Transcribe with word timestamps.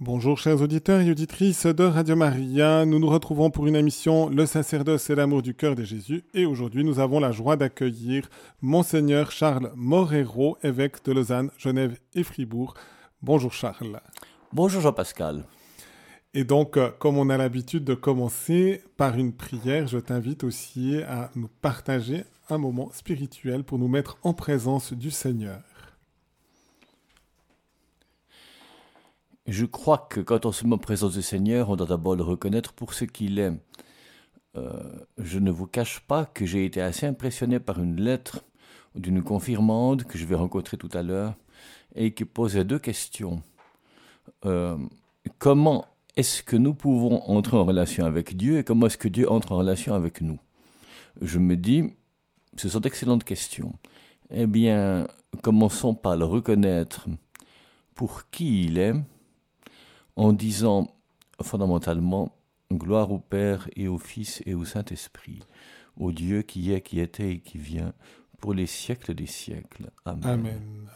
Bonjour 0.00 0.38
chers 0.38 0.62
auditeurs 0.62 1.00
et 1.00 1.10
auditrices 1.10 1.66
de 1.66 1.82
Radio 1.82 2.14
Maria, 2.14 2.84
nous 2.84 3.00
nous 3.00 3.08
retrouvons 3.08 3.50
pour 3.50 3.66
une 3.66 3.74
émission 3.74 4.28
Le 4.28 4.46
sacerdoce 4.46 5.10
et 5.10 5.16
l'amour 5.16 5.42
du 5.42 5.54
cœur 5.54 5.74
de 5.74 5.82
Jésus 5.82 6.22
et 6.34 6.46
aujourd'hui 6.46 6.84
nous 6.84 7.00
avons 7.00 7.18
la 7.18 7.32
joie 7.32 7.56
d'accueillir 7.56 8.30
Monseigneur 8.62 9.32
Charles 9.32 9.72
Morero, 9.74 10.56
évêque 10.62 11.04
de 11.04 11.10
Lausanne, 11.10 11.50
Genève 11.58 11.98
et 12.14 12.22
Fribourg. 12.22 12.74
Bonjour 13.22 13.52
Charles. 13.52 14.00
Bonjour 14.52 14.80
Jean-Pascal. 14.82 15.42
Et 16.32 16.44
donc, 16.44 16.76
euh, 16.76 16.90
comme 17.00 17.18
on 17.18 17.28
a 17.28 17.36
l'habitude 17.36 17.82
de 17.82 17.94
commencer 17.94 18.84
par 18.96 19.18
une 19.18 19.32
prière, 19.32 19.88
je 19.88 19.98
t'invite 19.98 20.44
aussi 20.44 21.02
à 21.08 21.32
nous 21.34 21.48
partager 21.60 22.22
un 22.50 22.58
moment 22.58 22.92
spirituel 22.92 23.64
pour 23.64 23.80
nous 23.80 23.88
mettre 23.88 24.16
en 24.22 24.32
présence 24.32 24.92
du 24.92 25.10
Seigneur. 25.10 25.58
Je 29.48 29.64
crois 29.64 30.06
que 30.10 30.20
quand 30.20 30.44
on 30.44 30.52
se 30.52 30.66
met 30.66 30.74
en 30.74 30.78
présence 30.78 31.14
du 31.14 31.22
Seigneur, 31.22 31.70
on 31.70 31.76
doit 31.76 31.86
d'abord 31.86 32.14
le 32.14 32.22
reconnaître 32.22 32.74
pour 32.74 32.92
ce 32.92 33.06
qu'il 33.06 33.38
est. 33.38 33.52
Euh, 34.58 34.82
je 35.16 35.38
ne 35.38 35.50
vous 35.50 35.66
cache 35.66 36.00
pas 36.00 36.26
que 36.26 36.44
j'ai 36.44 36.66
été 36.66 36.82
assez 36.82 37.06
impressionné 37.06 37.58
par 37.58 37.82
une 37.82 37.98
lettre 37.98 38.44
d'une 38.94 39.22
confirmande 39.22 40.04
que 40.04 40.18
je 40.18 40.26
vais 40.26 40.34
rencontrer 40.34 40.76
tout 40.76 40.90
à 40.92 41.02
l'heure 41.02 41.34
et 41.94 42.12
qui 42.12 42.26
posait 42.26 42.64
deux 42.64 42.78
questions. 42.78 43.42
Euh, 44.44 44.76
comment 45.38 45.86
est-ce 46.16 46.42
que 46.42 46.56
nous 46.56 46.74
pouvons 46.74 47.22
entrer 47.22 47.56
en 47.56 47.64
relation 47.64 48.04
avec 48.04 48.36
Dieu 48.36 48.58
et 48.58 48.64
comment 48.64 48.84
est-ce 48.84 48.98
que 48.98 49.08
Dieu 49.08 49.32
entre 49.32 49.52
en 49.52 49.56
relation 49.56 49.94
avec 49.94 50.20
nous? 50.20 50.38
Je 51.22 51.38
me 51.38 51.56
dis, 51.56 51.94
ce 52.58 52.68
sont 52.68 52.80
d'excellentes 52.80 53.24
questions. 53.24 53.72
Eh 54.30 54.46
bien, 54.46 55.06
commençons 55.42 55.94
par 55.94 56.18
le 56.18 56.26
reconnaître 56.26 57.08
pour 57.94 58.28
qui 58.28 58.64
il 58.64 58.76
est, 58.76 58.92
en 60.18 60.32
disant 60.32 60.88
fondamentalement 61.40 62.36
gloire 62.72 63.12
au 63.12 63.18
Père 63.18 63.70
et 63.76 63.86
au 63.86 63.98
Fils 63.98 64.42
et 64.44 64.54
au 64.54 64.64
Saint-Esprit, 64.64 65.38
au 65.96 66.10
Dieu 66.10 66.42
qui 66.42 66.72
est, 66.72 66.80
qui 66.80 67.00
était 67.00 67.30
et 67.30 67.38
qui 67.38 67.56
vient, 67.56 67.94
pour 68.40 68.52
les 68.52 68.66
siècles 68.66 69.14
des 69.14 69.26
siècles. 69.26 69.90
Amen. 70.04 70.24
Amen. 70.24 70.88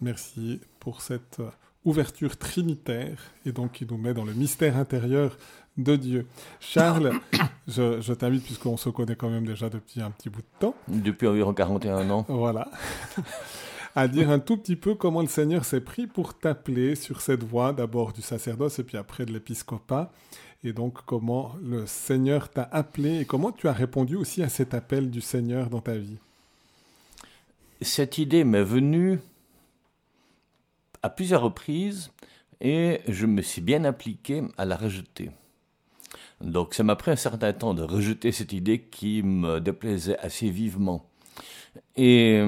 Merci 0.00 0.60
pour 0.80 1.02
cette 1.02 1.40
ouverture 1.84 2.38
trinitaire 2.38 3.18
et 3.44 3.52
donc 3.52 3.72
qui 3.72 3.86
nous 3.86 3.98
met 3.98 4.14
dans 4.14 4.24
le 4.24 4.32
mystère 4.32 4.78
intérieur 4.78 5.36
de 5.76 5.96
Dieu. 5.96 6.26
Charles, 6.58 7.12
je, 7.68 8.00
je 8.00 8.12
t'invite, 8.14 8.44
puisqu'on 8.44 8.78
se 8.78 8.88
connaît 8.88 9.16
quand 9.16 9.28
même 9.28 9.46
déjà 9.46 9.68
depuis 9.68 10.00
un 10.00 10.10
petit 10.10 10.30
bout 10.30 10.40
de 10.40 10.58
temps. 10.58 10.74
Depuis 10.88 11.26
environ 11.26 11.52
41 11.52 12.08
ans. 12.08 12.24
Voilà. 12.28 12.70
À 13.94 14.08
dire 14.08 14.30
un 14.30 14.40
tout 14.40 14.56
petit 14.56 14.76
peu 14.76 14.94
comment 14.94 15.20
le 15.20 15.28
Seigneur 15.28 15.64
s'est 15.64 15.80
pris 15.80 16.06
pour 16.06 16.34
t'appeler 16.34 16.96
sur 16.96 17.20
cette 17.20 17.44
voie, 17.44 17.72
d'abord 17.72 18.12
du 18.12 18.22
sacerdoce 18.22 18.78
et 18.78 18.84
puis 18.84 18.96
après 18.96 19.24
de 19.24 19.32
l'épiscopat, 19.32 20.12
et 20.64 20.72
donc 20.72 21.04
comment 21.04 21.54
le 21.62 21.86
Seigneur 21.86 22.48
t'a 22.48 22.68
appelé 22.72 23.20
et 23.20 23.24
comment 23.24 23.52
tu 23.52 23.68
as 23.68 23.72
répondu 23.72 24.16
aussi 24.16 24.42
à 24.42 24.48
cet 24.48 24.74
appel 24.74 25.10
du 25.10 25.20
Seigneur 25.20 25.70
dans 25.70 25.80
ta 25.80 25.96
vie? 25.96 26.18
Cette 27.82 28.18
idée 28.18 28.44
m'est 28.44 28.64
venue 28.64 29.20
à 31.02 31.10
plusieurs 31.10 31.42
reprises 31.42 32.10
et 32.60 33.00
je 33.06 33.26
me 33.26 33.42
suis 33.42 33.60
bien 33.60 33.84
appliqué 33.84 34.42
à 34.56 34.64
la 34.64 34.76
rejeter. 34.76 35.30
Donc 36.40 36.74
ça 36.74 36.82
m'a 36.82 36.96
pris 36.96 37.10
un 37.10 37.16
certain 37.16 37.52
temps 37.52 37.74
de 37.74 37.82
rejeter 37.82 38.32
cette 38.32 38.52
idée 38.52 38.80
qui 38.80 39.22
me 39.22 39.60
déplaisait 39.60 40.18
assez 40.18 40.50
vivement. 40.50 41.06
Et 41.96 42.42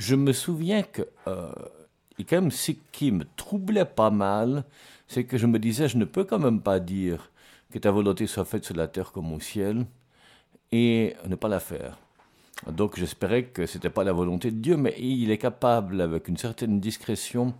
je 0.00 0.14
me 0.14 0.32
souviens 0.32 0.82
que 0.82 1.02
euh, 1.28 1.52
quand 2.28 2.40
même 2.40 2.50
ce 2.50 2.72
qui 2.90 3.12
me 3.12 3.24
troublait 3.36 3.84
pas 3.84 4.10
mal, 4.10 4.64
c'est 5.08 5.24
que 5.24 5.36
je 5.36 5.46
me 5.46 5.58
disais, 5.58 5.88
je 5.88 5.98
ne 5.98 6.06
peux 6.06 6.24
quand 6.24 6.38
même 6.38 6.62
pas 6.62 6.80
dire 6.80 7.30
que 7.70 7.78
ta 7.78 7.90
volonté 7.90 8.26
soit 8.26 8.46
faite 8.46 8.64
sur 8.64 8.74
la 8.74 8.88
terre 8.88 9.12
comme 9.12 9.32
au 9.32 9.40
ciel 9.40 9.84
et 10.72 11.14
ne 11.26 11.34
pas 11.34 11.48
la 11.48 11.60
faire. 11.60 11.98
Donc 12.66 12.98
j'espérais 12.98 13.44
que 13.44 13.66
ce 13.66 13.76
n'était 13.76 13.90
pas 13.90 14.04
la 14.04 14.12
volonté 14.12 14.50
de 14.50 14.56
Dieu, 14.56 14.76
mais 14.76 14.94
il 14.98 15.30
est 15.30 15.38
capable, 15.38 16.00
avec 16.00 16.28
une 16.28 16.36
certaine 16.36 16.80
discrétion, 16.80 17.54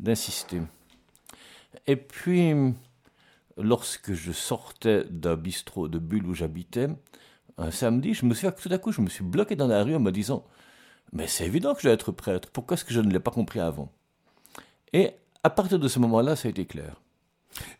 d'insister. 0.00 0.62
Et 1.86 1.96
puis, 1.96 2.54
lorsque 3.56 4.14
je 4.14 4.32
sortais 4.32 5.04
d'un 5.10 5.36
bistrot 5.36 5.86
de 5.88 5.98
Bulle 5.98 6.26
où 6.26 6.34
j'habitais, 6.34 6.88
un 7.56 7.70
samedi, 7.70 8.14
je 8.14 8.26
me 8.26 8.34
suis 8.34 8.48
tout 8.60 8.72
à 8.72 8.78
coup, 8.78 8.90
je 8.90 9.00
me 9.00 9.08
suis 9.08 9.24
bloqué 9.24 9.54
dans 9.54 9.68
la 9.68 9.84
rue 9.84 9.94
en 9.94 10.00
me 10.00 10.10
disant 10.10 10.44
mais 11.14 11.28
c'est 11.28 11.46
évident 11.46 11.74
que 11.74 11.80
je 11.80 11.86
dois 11.86 11.94
être 11.94 12.12
prêtre. 12.12 12.50
Pourquoi 12.52 12.74
est-ce 12.74 12.84
que 12.84 12.92
je 12.92 13.00
ne 13.00 13.10
l'ai 13.10 13.20
pas 13.20 13.30
compris 13.30 13.60
avant? 13.60 13.90
Et 14.92 15.12
à 15.44 15.50
partir 15.50 15.78
de 15.78 15.86
ce 15.86 16.00
moment-là, 16.00 16.34
ça 16.34 16.48
a 16.48 16.50
été 16.50 16.66
clair. 16.66 17.00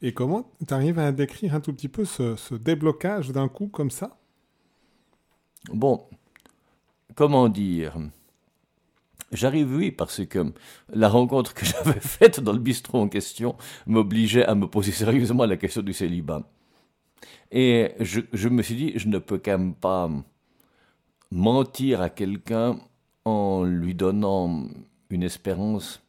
Et 0.03 0.15
comment 0.15 0.49
tu 0.67 0.72
arrives 0.72 1.00
à 1.00 1.11
décrire 1.11 1.55
un 1.55 1.61
tout 1.61 1.72
petit 1.72 1.89
peu 1.89 2.05
ce, 2.05 2.55
déblocage 2.55 3.31
d'un 3.31 3.49
coup 3.49 3.67
comme 3.67 3.91
ça? 3.91 4.17
Bon, 5.72 6.06
comment 7.17 7.49
dire? 7.49 7.97
J'arrive, 9.33 9.75
oui, 9.75 9.91
parce 9.91 10.25
que 10.27 10.53
la 10.93 11.09
rencontre 11.09 11.55
que 11.55 11.65
j'avais 11.66 11.99
faite 11.99 12.39
dans 12.39 12.53
le 12.53 12.61
bistrot 12.61 13.01
en 13.01 13.09
question 13.09 13.56
m'obligeait 13.87 14.47
à 14.47 14.55
me 14.55 14.69
poser 14.69 14.93
sérieusement 14.93 15.45
la 15.45 15.56
question 15.56 15.83
du 15.83 15.93
célibat. 15.93 16.49
Et 17.51 17.95
je, 17.99 18.21
je 18.33 18.49
me 18.49 18.62
suis 18.62 18.77
dit, 18.77 18.93
je 18.95 19.09
ne 19.09 19.19
peux 19.19 19.39
quand 19.39 19.59
même 19.59 19.75
pas 19.75 20.09
mentir 21.33 22.01
à 22.01 22.11
quelqu'un 22.11 22.78
en 23.24 23.64
lui 23.64 23.94
donnant 23.94 24.68
une 25.10 25.22
espérance 25.22 26.02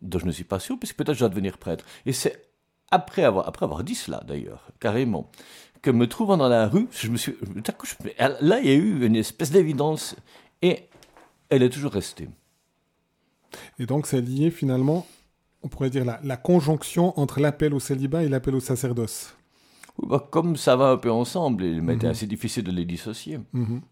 dont 0.00 0.18
je 0.18 0.26
ne 0.26 0.32
suis 0.32 0.44
pas 0.44 0.58
sûr, 0.58 0.78
puisque 0.78 0.96
peut-être 0.96 1.16
je 1.16 1.24
vais 1.24 1.30
devenir 1.30 1.58
prêtre. 1.58 1.84
Et 2.06 2.12
c'est 2.12 2.48
après 2.90 3.24
avoir, 3.24 3.48
après 3.48 3.64
avoir 3.64 3.84
dit 3.84 3.94
cela, 3.94 4.22
d'ailleurs, 4.26 4.68
carrément, 4.80 5.30
que 5.80 5.90
me 5.90 6.06
trouvant 6.06 6.36
dans 6.36 6.48
la 6.48 6.68
rue, 6.68 6.88
je 6.92 7.08
me 7.08 7.16
suis. 7.16 7.34
Là, 8.18 8.60
il 8.60 8.66
y 8.66 8.70
a 8.70 8.74
eu 8.74 9.04
une 9.04 9.16
espèce 9.16 9.50
d'évidence, 9.50 10.16
et 10.60 10.88
elle 11.48 11.62
est 11.62 11.70
toujours 11.70 11.92
restée. 11.92 12.28
Et 13.78 13.86
donc, 13.86 14.06
c'est 14.06 14.20
lié 14.20 14.50
finalement, 14.50 15.06
on 15.62 15.68
pourrait 15.68 15.90
dire, 15.90 16.04
la, 16.04 16.20
la 16.22 16.36
conjonction 16.36 17.18
entre 17.18 17.40
l'appel 17.40 17.74
au 17.74 17.80
célibat 17.80 18.22
et 18.24 18.28
l'appel 18.28 18.54
au 18.54 18.60
sacerdoce. 18.60 19.34
Bah, 19.98 20.26
comme 20.30 20.56
ça 20.56 20.76
va 20.76 20.90
un 20.90 20.96
peu 20.96 21.10
ensemble, 21.10 21.64
il 21.64 21.82
m'était 21.82 22.06
mhm. 22.06 22.12
assez 22.12 22.26
difficile 22.26 22.64
de 22.64 22.72
les 22.72 22.84
dissocier. 22.84 23.40
Mhm. 23.52 23.82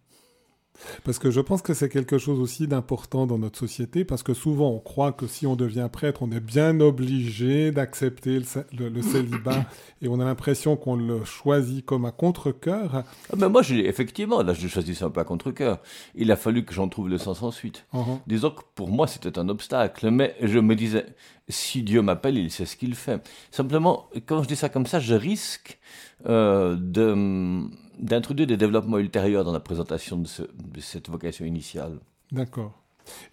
Parce 1.04 1.18
que 1.18 1.30
je 1.30 1.40
pense 1.40 1.62
que 1.62 1.74
c'est 1.74 1.88
quelque 1.88 2.18
chose 2.18 2.40
aussi 2.40 2.66
d'important 2.66 3.26
dans 3.26 3.38
notre 3.38 3.58
société, 3.58 4.04
parce 4.04 4.22
que 4.22 4.34
souvent 4.34 4.70
on 4.70 4.78
croit 4.78 5.12
que 5.12 5.26
si 5.26 5.46
on 5.46 5.56
devient 5.56 5.88
prêtre, 5.92 6.22
on 6.22 6.30
est 6.30 6.40
bien 6.40 6.80
obligé 6.80 7.70
d'accepter 7.70 8.40
le, 8.72 9.02
célibat, 9.02 9.66
et 10.02 10.08
on 10.08 10.20
a 10.20 10.24
l'impression 10.24 10.76
qu'on 10.76 10.96
le 10.96 11.24
choisit 11.24 11.84
comme 11.84 12.04
à 12.04 12.12
contre-coeur. 12.12 13.04
Ah, 13.32 13.36
mais 13.36 13.48
moi, 13.48 13.62
effectivement, 13.70 14.42
là 14.42 14.52
je 14.52 14.68
choisissais 14.68 15.04
un 15.04 15.10
peu 15.10 15.20
à 15.20 15.24
contre-coeur. 15.24 15.80
Il 16.14 16.30
a 16.32 16.36
fallu 16.36 16.64
que 16.64 16.74
j'en 16.74 16.88
trouve 16.88 17.08
le 17.08 17.18
sens 17.18 17.42
ensuite. 17.42 17.86
Uh-huh. 17.94 18.18
Disons 18.26 18.50
que 18.50 18.62
pour 18.74 18.88
moi 18.88 19.06
c'était 19.06 19.38
un 19.38 19.48
obstacle, 19.48 20.10
mais 20.10 20.36
je 20.42 20.58
me 20.58 20.74
disais, 20.74 21.06
si 21.50 21.82
Dieu 21.82 22.02
m'appelle, 22.02 22.38
il 22.38 22.50
sait 22.50 22.66
ce 22.66 22.76
qu'il 22.76 22.94
fait. 22.94 23.22
Simplement, 23.50 24.08
quand 24.26 24.42
je 24.42 24.48
dis 24.48 24.56
ça 24.56 24.68
comme 24.68 24.86
ça, 24.86 25.00
je 25.00 25.14
risque 25.14 25.78
euh, 26.26 26.76
de 26.78 27.68
d'introduire 28.00 28.46
des 28.46 28.56
développements 28.56 28.98
ultérieurs 28.98 29.44
dans 29.44 29.52
la 29.52 29.60
présentation 29.60 30.16
de, 30.16 30.80
cette 30.80 31.10
vocation 31.10 31.44
initiale. 31.44 31.98
D'accord. 32.32 32.72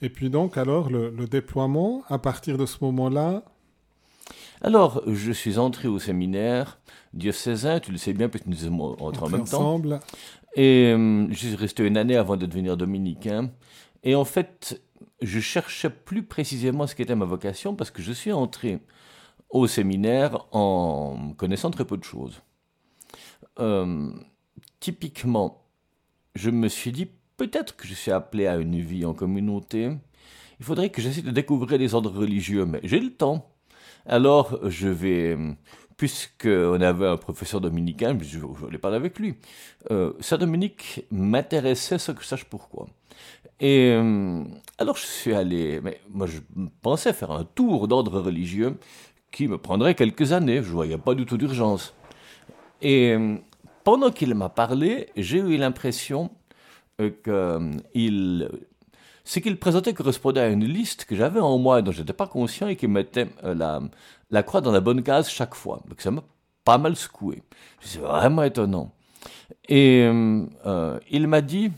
Et 0.02 0.10
puis 0.10 0.30
donc, 0.30 0.58
alors, 0.58 0.90
le, 0.90 1.12
déploiement, 1.26 2.04
à 2.10 2.18
partir 2.18 2.58
de 2.58 2.66
ce 2.66 2.78
moment-là? 2.82 3.44
Alors, 4.62 5.02
je 5.08 5.32
suis 5.32 5.58
entré 5.58 5.88
au 5.88 6.00
séminaire 6.00 6.80
diocésain, 7.14 7.80
tu 7.80 7.92
le 7.92 7.98
sais 7.98 8.14
bien, 8.14 8.28
puisque 8.28 8.48
nous 8.48 8.56
sommes 8.56 8.82
entrés 8.82 9.26
en 9.26 9.30
même 9.30 9.42
ensemble. 9.42 10.00
temps. 10.00 10.06
Et 10.56 10.94
euh, 10.94 11.28
je 11.30 11.36
suis 11.36 11.56
resté 11.56 11.86
une 11.86 11.98
année 11.98 12.18
avant 12.18 12.36
de 12.36 12.46
devenir 12.46 12.76
dominicain. 12.76 13.52
Et 14.04 14.16
en 14.16 14.26
fait, 14.26 14.82
je 15.22 15.40
cherchais 15.40 15.90
plus 15.90 16.24
précisément 16.24 16.88
ce 16.88 16.96
qu'était 16.96 17.16
ma 17.16 17.26
vocation, 17.26 17.76
parce 17.76 17.92
que 17.92 18.02
je 18.02 18.12
suis 18.12 18.32
entré 18.32 18.80
au 19.50 19.68
séminaire 19.68 20.46
en 20.52 21.34
connaissant 21.38 21.72
très 21.72 21.86
peu 21.86 21.98
de 21.98 22.04
choses. 22.04 22.42
Euh, 23.60 24.12
typiquement, 24.80 25.64
je 26.36 26.50
me 26.50 26.68
suis 26.68 26.92
dit, 26.92 27.08
peut-être 27.38 27.76
que 27.76 27.88
je 27.88 27.94
suis 27.94 28.12
appelé 28.12 28.48
à 28.48 28.58
une 28.58 28.80
vie 28.80 29.06
en 29.06 29.14
communauté. 29.14 29.92
Il 30.60 30.66
faudrait 30.66 30.90
que 30.90 31.02
j'essaie 31.02 31.22
de 31.22 31.32
découvrir 31.32 31.78
les 31.78 31.94
ordres 31.94 32.12
religieux, 32.12 32.66
mais 32.66 32.80
j'ai 32.84 33.00
le 33.00 33.12
temps. 33.12 33.50
Alors, 34.06 34.60
je 34.70 34.88
vais, 34.88 35.38
puisqu'on 35.98 36.82
avait 36.82 37.08
un 37.08 37.18
professeur 37.18 37.60
dominicain, 37.60 38.18
je 38.22 38.40
voulais 38.40 38.78
parler 38.78 38.98
avec 38.98 39.20
lui. 39.20 39.36
Euh, 39.92 40.14
Saint 40.20 40.38
Dominique 40.38 41.06
m'intéressait 41.12 41.98
sans 41.98 42.14
que 42.14 42.22
je 42.22 42.28
sache 42.28 42.46
pourquoi. 42.46 42.88
Et 43.60 43.92
euh, 43.92 44.44
alors 44.78 44.98
je 44.98 45.06
suis 45.06 45.34
allé, 45.34 45.82
mais 45.82 46.00
moi 46.12 46.28
je 46.28 46.40
pensais 46.84 47.12
faire 47.14 47.32
un 47.32 47.44
tour 47.44 47.88
d'ordre 47.88 48.22
religieux 48.22 48.78
qui 49.32 49.48
me 49.48 49.58
prendrait 49.58 49.96
quelques 49.96 50.32
années, 50.32 50.62
je 50.62 50.70
voyais 50.70 51.00
pas 51.00 51.16
du 51.16 51.26
tout 51.26 51.38
d'urgence. 51.38 51.96
Et 52.84 53.16
pendant 53.88 54.12
qu'il 54.12 54.36
m'a 54.36 54.50
parlé, 54.50 55.08
j'ai 55.16 55.38
eu 55.38 55.56
l'impression 55.56 56.30
euh, 57.00 57.10
qu'il 57.94 58.50
ce 59.24 59.40
qu'il 59.40 59.58
présentait 59.58 59.94
correspondait 59.94 60.42
à 60.42 60.50
une 60.50 60.66
liste 60.66 61.06
que 61.06 61.16
j'avais 61.16 61.40
en 61.40 61.58
moi 61.58 61.82
dont 61.82 61.94
je 61.94 62.02
n'étais 62.02 62.12
pas 62.12 62.28
conscient 62.28 62.68
et 62.68 62.76
qui 62.76 62.90
mettait 62.90 63.30
euh, 63.46 63.56
la, 63.56 63.80
la 64.30 64.44
croix 64.44 64.60
dans 64.60 64.74
la 64.74 64.82
bonne 64.82 65.04
case 65.04 65.30
chaque 65.30 65.56
fois. 65.56 65.82
Donc 65.88 66.02
ça 66.02 66.12
m'a 66.12 66.22
pas 66.66 66.78
mal 66.78 66.98
secoué. 66.98 67.44
C'est 67.80 68.00
vraiment 68.00 68.44
étonnant. 68.44 68.92
Et 69.70 70.06
euh, 70.06 71.00
il 71.10 71.26
m'a 71.30 71.40
dit, 71.40 71.72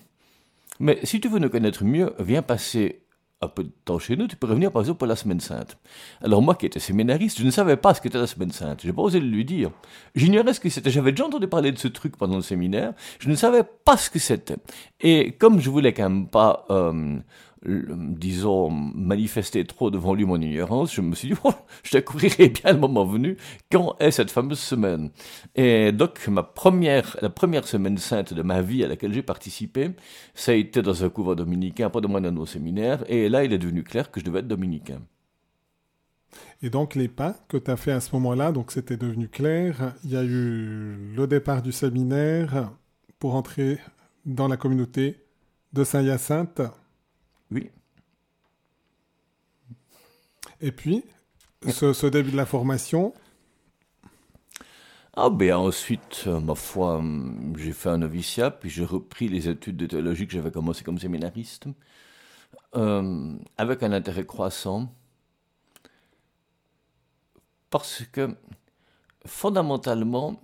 mais 0.79 0.97
si 1.03 1.21
tu 1.21 1.27
veux 1.27 1.37
nous 1.37 1.51
connaître 1.51 1.83
mieux, 1.83 2.15
viens 2.17 2.41
passer 2.41 3.03
un 3.41 3.47
peu 3.47 3.63
de 3.63 3.71
temps 3.85 3.99
chez 3.99 4.17
nous, 4.17 4.27
tu 4.27 4.35
peux 4.35 4.47
revenir 4.47 4.71
par 4.71 4.81
exemple 4.81 4.97
pour 4.97 5.07
la 5.07 5.15
semaine 5.15 5.39
sainte. 5.39 5.77
Alors 6.21 6.41
moi 6.41 6.55
qui 6.55 6.65
étais 6.65 6.79
séminariste, 6.79 7.39
je 7.39 7.45
ne 7.45 7.51
savais 7.51 7.77
pas 7.77 7.93
ce 7.93 8.01
qu'était 8.01 8.17
la 8.17 8.27
semaine 8.27 8.51
sainte. 8.51 8.81
J'ai 8.83 8.91
pas 8.91 9.01
osé 9.01 9.21
lui 9.21 9.45
dire. 9.45 9.71
J'ignorais 10.13 10.53
ce 10.53 10.59
que 10.59 10.69
c'était. 10.69 10.91
J'avais 10.91 11.11
déjà 11.11 11.25
entendu 11.25 11.47
parler 11.47 11.71
de 11.71 11.77
ce 11.77 11.87
truc 11.87 12.17
pendant 12.17 12.35
le 12.35 12.41
séminaire. 12.41 12.93
Je 13.19 13.29
ne 13.29 13.35
savais 13.35 13.63
pas 13.63 13.95
ce 13.95 14.09
que 14.09 14.19
c'était. 14.19 14.57
Et 14.99 15.31
comme 15.33 15.61
je 15.61 15.69
voulais 15.69 15.93
quand 15.93 16.09
même 16.09 16.27
pas 16.27 16.65
euh, 16.69 17.17
disons, 17.65 18.69
manifester 18.69 19.65
trop 19.65 19.91
devant 19.91 20.13
lui 20.13 20.25
mon 20.25 20.39
ignorance, 20.39 20.93
je 20.93 21.01
me 21.01 21.13
suis 21.13 21.29
dit, 21.29 21.39
oh, 21.43 21.51
je 21.83 21.97
découvrirai 21.97 22.49
bien 22.49 22.73
le 22.73 22.79
moment 22.79 23.05
venu 23.05 23.37
quand 23.71 23.95
est 23.99 24.11
cette 24.11 24.31
fameuse 24.31 24.59
semaine. 24.59 25.09
Et 25.55 25.91
donc, 25.91 26.27
la 26.27 26.43
première 26.43 27.67
semaine 27.67 27.97
sainte 27.97 28.33
de 28.33 28.41
ma 28.41 28.61
vie 28.61 28.83
à 28.83 28.87
laquelle 28.87 29.13
j'ai 29.13 29.23
participé, 29.23 29.91
ça 30.33 30.51
a 30.53 30.55
été 30.55 30.81
dans 30.81 31.03
un 31.03 31.09
couvent 31.09 31.35
dominicain, 31.35 31.89
pas 31.89 32.01
de 32.01 32.07
moins 32.07 32.21
d'un 32.21 32.35
au 32.37 32.45
séminaire, 32.45 33.03
et 33.07 33.29
là, 33.29 33.43
il 33.43 33.53
est 33.53 33.57
devenu 33.57 33.83
clair 33.83 34.11
que 34.11 34.19
je 34.19 34.25
devais 34.25 34.39
être 34.39 34.47
dominicain. 34.47 35.01
Et 36.61 36.69
donc 36.69 36.95
les 36.95 37.07
pas 37.07 37.35
que 37.47 37.57
tu 37.57 37.71
as 37.71 37.77
fait 37.77 37.91
à 37.91 37.99
ce 37.99 38.13
moment-là, 38.15 38.51
donc 38.51 38.71
c'était 38.71 38.97
devenu 38.97 39.27
clair. 39.27 39.95
Il 40.03 40.11
y 40.11 40.17
a 40.17 40.23
eu 40.23 41.13
le 41.15 41.25
départ 41.27 41.61
du 41.61 41.71
séminaire 41.71 42.71
pour 43.17 43.35
entrer 43.35 43.79
dans 44.25 44.47
la 44.47 44.57
communauté 44.57 45.17
de 45.73 45.83
Saint-Hyacinthe. 45.83 46.61
Oui. 47.51 47.71
Et 50.61 50.71
puis, 50.71 51.03
ce, 51.67 52.07
début 52.07 52.31
de 52.31 52.37
la 52.37 52.45
formation 52.45 53.13
Ah 55.13 55.29
ben 55.29 55.53
ensuite, 55.55 56.25
euh, 56.27 56.39
ma 56.39 56.55
foi, 56.55 57.01
j'ai 57.57 57.71
fait 57.71 57.89
un 57.89 57.99
noviciat, 57.99 58.51
puis 58.51 58.69
j'ai 58.69 58.85
repris 58.85 59.29
les 59.29 59.47
études 59.49 59.77
de 59.77 59.85
théologie 59.85 60.27
que 60.27 60.33
j'avais 60.33 60.51
commencé 60.51 60.83
comme 60.83 60.99
séminariste, 60.99 61.67
euh, 62.75 63.37
avec 63.57 63.83
un 63.83 63.93
intérêt 63.93 64.25
croissant, 64.25 64.93
parce 67.69 68.03
que 68.11 68.35
fondamentalement, 69.25 70.41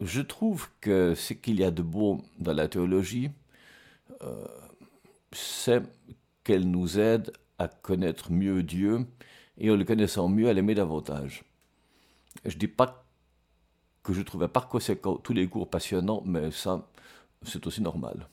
je 0.00 0.20
trouve 0.20 0.68
que 0.80 1.14
ce 1.14 1.32
qu'il 1.32 1.60
y 1.60 1.64
a 1.64 1.70
de 1.70 1.82
beau 1.82 2.20
dans 2.38 2.52
la 2.52 2.68
théologie, 2.68 3.30
euh, 4.22 4.46
c'est 5.34 5.82
qu'elle 6.42 6.70
nous 6.70 6.98
aide 6.98 7.32
à 7.58 7.68
connaître 7.68 8.32
mieux 8.32 8.62
Dieu 8.62 9.06
et 9.58 9.70
en 9.70 9.76
le 9.76 9.84
connaissant 9.84 10.28
mieux, 10.28 10.48
à 10.48 10.52
l'aimer 10.52 10.74
davantage. 10.74 11.44
Je 12.44 12.54
ne 12.54 12.58
dis 12.58 12.68
pas 12.68 13.04
que 14.02 14.12
je 14.12 14.22
trouvais 14.22 14.48
par 14.48 14.68
conséquent 14.68 15.16
tous 15.16 15.32
les 15.32 15.48
cours 15.48 15.68
passionnants, 15.68 16.22
mais 16.26 16.50
ça, 16.50 16.86
c'est 17.42 17.66
aussi 17.66 17.80
normal. 17.80 18.28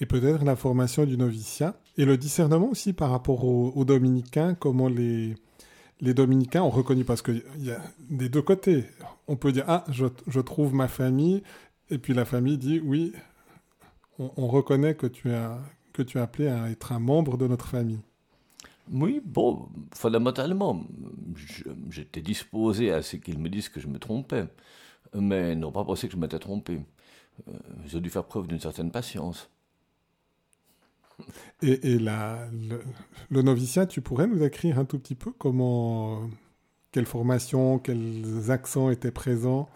Et 0.00 0.06
peut-être 0.06 0.44
la 0.44 0.56
formation 0.56 1.04
du 1.04 1.16
noviciat 1.16 1.74
et 1.96 2.04
le 2.04 2.16
discernement 2.16 2.70
aussi 2.70 2.92
par 2.92 3.10
rapport 3.10 3.44
aux, 3.44 3.84
dominicains, 3.84 4.54
comment 4.54 4.88
les, 4.88 5.34
les 6.00 6.14
dominicains 6.14 6.62
ont 6.62 6.70
reconnu, 6.70 7.04
parce 7.04 7.22
qu'il 7.22 7.42
y 7.58 7.70
a 7.70 7.80
des 8.10 8.28
deux 8.28 8.42
côtés. 8.42 8.84
On 9.26 9.36
peut 9.36 9.52
dire, 9.52 9.64
ah, 9.68 9.84
je, 9.90 10.06
je 10.26 10.40
trouve 10.40 10.74
ma 10.74 10.88
famille, 10.88 11.42
et 11.90 11.98
puis 11.98 12.14
la 12.14 12.24
famille 12.24 12.58
dit, 12.58 12.80
oui, 12.80 13.12
on, 14.18 14.46
reconnaît 14.46 14.94
que 14.94 15.06
tu, 15.06 15.32
as, 15.32 15.58
que 15.92 16.02
tu 16.02 16.18
es 16.18 16.20
appelé 16.20 16.48
à 16.48 16.70
être 16.70 16.92
un 16.92 16.98
membre 16.98 17.36
de 17.36 17.46
notre 17.46 17.66
famille. 17.66 18.00
Oui, 18.92 19.20
bon, 19.24 19.68
fondamentalement, 19.94 20.84
j'étais 21.88 22.20
disposé 22.20 22.92
à 22.92 23.02
ce 23.02 23.16
qu'ils 23.16 23.38
me 23.38 23.48
disent 23.48 23.70
que 23.70 23.80
je 23.80 23.88
me 23.88 23.98
trompais, 23.98 24.46
mais 25.14 25.56
non 25.56 25.72
pas 25.72 25.84
pensé 25.84 26.06
que 26.06 26.12
je 26.12 26.18
m'étais 26.18 26.38
trompé. 26.38 26.80
Euh, 27.48 27.52
j'ai 27.86 28.00
dû 28.00 28.10
faire 28.10 28.24
preuve 28.24 28.46
d'une 28.46 28.60
certaine 28.60 28.90
patience. 28.90 29.48
Et, 31.62 31.98
la, 31.98 32.48
le, 33.30 33.42
noviciat, 33.42 33.86
tu 33.86 34.00
pourrais 34.00 34.26
nous 34.26 34.42
écrire 34.42 34.78
un 34.78 34.84
tout 34.84 34.98
petit 34.98 35.14
peu 35.14 35.30
comment, 35.30 36.28
quelle 36.92 37.06
formation, 37.06 37.78
quels 37.78 38.50
accents 38.50 38.90
étaient 38.90 39.12
présents? 39.12 39.68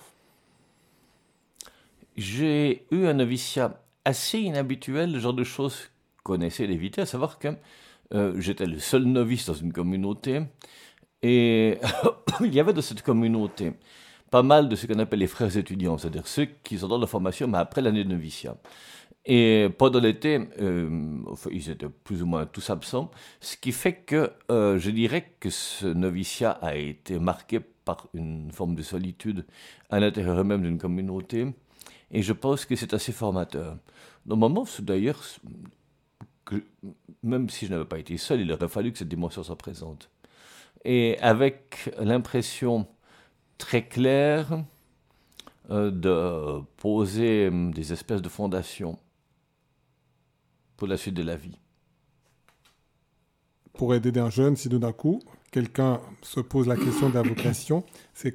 J'ai 2.17 2.87
eu 2.91 3.07
un 3.07 3.15
noviciat 3.15 3.81
assez 4.09 4.39
inhabituel, 4.41 5.13
le 5.13 5.19
genre 5.21 5.35
de 5.35 5.45
choses 5.45 5.91
qu'on 6.25 6.41
essaie 6.41 6.67
d'éviter, 6.67 7.03
à 7.03 7.07
savoir 7.07 7.39
que 7.39 7.49
euh, 8.15 8.41
j'étais 8.41 8.65
le 8.65 8.79
seul 8.79 9.05
novice 9.05 9.47
dans 9.47 9.55
une 9.55 9.73
communauté, 9.73 10.41
et 11.23 11.79
il 12.41 12.55
y 12.55 12.61
avait 12.61 12.73
de 12.73 12.81
cette 12.81 13.03
communauté 13.03 13.73
pas 14.31 14.43
mal 14.43 14.69
de 14.69 14.77
ce 14.77 14.87
qu'on 14.87 14.99
appelle 14.99 15.21
les 15.21 15.27
frères 15.27 15.55
étudiants, 15.57 15.99
c'est-à-dire 15.99 16.27
ceux 16.27 16.47
qui 16.63 16.79
sont 16.79 16.89
dans 16.89 16.99
la 16.99 17.07
formation, 17.07 17.47
mais 17.49 17.59
après 17.59 17.83
l'année 17.83 18.05
de 18.05 18.11
noviciat. 18.11 18.57
Et 19.27 19.69
pendant 19.77 20.01
l'été, 20.01 20.41
euh, 20.61 21.19
ils 21.51 21.69
étaient 21.69 21.89
plus 21.89 22.23
ou 22.23 22.27
moins 22.27 22.47
tous 22.47 22.71
absents, 22.71 23.11
ce 23.41 23.57
qui 23.59 23.73
fait 23.73 23.95
que 23.95 24.31
euh, 24.51 24.79
je 24.79 24.91
dirais 24.91 25.35
que 25.39 25.51
ce 25.51 25.87
noviciat 25.87 26.53
a 26.63 26.77
été 26.77 27.19
marqué 27.19 27.61
par 27.61 28.09
une 28.15 28.51
forme 28.53 28.75
de 28.75 28.83
solitude 28.83 29.45
à 29.91 30.01
l'intérieur 30.01 30.43
même 30.45 30.63
d'une 30.63 30.79
communauté, 30.79 31.47
et 32.11 32.23
je 32.23 32.33
pense 32.33 32.65
que 32.65 32.77
c'est 32.77 32.95
assez 32.95 33.13
formateur. 33.13 33.77
Normalement, 34.27 34.67
d'ailleurs, 34.81 35.23
même 37.23 37.49
si 37.51 37.67
je 37.67 37.73
n'avais 37.73 37.85
pas 37.85 37.99
été 37.99 38.17
seul, 38.17 38.41
il 38.41 38.53
aurait 38.53 38.69
fallu 38.69 38.93
que 38.93 38.99
cette 38.99 39.09
dimension 39.09 39.43
soit 39.43 39.57
présente. 39.57 40.11
Et 40.85 41.19
avec 41.21 41.91
l'impression 41.99 42.87
très 43.59 43.87
claire 43.87 44.65
euh, 45.71 45.91
de 45.91 46.63
poser 46.77 47.49
hum, 47.49 47.75
des 47.75 47.93
espèces 47.93 48.23
de 48.23 48.29
fondations 48.29 48.99
pour 50.77 50.89
la 50.89 50.97
suite 50.97 51.15
de 51.15 51.23
la 51.23 51.37
vie. 51.37 51.59
Pour 53.75 53.95
aider 53.95 54.19
un 54.19 54.31
jeune, 54.31 54.57
si 54.57 54.69
d'un 54.69 54.93
coup, 54.93 55.21
quelqu'un 55.51 56.01
se 56.23 56.41
pose 56.41 56.67
la 56.67 56.77
question 56.77 57.11
de 57.11 57.15
la 57.15 57.23
vocation, 57.23 57.85
c'est 58.15 58.35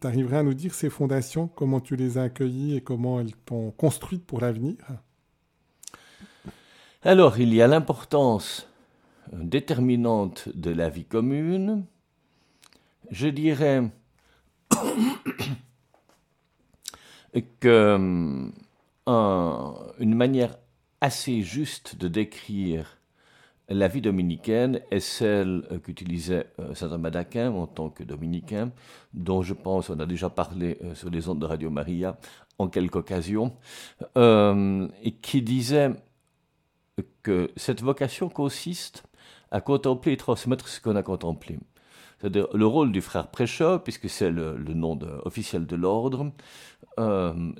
tu 0.00 0.06
à 0.06 0.42
nous 0.42 0.54
dire 0.54 0.74
ces 0.74 0.90
fondations, 0.90 1.48
comment 1.48 1.80
tu 1.80 1.96
les 1.96 2.18
as 2.18 2.24
accueillies 2.24 2.76
et 2.76 2.80
comment 2.80 3.20
elles 3.20 3.34
t'ont 3.34 3.70
construites 3.70 4.26
pour 4.26 4.40
l'avenir? 4.40 4.76
Alors, 7.02 7.38
il 7.38 7.54
y 7.54 7.62
a 7.62 7.66
l'importance 7.66 8.68
déterminante 9.32 10.48
de 10.54 10.70
la 10.70 10.88
vie 10.88 11.04
commune. 11.04 11.84
Je 13.10 13.28
dirais 13.28 13.84
que 17.60 18.50
une 19.06 20.14
manière 20.14 20.56
assez 21.00 21.42
juste 21.42 21.96
de 21.96 22.08
décrire 22.08 22.97
la 23.68 23.88
vie 23.88 24.00
dominicaine 24.00 24.80
est 24.90 25.00
celle 25.00 25.66
euh, 25.70 25.78
qu'utilisait 25.78 26.46
euh, 26.58 26.74
saint 26.74 26.88
Thomas 26.88 27.10
d'Aquin 27.10 27.52
en 27.52 27.66
tant 27.66 27.90
que 27.90 28.02
dominicain, 28.02 28.72
dont 29.12 29.42
je 29.42 29.54
pense 29.54 29.90
on 29.90 30.00
a 30.00 30.06
déjà 30.06 30.30
parlé 30.30 30.78
euh, 30.82 30.94
sur 30.94 31.10
les 31.10 31.28
ondes 31.28 31.40
de 31.40 31.46
Radio 31.46 31.70
Maria 31.70 32.18
en 32.58 32.68
quelques 32.68 32.96
occasions, 32.96 33.54
et 34.16 35.12
qui 35.22 35.42
disait 35.42 35.92
que 37.22 37.52
cette 37.54 37.82
vocation 37.82 38.28
consiste 38.28 39.04
à 39.52 39.60
contempler 39.60 40.14
et 40.14 40.16
transmettre 40.16 40.66
ce 40.66 40.80
qu'on 40.80 40.96
a 40.96 41.04
contemplé. 41.04 41.60
C'est-à-dire 42.18 42.48
le 42.52 42.66
rôle 42.66 42.90
du 42.90 43.00
frère 43.00 43.28
prêcheur, 43.28 43.84
puisque 43.84 44.10
c'est 44.10 44.32
le, 44.32 44.56
nom 44.74 44.98
officiel 45.24 45.66
de 45.66 45.76
l'ordre, 45.76 46.32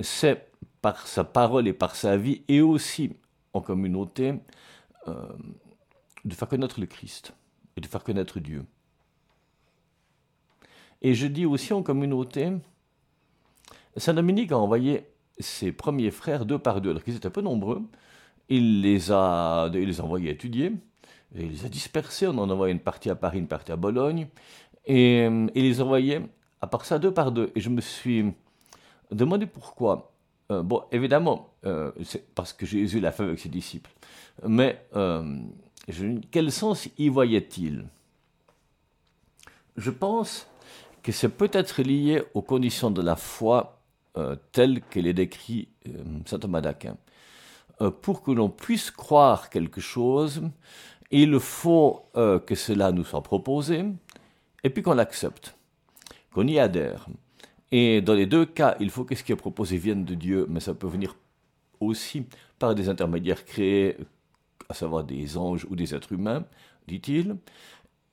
c'est 0.00 0.50
par 0.82 1.06
sa 1.06 1.22
parole 1.22 1.68
et 1.68 1.72
par 1.72 1.94
sa 1.94 2.16
vie, 2.16 2.42
et 2.48 2.60
aussi 2.60 3.12
en 3.52 3.60
communauté, 3.60 4.34
de 6.28 6.34
faire 6.34 6.48
connaître 6.48 6.80
le 6.80 6.86
Christ 6.86 7.32
et 7.76 7.80
de 7.80 7.86
faire 7.86 8.04
connaître 8.04 8.40
Dieu. 8.40 8.64
Et 11.02 11.14
je 11.14 11.26
dis 11.26 11.46
aussi 11.46 11.72
en 11.72 11.82
communauté, 11.82 12.52
Saint 13.96 14.14
Dominique 14.14 14.52
a 14.52 14.58
envoyé 14.58 15.06
ses 15.38 15.72
premiers 15.72 16.10
frères 16.10 16.44
deux 16.44 16.58
par 16.58 16.80
deux, 16.80 16.90
alors 16.90 17.02
qu'ils 17.04 17.16
étaient 17.16 17.30
peu 17.30 17.40
nombreux. 17.40 17.82
Il 18.48 18.80
les 18.80 19.12
a, 19.12 19.70
il 19.72 19.86
les 19.86 20.00
a 20.00 20.04
envoyés 20.04 20.30
étudier, 20.30 20.72
il 21.34 21.48
les 21.48 21.64
a 21.64 21.68
dispersés. 21.68 22.26
On 22.26 22.38
en 22.38 22.50
envoyé 22.50 22.72
une 22.72 22.80
partie 22.80 23.10
à 23.10 23.14
Paris, 23.14 23.38
une 23.38 23.46
partie 23.46 23.72
à 23.72 23.76
Bologne, 23.76 24.28
et 24.86 25.24
il 25.24 25.62
les 25.62 25.80
envoyait 25.80 26.22
à 26.60 26.66
part 26.66 26.84
ça 26.84 26.98
deux 26.98 27.12
par 27.12 27.30
deux. 27.30 27.52
Et 27.54 27.60
je 27.60 27.68
me 27.68 27.80
suis 27.80 28.32
demandé 29.10 29.46
pourquoi. 29.46 30.12
Euh, 30.50 30.62
bon, 30.62 30.82
évidemment, 30.92 31.50
euh, 31.66 31.92
c'est 32.02 32.34
parce 32.34 32.52
que 32.52 32.64
Jésus 32.64 33.00
l'a 33.00 33.12
fait 33.12 33.22
avec 33.22 33.38
ses 33.38 33.50
disciples. 33.50 33.90
Mais 34.46 34.82
euh, 34.96 35.40
quel 36.30 36.52
sens 36.52 36.88
y 36.98 37.08
voyait-il? 37.08 37.86
Je 39.76 39.90
pense 39.90 40.46
que 41.02 41.12
c'est 41.12 41.28
peut-être 41.28 41.82
lié 41.82 42.22
aux 42.34 42.42
conditions 42.42 42.90
de 42.90 43.00
la 43.00 43.16
foi 43.16 43.80
euh, 44.16 44.36
telles 44.52 44.80
qu'elle 44.82 45.06
est 45.06 45.14
décrite 45.14 45.68
euh, 45.86 46.02
saint 46.26 46.38
Thomas 46.38 46.60
d'Aquin. 46.60 46.96
euh, 47.80 47.90
pour 47.90 48.22
que 48.22 48.30
l'on 48.30 48.48
puisse 48.48 48.90
croire 48.90 49.50
quelque 49.50 49.80
chose, 49.80 50.42
il 51.10 51.38
faut 51.40 52.04
que 52.12 52.54
cela 52.54 52.92
nous 52.92 53.04
soit 53.04 53.22
proposé, 53.22 53.84
et 54.62 54.70
puis 54.70 54.82
qu'on 54.82 54.94
l'accepte, 54.94 55.56
qu'on 56.32 56.46
y 56.46 56.58
adhère. 56.58 57.06
Et 57.72 58.02
dans 58.02 58.14
les 58.14 58.26
deux 58.26 58.44
cas, 58.44 58.76
il 58.80 58.90
faut 58.90 59.04
que 59.04 59.14
ce 59.14 59.22
qui 59.24 59.32
est 59.32 59.36
proposé 59.36 59.78
vienne 59.78 60.04
de 60.04 60.14
Dieu, 60.14 60.46
mais 60.50 60.60
ça 60.60 60.74
peut 60.74 60.86
venir 60.86 61.16
aussi 61.80 62.26
par 62.58 62.74
des 62.74 62.88
intermédiaires 62.90 63.44
créés, 63.46 63.96
à 64.70 64.74
savoir 64.74 65.04
des 65.04 65.38
anges 65.38 65.66
ou 65.70 65.76
des 65.76 65.94
êtres 65.94 66.12
humains, 66.12 66.44
dit-il. 66.86 67.36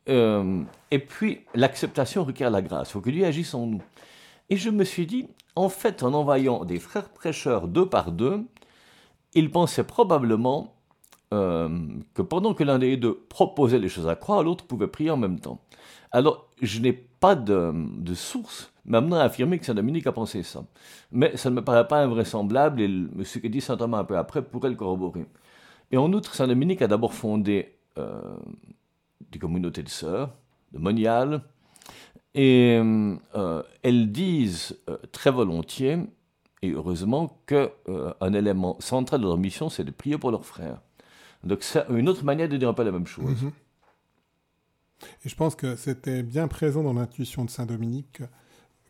Euh, 0.08 0.64
et 0.90 1.00
puis, 1.00 1.42
l'acceptation 1.54 2.24
requiert 2.24 2.50
la 2.50 2.62
grâce. 2.62 2.90
Il 2.90 2.92
faut 2.94 3.02
que 3.02 3.10
Dieu 3.10 3.26
agisse 3.26 3.54
en 3.54 3.66
nous. 3.66 3.82
Et 4.50 4.56
je 4.56 4.70
me 4.70 4.86
suis 4.86 5.06
dit, 5.06 5.28
en 5.58 5.68
fait, 5.68 6.02
en 6.02 6.14
envoyant 6.14 6.64
des 6.64 6.80
frères 6.80 7.10
prêcheurs 7.10 7.68
deux 7.68 7.88
par 7.88 8.14
deux, 8.14 8.46
il 9.34 9.52
pensait 9.52 9.84
probablement 9.84 10.74
euh, 11.34 11.68
que 12.14 12.22
pendant 12.22 12.54
que 12.54 12.64
l'un 12.64 12.80
des 12.80 12.96
deux 12.96 13.16
proposait 13.28 13.80
les 13.80 13.90
choses 13.90 14.08
à 14.08 14.16
croire, 14.16 14.42
l'autre 14.42 14.66
pouvait 14.66 14.88
prier 14.88 15.12
en 15.12 15.18
même 15.18 15.42
temps. 15.42 15.60
Alors, 16.12 16.48
je 16.62 16.80
n'ai 16.80 16.94
pas 16.94 17.36
de, 17.36 17.74
de 17.98 18.14
source 18.14 18.72
m'amenant 18.86 19.18
à 19.18 19.24
affirmer 19.24 19.60
que 19.60 19.66
Saint-Dominique 19.66 20.08
a 20.08 20.14
pensé 20.14 20.42
ça. 20.44 20.64
Mais 21.12 21.36
ça 21.36 21.50
ne 21.50 21.56
me 21.56 21.64
paraît 21.64 21.88
pas 21.88 22.02
invraisemblable 22.02 22.82
et 22.82 23.26
ce 23.26 23.40
que 23.40 23.48
dit 23.48 23.60
Saint 23.60 23.76
Thomas 23.76 24.00
un 24.00 24.04
peu 24.06 24.18
après 24.18 24.42
pourrait 24.42 24.70
le 24.70 24.76
corroborer. 24.76 25.26
Et 25.92 25.98
en 25.98 26.12
outre, 26.14 26.36
Saint-Dominique 26.36 26.82
a 26.82 26.88
d'abord 26.88 27.14
fondé 27.14 27.78
euh, 27.98 28.38
des 29.32 29.40
communautés 29.40 29.84
de 29.84 29.90
sœurs, 29.90 30.34
de 30.72 30.80
moniales, 30.80 31.42
et 32.34 32.80
euh, 32.84 33.64
elles 33.82 34.12
disent 34.12 34.78
euh, 34.90 34.98
très 35.12 35.32
volontiers, 35.32 35.98
et 36.62 36.72
heureusement, 36.72 37.40
qu'un 37.46 37.70
un 38.20 38.34
élément 38.34 38.78
central 38.80 39.22
de 39.22 39.26
leur 39.26 39.38
mission, 39.38 39.70
c'est 39.70 39.84
de 39.84 39.92
prier 39.92 40.18
pour 40.18 40.32
leurs 40.32 40.46
frères. 40.46 40.82
Donc 41.44 41.62
c'est 41.62 41.86
une 41.90 42.10
autre 42.10 42.24
manière 42.24 42.50
de 42.50 42.58
dire 42.58 42.70
un 42.70 42.74
peu 42.74 42.84
la 42.84 42.92
même 42.92 43.06
chose. 43.06 43.44
Mhm. 43.44 43.52
Et 45.24 45.30
je 45.30 45.36
pense 45.36 45.56
que 45.56 45.76
c'était 45.76 46.24
bien 46.24 46.48
présent 46.48 46.82
dans 46.82 46.94
l'intuition 46.94 47.46
de 47.46 47.50
Saint 47.50 47.66
Dominique 47.66 48.22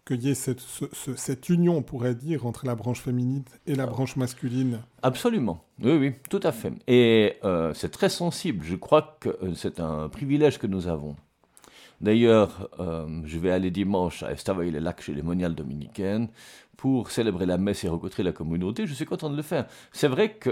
qu'il 0.05 0.21
y 0.21 0.29
ait 0.29 0.35
cette, 0.35 0.61
cette, 1.15 1.49
union, 1.49 1.77
on 1.77 1.81
pourrait 1.81 2.13
dire, 2.13 2.45
entre 2.45 2.65
la 2.65 2.75
branche 2.75 3.01
féminine 3.01 3.43
et 3.65 3.73
la 3.73 3.87
branche 3.87 4.15
masculine. 4.15 4.79
Absolument, 5.01 5.63
oui, 5.81 5.93
oui, 5.93 6.13
tout 6.29 6.39
à 6.43 6.51
fait. 6.51 6.73
Et 6.87 7.37
euh, 7.43 7.73
c'est 7.73 7.89
très 7.89 8.09
sensible, 8.09 8.63
je 8.63 8.75
crois 8.75 9.17
que 9.19 9.29
euh, 9.29 9.55
c'est 9.55 9.79
un 9.79 10.07
privilège 10.07 10.59
que 10.59 10.67
nous 10.67 10.87
avons. 10.87 11.15
D'ailleurs, 12.01 12.69
euh, 12.79 13.21
je 13.25 13.39
vais 13.39 13.51
aller 13.51 13.71
dimanche 13.71 14.21
à 14.21 14.31
Estavayer-les-Lacs 14.31 15.01
chez 15.01 15.13
les 15.13 15.23
moniales 15.23 15.55
dominicaines 15.55 16.27
pour 16.77 17.09
célébrer 17.09 17.47
la 17.47 17.57
messe 17.57 17.83
et 17.83 17.89
rencontrer 17.89 18.21
la 18.21 18.31
communauté. 18.31 18.85
Je 18.85 18.93
suis 18.93 19.05
content 19.05 19.29
de 19.29 19.35
le 19.35 19.41
faire. 19.41 19.65
C'est 19.91 20.09
vrai 20.09 20.33
que 20.33 20.51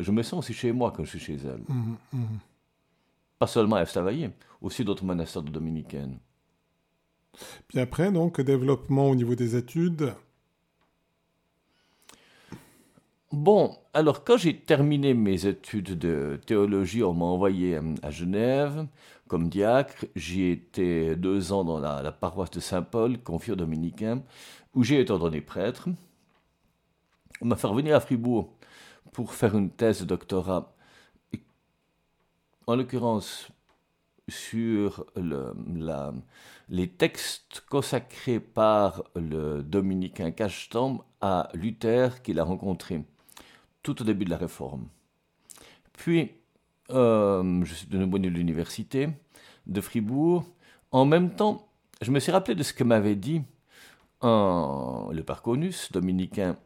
je 0.00 0.10
me 0.10 0.22
sens 0.22 0.38
aussi 0.40 0.54
chez 0.54 0.72
moi 0.72 0.92
quand 0.96 1.04
je 1.04 1.10
suis 1.10 1.20
chez 1.20 1.38
elle. 1.44 1.60
Mmh, 1.68 1.96
mmh. 2.14 2.24
Pas 3.38 3.46
seulement 3.46 3.76
à 3.76 3.82
Estavayer, 3.82 4.30
aussi 4.62 4.84
d'autres 4.84 5.04
monastères 5.04 5.42
de 5.42 5.50
dominicaines. 5.50 6.18
Puis 7.68 7.78
après, 7.80 8.12
donc, 8.12 8.40
développement 8.40 9.08
au 9.08 9.14
niveau 9.14 9.34
des 9.34 9.56
études. 9.56 10.14
Bon, 13.32 13.76
alors 13.94 14.24
quand 14.24 14.36
j'ai 14.36 14.56
terminé 14.58 15.14
mes 15.14 15.46
études 15.46 15.96
de 15.96 16.40
théologie, 16.46 17.04
on 17.04 17.14
m'a 17.14 17.26
envoyé 17.26 17.76
euh, 17.76 17.94
à 18.02 18.10
Genève 18.10 18.88
comme 19.28 19.48
diacre. 19.48 20.06
J'y 20.16 20.46
été 20.46 21.14
deux 21.14 21.52
ans 21.52 21.62
dans 21.62 21.78
la, 21.78 22.10
paroisse 22.10 22.50
de 22.50 22.58
Saint-Paul, 22.58 23.22
confure 23.22 23.56
dominicain, 23.56 24.22
où 24.74 24.82
j'ai 24.82 25.00
été 25.00 25.12
ordonné 25.12 25.40
prêtre. 25.40 25.88
On 27.40 27.46
m'a 27.46 27.56
fait 27.56 27.68
revenir 27.68 27.94
à 27.94 28.00
Fribourg 28.00 28.52
pour 29.12 29.32
faire 29.32 29.56
une 29.56 29.70
thèse 29.70 30.00
de 30.00 30.06
doctorat. 30.06 30.74
En 32.66 32.74
l'occurrence, 32.74 33.48
sur 34.30 35.06
les 36.68 36.88
textes 36.88 37.62
consacrés 37.68 38.40
par 38.40 39.04
le 39.14 39.62
dominicain 39.62 40.30
Cachetan 40.30 41.04
à 41.20 41.48
Luther 41.54 42.22
qu'il 42.22 42.38
a 42.38 42.44
rencontré 42.44 43.04
tout 43.82 44.00
au 44.00 44.04
début 44.04 44.24
de 44.24 44.30
la 44.30 44.36
Réforme. 44.36 44.88
Puis, 45.92 46.30
euh, 46.90 47.64
je 47.64 47.74
suis 47.74 47.86
de 47.86 47.98
nouveau 47.98 48.18
de 48.18 48.28
l'université 48.28 49.08
de 49.66 49.80
Fribourg. 49.80 50.44
En 50.92 51.04
même 51.04 51.34
temps, 51.34 51.68
je 52.00 52.10
me 52.10 52.20
suis 52.20 52.32
rappelé 52.32 52.54
de 52.54 52.62
ce 52.62 52.72
que 52.72 52.84
m'avait 52.84 53.16
dit 53.16 53.42
un, 54.22 55.08
le 55.12 55.22
Parconus, 55.22 55.92
dominicain, 55.92 56.56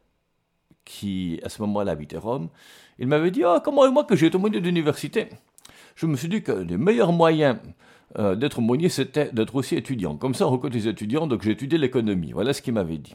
qui 0.84 1.40
à 1.42 1.48
ce 1.48 1.62
moment-là 1.62 1.92
habitait 1.92 2.18
Rome. 2.18 2.48
Il 2.98 3.08
m'avait 3.08 3.30
dit 3.30 3.42
Ah, 3.44 3.60
comment 3.64 3.90
moi 3.90 4.04
que 4.04 4.16
j'ai 4.16 4.26
été 4.26 4.36
au 4.36 4.48
de 4.48 4.58
l'université? 4.58 5.28
Je 5.94 6.06
me 6.06 6.16
suis 6.16 6.28
dit 6.28 6.42
que 6.42 6.52
les 6.52 6.76
meilleurs 6.76 7.12
moyens 7.12 7.58
euh, 8.18 8.34
d'être 8.34 8.58
aumônier, 8.58 8.88
c'était 8.88 9.30
d'être 9.32 9.54
aussi 9.54 9.76
étudiant. 9.76 10.16
Comme 10.16 10.34
ça, 10.34 10.46
on 10.46 10.50
recrute 10.50 10.74
les 10.74 10.88
étudiants, 10.88 11.26
donc 11.26 11.42
j'ai 11.42 11.52
étudié 11.52 11.78
l'économie. 11.78 12.32
Voilà 12.32 12.52
ce 12.52 12.62
qu'il 12.62 12.74
m'avait 12.74 12.98
dit. 12.98 13.14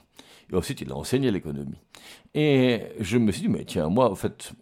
Et 0.52 0.56
ensuite, 0.56 0.82
il 0.82 0.92
a 0.92 0.96
enseigné 0.96 1.32
l'économie. 1.32 1.80
Et 2.34 2.82
je 3.00 3.18
me 3.18 3.32
suis 3.32 3.44
dit, 3.44 3.50
mais 3.50 3.66
tiens, 3.66 3.90
moi, 3.90 4.12
en 4.12 4.16
fait, 4.16 4.54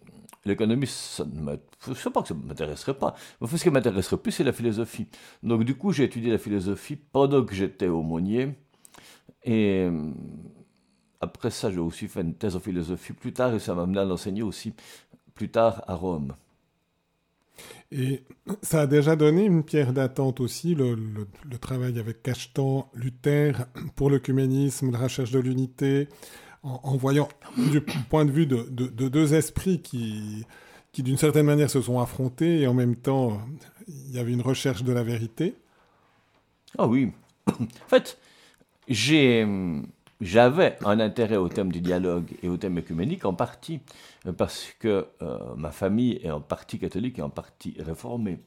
l'économie, 0.44 0.86
ça 0.86 1.24
ne 1.24 1.94
sais 1.94 2.10
pas 2.10 2.22
que 2.22 2.28
ça 2.28 2.34
ne 2.34 2.46
m'intéresserait 2.46 2.94
pas. 2.94 3.14
Mais 3.40 3.46
ce 3.48 3.62
qui 3.62 3.70
m'intéresserait 3.70 4.18
plus, 4.18 4.32
c'est 4.32 4.44
la 4.44 4.52
philosophie. 4.52 5.06
Donc, 5.42 5.64
du 5.64 5.74
coup, 5.74 5.92
j'ai 5.92 6.04
étudié 6.04 6.30
la 6.30 6.38
philosophie 6.38 6.96
pendant 6.96 7.44
que 7.44 7.54
j'étais 7.54 7.88
aumônier. 7.88 8.54
Et 9.44 9.88
euh, 9.90 10.12
après 11.20 11.50
ça, 11.50 11.70
j'ai 11.70 11.80
aussi 11.80 12.06
fait 12.06 12.20
une 12.20 12.34
thèse 12.34 12.54
en 12.54 12.60
philosophie 12.60 13.12
plus 13.12 13.32
tard, 13.32 13.54
et 13.54 13.58
ça 13.58 13.74
m'a 13.74 13.82
amené 13.82 14.00
à 14.00 14.04
l'enseigner 14.04 14.42
aussi 14.42 14.74
plus 15.34 15.50
tard 15.50 15.82
à 15.86 15.94
Rome. 15.94 16.34
Et 17.90 18.22
ça 18.62 18.82
a 18.82 18.86
déjà 18.86 19.16
donné 19.16 19.44
une 19.44 19.64
pierre 19.64 19.92
d'attente 19.92 20.40
aussi, 20.40 20.74
le, 20.74 20.96
travail 21.60 21.98
avec 21.98 22.22
Cachetan, 22.22 22.90
Luther, 22.94 23.66
pour 23.96 24.10
l'œcuménisme, 24.10 24.90
la 24.90 24.98
recherche 24.98 25.30
de 25.30 25.38
l'unité, 25.38 26.08
en, 26.62 26.96
voyant 26.96 27.28
du 27.56 27.80
point 27.80 28.24
de 28.24 28.30
vue 28.30 28.46
de, 28.46 28.62
deux 29.08 29.34
esprits 29.34 29.80
qui, 29.80 30.44
qui 30.92 31.02
d'une 31.02 31.16
certaine 31.16 31.46
manière 31.46 31.70
se 31.70 31.80
sont 31.80 32.00
affrontés 32.00 32.60
et 32.60 32.66
en 32.66 32.74
même 32.74 32.96
temps 32.96 33.40
il 33.86 34.14
y 34.14 34.18
avait 34.18 34.32
une 34.32 34.42
recherche 34.42 34.82
de 34.82 34.92
la 34.92 35.02
vérité. 35.02 35.54
Ah 36.76 36.86
oui. 36.86 37.12
en 37.48 37.88
fait, 37.88 38.18
j'ai 38.88 39.46
j'avais 40.20 40.76
un 40.84 40.98
intérêt 41.00 41.36
au 41.36 41.48
thème 41.48 41.70
du 41.70 41.80
dialogue 41.80 42.36
et 42.42 42.48
au 42.48 42.56
thème 42.56 42.78
écuménique 42.78 43.24
en 43.24 43.34
partie 43.34 43.80
parce 44.36 44.68
que 44.78 45.06
euh, 45.22 45.38
ma 45.56 45.70
famille 45.70 46.20
est 46.22 46.30
en 46.30 46.40
partie 46.40 46.78
catholique 46.78 47.18
et 47.18 47.22
en 47.22 47.30
partie 47.30 47.74
réformée. 47.78 48.40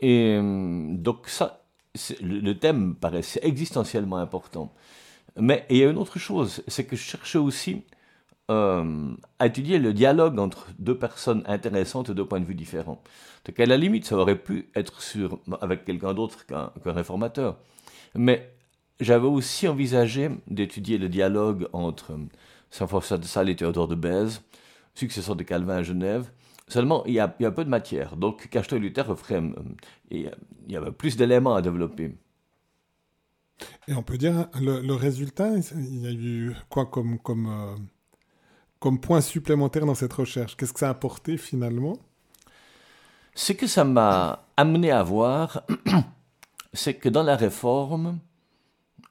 Et 0.00 0.38
euh, 0.40 0.94
donc 0.94 1.28
ça, 1.28 1.64
le 2.20 2.52
thème 2.54 2.94
paraissait 2.94 3.40
existentiellement 3.42 4.18
important. 4.18 4.72
Mais 5.36 5.66
il 5.70 5.78
y 5.78 5.84
a 5.84 5.90
une 5.90 5.98
autre 5.98 6.18
chose, 6.18 6.62
c'est 6.68 6.84
que 6.84 6.96
je 6.96 7.02
cherchais 7.02 7.38
aussi 7.38 7.82
euh, 8.50 9.14
à 9.38 9.46
étudier 9.46 9.78
le 9.78 9.92
dialogue 9.92 10.38
entre 10.38 10.68
deux 10.78 10.98
personnes 10.98 11.42
intéressantes 11.46 12.10
et 12.10 12.14
deux 12.14 12.26
points 12.26 12.40
de 12.40 12.44
vue 12.44 12.54
différents. 12.54 13.02
Donc 13.44 13.58
à 13.58 13.66
la 13.66 13.76
limite, 13.76 14.04
ça 14.04 14.16
aurait 14.16 14.38
pu 14.38 14.68
être 14.74 15.00
avec 15.60 15.84
quelqu'un 15.84 16.14
d'autre 16.14 16.46
qu'un 16.46 16.70
réformateur. 16.84 17.56
Mais 18.14 18.52
j'avais 19.00 19.26
aussi 19.26 19.68
envisagé 19.68 20.30
d'étudier 20.46 20.98
le 20.98 21.08
dialogue 21.08 21.68
entre 21.72 22.18
Saint 22.70 22.86
François 22.86 23.18
de 23.18 23.24
Sales 23.24 23.50
et 23.50 23.56
Théodore 23.56 23.88
de 23.88 23.94
Bèze, 23.94 24.42
successeur 24.94 25.36
de 25.36 25.42
Calvin 25.42 25.76
à 25.76 25.82
Genève. 25.82 26.30
Seulement, 26.68 27.04
il 27.06 27.14
y 27.14 27.20
a, 27.20 27.28
peu 27.28 27.64
de 27.64 27.68
matière. 27.68 28.16
Donc, 28.16 28.48
Cachetot 28.48 28.76
et 28.76 28.80
Luther 28.80 29.10
offraient. 29.10 29.42
il 30.10 30.30
y 30.68 30.76
avait 30.76 30.92
plus 30.92 31.16
d'éléments 31.16 31.54
à 31.54 31.62
développer. 31.62 32.14
Et 33.88 33.94
on 33.94 34.02
peut 34.02 34.18
dire, 34.18 34.48
le, 34.60 34.94
résultat, 34.94 35.50
il 35.74 36.02
y 36.02 36.06
a 36.06 36.12
eu 36.12 36.54
quoi 36.68 36.86
comme, 36.86 37.18
comme, 37.18 37.48
euh, 37.48 37.76
comme 38.78 39.00
point 39.00 39.20
supplémentaire 39.20 39.86
dans 39.86 39.94
cette 39.94 40.12
recherche? 40.12 40.56
Qu'est-ce 40.56 40.72
que 40.72 40.78
ça 40.78 40.88
a 40.88 40.90
apporté 40.90 41.36
finalement? 41.36 41.98
Ce 43.34 43.52
que 43.52 43.66
ça 43.66 43.84
m'a 43.84 44.46
amené 44.56 44.90
à 44.90 45.02
voir, 45.02 45.62
c'est 46.72 46.94
que 46.94 47.08
dans 47.08 47.22
la 47.22 47.36
réforme, 47.36 48.18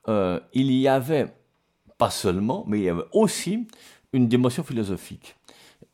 euh, 0.07 0.39
il 0.53 0.71
y 0.71 0.87
avait, 0.87 1.33
pas 1.97 2.09
seulement, 2.09 2.63
mais 2.67 2.79
il 2.79 2.83
y 2.83 2.89
avait 2.89 3.05
aussi 3.13 3.67
une 4.13 4.27
dimension 4.27 4.63
philosophique. 4.63 5.35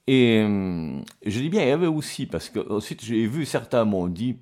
Et 0.08 0.42
euh, 0.42 1.00
je 1.26 1.40
dis 1.40 1.50
bien, 1.50 1.64
il 1.64 1.68
y 1.68 1.72
avait 1.72 1.88
aussi, 1.88 2.26
parce 2.26 2.50
que 2.50 2.60
ensuite 2.72 3.04
j'ai 3.04 3.28
vu 3.28 3.46
certains 3.46 3.84
m'ont 3.84 4.08
dit, 4.08 4.38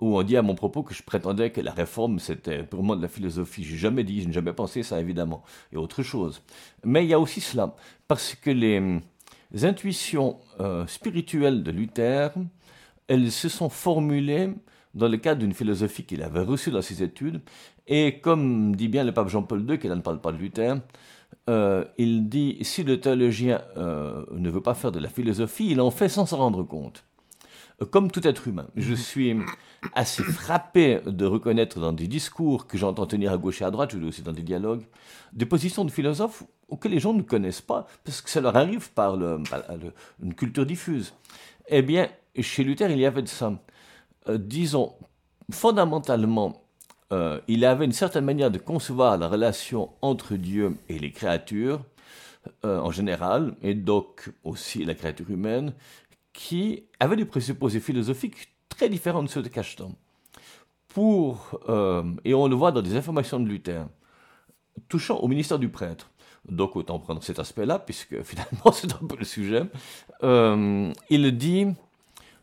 ou 0.00 0.18
ont 0.18 0.22
dit 0.22 0.36
à 0.36 0.42
mon 0.42 0.54
propos 0.54 0.82
que 0.82 0.94
je 0.94 1.02
prétendais 1.02 1.50
que 1.50 1.60
la 1.60 1.72
réforme 1.72 2.18
c'était 2.18 2.62
purement 2.62 2.94
de 2.94 3.02
la 3.02 3.08
philosophie. 3.08 3.64
J'ai 3.64 3.78
jamais 3.78 4.04
dit, 4.04 4.22
je 4.22 4.28
n'ai 4.28 4.34
jamais 4.34 4.52
pensé 4.52 4.82
ça 4.82 5.00
évidemment, 5.00 5.42
et 5.72 5.76
autre 5.76 6.02
chose. 6.02 6.42
Mais 6.84 7.04
il 7.04 7.08
y 7.08 7.14
a 7.14 7.20
aussi 7.20 7.40
cela, 7.40 7.74
parce 8.06 8.34
que 8.34 8.50
les, 8.50 9.00
intuitions 9.62 10.38
euh, 10.60 10.86
spirituelles 10.86 11.62
de 11.62 11.70
Luther, 11.70 12.34
elles 13.08 13.32
se 13.32 13.48
sont 13.48 13.70
formulées 13.70 14.50
dans 14.94 15.08
le 15.08 15.16
cadre 15.16 15.40
d'une 15.40 15.54
philosophie 15.54 16.04
qu'il 16.04 16.22
avait 16.22 16.42
reçue 16.42 16.70
dans 16.70 16.82
ses 16.82 17.02
études, 17.02 17.40
et 17.86 18.20
comme 18.20 18.74
dit 18.76 18.88
bien 18.88 19.04
le 19.04 19.12
pape 19.12 19.28
Jean-Paul 19.28 19.68
II, 19.68 19.78
qui 19.78 19.88
ne 19.88 19.96
parle 19.96 20.20
pas 20.20 20.32
de 20.32 20.38
Luther, 20.38 20.76
il 21.98 22.28
dit 22.28 22.58
si 22.62 22.84
le 22.84 23.00
théologien 23.00 23.62
ne 23.76 24.50
veut 24.50 24.60
pas 24.60 24.74
faire 24.74 24.92
de 24.92 24.98
la 24.98 25.08
philosophie, 25.08 25.70
il 25.70 25.80
en 25.80 25.90
fait 25.90 26.08
sans 26.08 26.26
s'en 26.26 26.38
rendre 26.38 26.62
compte. 26.62 27.04
Comme 27.90 28.10
tout 28.10 28.26
être 28.26 28.48
humain, 28.48 28.66
je 28.74 28.92
suis 28.92 29.36
assez 29.94 30.24
frappé 30.24 31.00
de 31.06 31.24
reconnaître 31.24 31.78
dans 31.78 31.92
des 31.92 32.08
discours 32.08 32.66
que 32.66 32.76
j'entends 32.76 33.06
tenir 33.06 33.32
à 33.32 33.38
gauche 33.38 33.62
et 33.62 33.64
à 33.64 33.70
droite, 33.70 33.92
je 33.92 33.98
lis 33.98 34.08
aussi 34.08 34.22
dans 34.22 34.32
des 34.32 34.42
dialogues, 34.42 34.82
des 35.32 35.46
positions 35.46 35.84
de 35.84 35.90
philosophes 35.90 36.42
que 36.80 36.88
les 36.88 36.98
gens 36.98 37.14
ne 37.14 37.22
connaissent 37.22 37.60
pas, 37.60 37.86
parce 38.04 38.20
que 38.20 38.30
ça 38.30 38.40
leur 38.40 38.56
arrive 38.56 38.90
par, 38.92 39.14
une 39.14 40.34
culture 40.34 40.66
diffuse. 40.66 41.14
Eh 41.68 41.82
bien, 41.82 42.08
chez 42.40 42.64
Luther, 42.64 42.90
il 42.90 42.98
y 42.98 43.06
avait 43.06 43.22
de 43.22 43.28
ça. 43.28 43.52
Euh, 44.28 44.38
disons, 44.38 44.94
fondamentalement, 45.50 46.62
euh, 47.12 47.40
il 47.48 47.64
avait 47.64 47.84
une 47.84 47.92
certaine 47.92 48.24
manière 48.24 48.50
de 48.50 48.58
concevoir 48.58 49.16
la 49.16 49.28
relation 49.28 49.90
entre 50.02 50.34
Dieu 50.34 50.76
et 50.88 50.98
les 50.98 51.10
créatures, 51.10 51.80
euh, 52.64 52.78
en 52.78 52.90
général, 52.90 53.54
et 53.62 53.74
donc 53.74 54.30
aussi 54.44 54.84
la 54.84 54.94
créature 54.94 55.30
humaine, 55.30 55.72
qui 56.32 56.84
avait 57.00 57.16
des 57.16 57.24
présupposés 57.24 57.80
philosophiques 57.80 58.48
très 58.68 58.88
différents 58.88 59.22
de 59.22 59.28
ceux 59.28 59.42
de 59.42 59.48
Cacheton. 59.48 59.94
Pour, 60.88 61.60
et 62.24 62.34
on 62.34 62.48
le 62.48 62.54
voit 62.56 62.72
dans 62.72 62.82
des 62.82 62.96
informations 62.96 63.38
de 63.38 63.46
Luther, 63.46 63.86
touchant 64.88 65.18
au 65.18 65.28
ministère 65.28 65.58
du 65.58 65.68
prêtre. 65.68 66.10
Donc 66.48 66.76
autant 66.76 66.98
prendre 66.98 67.22
cet 67.22 67.38
aspect-là, 67.38 67.78
puisque 67.78 68.22
finalement 68.22 68.72
c'est 68.72 68.92
un 68.92 69.06
peu 69.06 69.16
le 69.16 69.24
sujet. 69.24 69.64
il 70.22 71.38
dit 71.38 71.66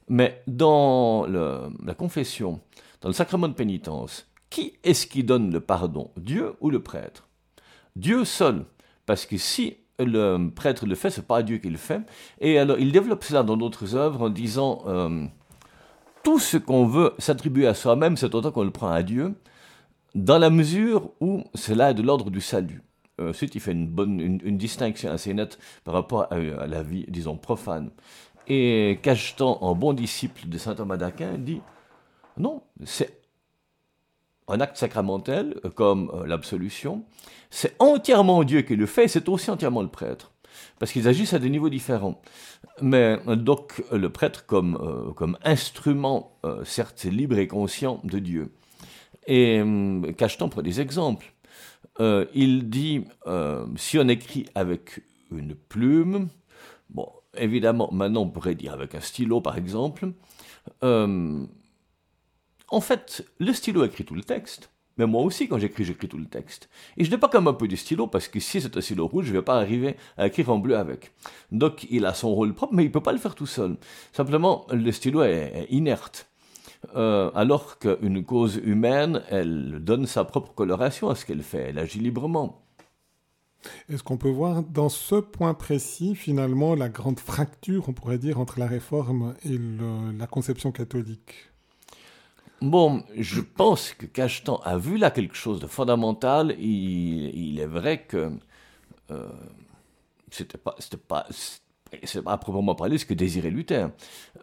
mais 0.08 0.42
dans 0.48 1.26
la 1.28 1.94
confession, 1.94 2.60
dans 3.02 3.10
le 3.10 3.14
sacrement 3.14 3.48
de 3.48 3.54
pénitence, 3.54 4.28
qui 4.50 4.74
est-ce 4.84 5.08
qui 5.08 5.24
donne 5.24 5.52
le 5.52 5.60
pardon? 5.60 6.12
Dieu 6.18 6.54
ou 6.62 6.70
le 6.70 6.82
prêtre? 6.82 7.28
Dieu 7.96 8.26
seul. 8.26 8.66
Parce 9.06 9.26
que 9.26 9.38
si 9.38 9.78
le 10.00 10.50
prêtre 10.50 10.86
le 10.86 10.96
fait, 10.96 11.10
c'est 11.10 11.28
pas 11.28 11.44
Dieu 11.44 11.58
qui 11.58 11.70
le 11.70 11.78
fait. 11.78 12.02
Et 12.40 12.58
alors, 12.58 12.78
il 12.80 12.92
développe 12.92 13.24
cela 13.24 13.44
dans 13.44 13.58
d'autres 13.58 13.96
œuvres 13.96 14.24
en 14.24 14.30
disant 14.30 14.84
euh, 14.88 15.26
tout 16.24 16.40
ce 16.40 16.58
qu'on 16.58 16.86
veut 16.86 17.14
s'attribuer 17.20 17.68
à 17.68 17.74
soi-même, 17.74 18.18
c'est 18.18 18.34
autant 18.36 18.52
qu'on 18.52 18.64
le 18.64 18.72
prend 18.72 18.90
à 18.90 19.04
Dieu, 19.04 19.36
dans 20.16 20.38
la 20.38 20.50
mesure 20.50 21.12
où 21.22 21.44
cela 21.54 21.92
est 21.92 21.94
de 21.94 22.02
l'ordre 22.02 22.30
du 22.30 22.42
salut. 22.42 22.82
Euh, 23.22 23.30
ensuite, 23.30 23.56
il 23.56 23.62
fait 23.62 23.72
une, 23.72 24.58
distinction 24.58 25.12
assez 25.12 25.34
nette 25.34 25.58
par 25.84 25.94
rapport 25.94 26.28
à, 26.32 26.38
la 26.68 26.84
vie, 26.84 27.06
disons, 27.08 27.38
profane. 27.38 27.92
Et 28.48 29.00
Cachetan, 29.02 29.58
en 29.62 29.76
bon 29.76 29.94
disciple 29.94 30.48
de 30.48 30.58
saint 30.58 30.76
Thomas 30.76 30.98
d'Aquin, 30.98 31.38
dit 31.38 31.62
non, 32.38 32.62
c'est 32.84 33.22
un 34.48 34.60
acte 34.60 34.78
sacramentel, 34.78 35.60
euh, 35.66 35.70
comme 35.70 36.12
euh, 36.14 36.28
l'absolution. 36.28 37.04
C'est 37.50 37.76
entièrement 37.80 38.44
Dieu 38.44 38.62
qui 38.62 38.76
le 38.76 38.86
fait, 38.86 39.08
c'est 39.08 39.28
aussi 39.30 39.50
entièrement 39.50 39.82
le 39.82 39.88
prêtre. 39.88 40.32
Parce 40.80 40.92
qu'ils 40.92 41.08
agissent 41.08 41.34
à 41.34 41.40
des 41.40 41.50
niveaux 41.50 41.70
différents. 41.70 42.22
Mais 42.82 43.18
donc 43.36 43.84
le 43.92 44.10
prêtre 44.10 44.46
comme, 44.46 44.78
euh, 44.82 45.12
comme 45.14 45.38
instrument, 45.44 46.38
certes 46.64 47.04
libre 47.04 47.38
et 47.38 47.48
conscient 47.48 48.00
de 48.04 48.20
Dieu. 48.20 48.54
Et 49.28 49.62
Cachetan 50.18 50.50
prend 50.50 50.62
des 50.62 50.80
exemples. 50.80 51.34
il 52.00 52.70
dit, 52.70 53.06
si 53.76 53.98
on 53.98 54.08
écrit 54.08 54.46
avec 54.56 55.02
une 55.32 55.56
plume, 55.56 56.30
bon, 56.90 57.10
évidemment, 57.38 57.90
maintenant 57.92 58.22
on 58.22 58.30
pourrait 58.30 58.56
dire 58.56 58.74
avec 58.74 58.96
un 58.96 59.02
stylo 59.02 59.42
par 59.42 59.58
exemple. 59.58 60.12
Euh, 60.84 61.46
en 62.70 62.82
fait, 62.82 63.26
le 63.40 63.54
stylo 63.54 63.84
écrit 63.84 64.06
tout 64.06 64.16
le 64.16 64.24
texte. 64.24 64.72
Mais 64.98 65.06
moi 65.06 65.22
aussi, 65.24 65.48
quand 65.48 65.58
j'écris, 65.60 65.84
j'écris 65.84 66.08
tout 66.08 66.18
le 66.18 66.26
texte. 66.26 66.70
Et 66.98 67.04
je 67.04 67.12
n'ai 67.12 67.18
pas 67.18 67.28
comme 67.28 67.48
un 67.48 67.54
peu 67.54 67.68
du 67.68 67.76
stylo, 67.76 68.08
parce 68.08 68.28
que 68.28 68.40
si 68.40 68.62
c'est 68.62 68.78
un 68.78 68.82
stylo 68.82 69.08
rouge, 69.08 69.26
je 69.26 69.32
ne 69.32 69.38
vais 69.38 69.44
pas 69.44 69.58
arriver 69.58 69.98
à 70.18 70.28
écrire 70.28 70.50
en 70.50 70.58
bleu 70.58 70.78
avec. 70.78 71.12
Donc, 71.52 71.86
il 71.90 72.06
a 72.06 72.14
son 72.14 72.34
rôle 72.34 72.54
propre, 72.54 72.74
mais 72.74 72.84
il 72.84 72.88
ne 72.88 72.94
peut 72.94 73.02
pas 73.02 73.12
le 73.12 73.18
faire 73.18 73.36
tout 73.36 73.46
seul. 73.46 73.76
Simplement, 74.14 74.66
le 74.72 74.92
stylo 74.92 75.24
est, 75.24 75.68
inerte. 75.70 76.30
Euh, 76.96 77.32
alors 77.36 77.80
qu'une 77.80 78.24
cause 78.24 78.62
humaine, 78.64 79.24
elle 79.30 79.80
donne 79.82 80.06
sa 80.06 80.24
propre 80.24 80.54
coloration 80.54 81.10
à 81.10 81.16
ce 81.16 81.26
qu'elle 81.26 81.44
fait. 81.44 81.70
Elle 81.70 81.80
agit 81.80 82.00
librement. 82.00 82.65
Est-ce 83.90 84.04
qu'on 84.04 84.18
peut 84.18 84.30
voir 84.30 84.64
dans 84.64 84.90
ce 84.90 85.16
point 85.16 85.54
précis, 85.54 86.16
finalement, 86.16 86.76
la 86.76 86.90
grande 86.90 87.20
fracture, 87.20 87.90
on 87.90 87.94
pourrait 87.94 88.18
dire, 88.18 88.40
entre 88.40 88.60
la 88.60 88.68
réforme 88.68 89.36
et 89.46 89.60
la 90.18 90.28
conception 90.28 90.72
catholique? 90.72 91.52
Bon, 92.62 93.04
je 93.18 93.42
pense 93.42 93.94
que 93.94 94.06
Cachetan 94.06 94.58
a 94.64 94.78
vu 94.78 94.98
là 94.98 95.12
quelque 95.12 95.36
chose 95.36 95.60
de 95.60 95.68
fondamental. 95.68 96.56
Il, 96.60 97.60
est 97.60 97.66
vrai 97.66 98.04
que 98.04 98.32
euh, 99.12 99.28
c'était 100.32 100.58
pas, 100.58 100.76
pas 101.08 101.28
à 102.26 102.38
proprement 102.38 102.76
parler 102.76 102.98
ce 102.98 103.06
que 103.06 103.14
désirait 103.14 103.50
Luther. 103.50 103.90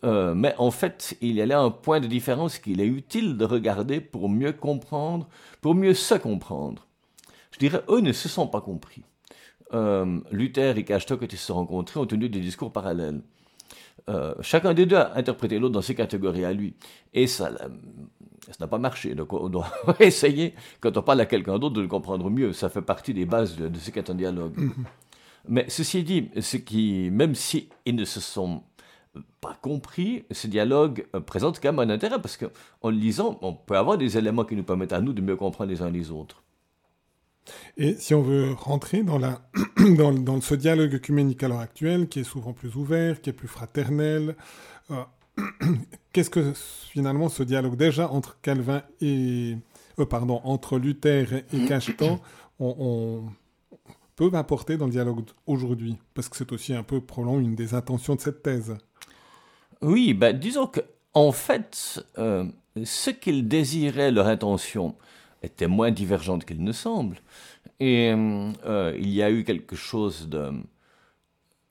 Euh, 0.05 0.35
mais 0.35 0.55
en 0.59 0.71
fait, 0.71 1.17
il 1.21 1.35
y 1.35 1.43
a 1.43 1.47
là 1.47 1.61
un 1.61 1.71
point 1.71 2.01
de 2.01 2.07
différence 2.07 2.59
qu'il 2.59 2.81
est 2.81 2.87
utile 2.87 3.37
de 3.37 3.45
regarder 3.45 4.01
pour 4.01 4.29
mieux 4.29 4.53
comprendre, 4.53 5.29
pour 5.61 5.75
mieux 5.75 5.95
se 5.95 6.15
comprendre. 6.15 6.87
Je 7.53 7.59
dirais, 7.59 7.83
eux 7.89 8.01
ne 8.01 8.13
se 8.13 8.29
sont 8.29 8.47
pas 8.47 8.61
compris. 8.61 9.03
Euh, 9.75 10.21
Luther 10.31 10.77
et 10.77 10.85
quand 10.85 10.99
ils 10.99 11.31
se 11.31 11.47
sont 11.47 11.55
rencontrés, 11.55 11.99
ont 11.99 12.07
tenu 12.07 12.29
des 12.29 12.41
discours 12.41 12.73
parallèles. 12.73 13.23
Euh, 14.09 14.35
chacun 14.41 14.75
des 14.75 14.87
deux 14.87 14.97
a 14.97 15.17
interprété 15.17 15.59
l'autre 15.59 15.75
dans 15.75 15.83
ses 15.83 15.95
catégories 15.95 16.45
à 16.45 16.53
lui. 16.53 16.75
Et 17.15 17.27
ça, 17.27 17.51
ça 17.53 18.57
n'a 18.61 18.67
pas 18.67 18.79
marché. 18.79 19.15
Donc 19.15 19.33
on 19.33 19.49
doit 19.49 19.73
essayer, 20.01 20.55
quand 20.81 20.97
on 20.97 21.03
parle 21.03 21.21
à 21.21 21.27
quelqu'un 21.27 21.59
d'autre, 21.59 21.75
de 21.75 21.81
le 21.81 21.89
comprendre 21.89 22.29
mieux. 22.31 22.53
Ça 22.53 22.69
fait 22.69 22.83
partie 22.83 23.15
des 23.15 23.25
bases 23.25 23.57
de, 23.57 23.79
ce 23.79 23.91
qu'est 23.91 24.11
un 24.11 24.15
dialogue. 24.15 24.57
Mm-hmm. 24.59 24.85
Mais 25.49 25.67
ceci 25.69 26.05
dit, 26.05 26.31
ce 26.41 26.57
qui, 26.57 27.11
même 27.11 27.35
si 27.35 27.69
ils 27.85 27.97
ne 27.97 28.05
se 28.05 28.21
sont 28.21 28.63
pas 29.41 29.57
compris, 29.61 30.25
ce 30.31 30.47
dialogue 30.47 31.07
euh, 31.15 31.21
présente 31.21 31.61
quand 31.61 31.73
même 31.73 31.91
un 31.91 31.93
intérêt 31.93 32.21
parce 32.21 32.37
qu'en 32.37 32.91
le 32.91 32.97
lisant, 32.97 33.39
on 33.43 33.53
peut 33.53 33.77
avoir 33.77 33.99
des 33.99 34.17
éléments 34.17 34.45
qui 34.45 34.57
nous 34.57 34.63
permettent 34.63 34.93
à 34.93 35.01
nous 35.01 35.13
de 35.13 35.21
mieux 35.21 35.37
comprendre 35.37 35.71
les 35.71 35.83
uns 35.83 35.91
les 35.91 36.11
autres. 36.11 36.43
Et 37.77 37.95
si 37.95 38.15
on 38.15 38.23
veut 38.23 38.53
rentrer 38.53 39.03
dans, 39.03 39.19
la, 39.19 39.43
dans, 39.97 40.41
ce 40.41 40.55
dialogue 40.55 40.95
œcuménique 40.95 41.43
à 41.43 41.49
l'heure 41.49 41.61
actuelle, 41.61 42.09
qui 42.09 42.21
est 42.21 42.25
souvent 42.25 42.53
plus 42.53 42.75
ouvert, 42.77 43.21
qui 43.21 43.31
est 43.31 43.35
plus 43.35 43.49
fraternel, 43.49 44.37
euh, 44.91 45.03
qu'est-ce 46.13 46.31
que 46.31 46.53
finalement 46.55 47.29
ce 47.29 47.43
dialogue 47.43 47.77
déjà 47.77 48.11
entre 48.11 48.39
Calvin 48.43 48.83
et 49.01 49.57
euh, 49.99 50.07
pardon 50.07 50.41
entre 50.45 50.79
Luther 50.79 51.45
et 51.53 51.65
Cachetan 51.67 52.21
on, 52.61 53.25
peut 54.15 54.31
apporter 54.35 54.77
dans 54.77 54.87
le 54.87 54.93
dialogue 54.93 55.25
aujourd'hui 55.47 55.97
Parce 56.15 56.29
que 56.29 56.37
c'est 56.37 56.53
aussi 56.53 56.75
un 56.75 56.83
peu 56.83 57.01
probablement 57.01 57.41
une 57.41 57.55
des 57.55 57.75
intentions 57.75 58.15
de 58.15 58.21
cette 58.21 58.43
thèse. 58.43 58.77
Oui, 59.81 60.13
ben, 60.13 60.39
disons 60.39 60.67
que 60.67 60.81
en 61.15 61.33
fait, 61.33 62.05
euh, 62.19 62.45
ce 62.85 63.11
qu'ils 63.11 63.49
désiraient, 63.49 64.11
leur 64.11 64.27
intention, 64.27 64.95
était 65.43 65.67
moins 65.67 65.91
divergente 65.91 66.45
qu'il 66.45 66.63
ne 66.63 66.73
semble. 66.73 67.19
Et 67.81 68.13
euh, 68.15 68.97
il 68.97 69.09
y 69.11 69.23
a 69.23 69.31
eu 69.31 69.45
quelque 69.45 69.77
chose 69.77 70.29
de, 70.29 70.53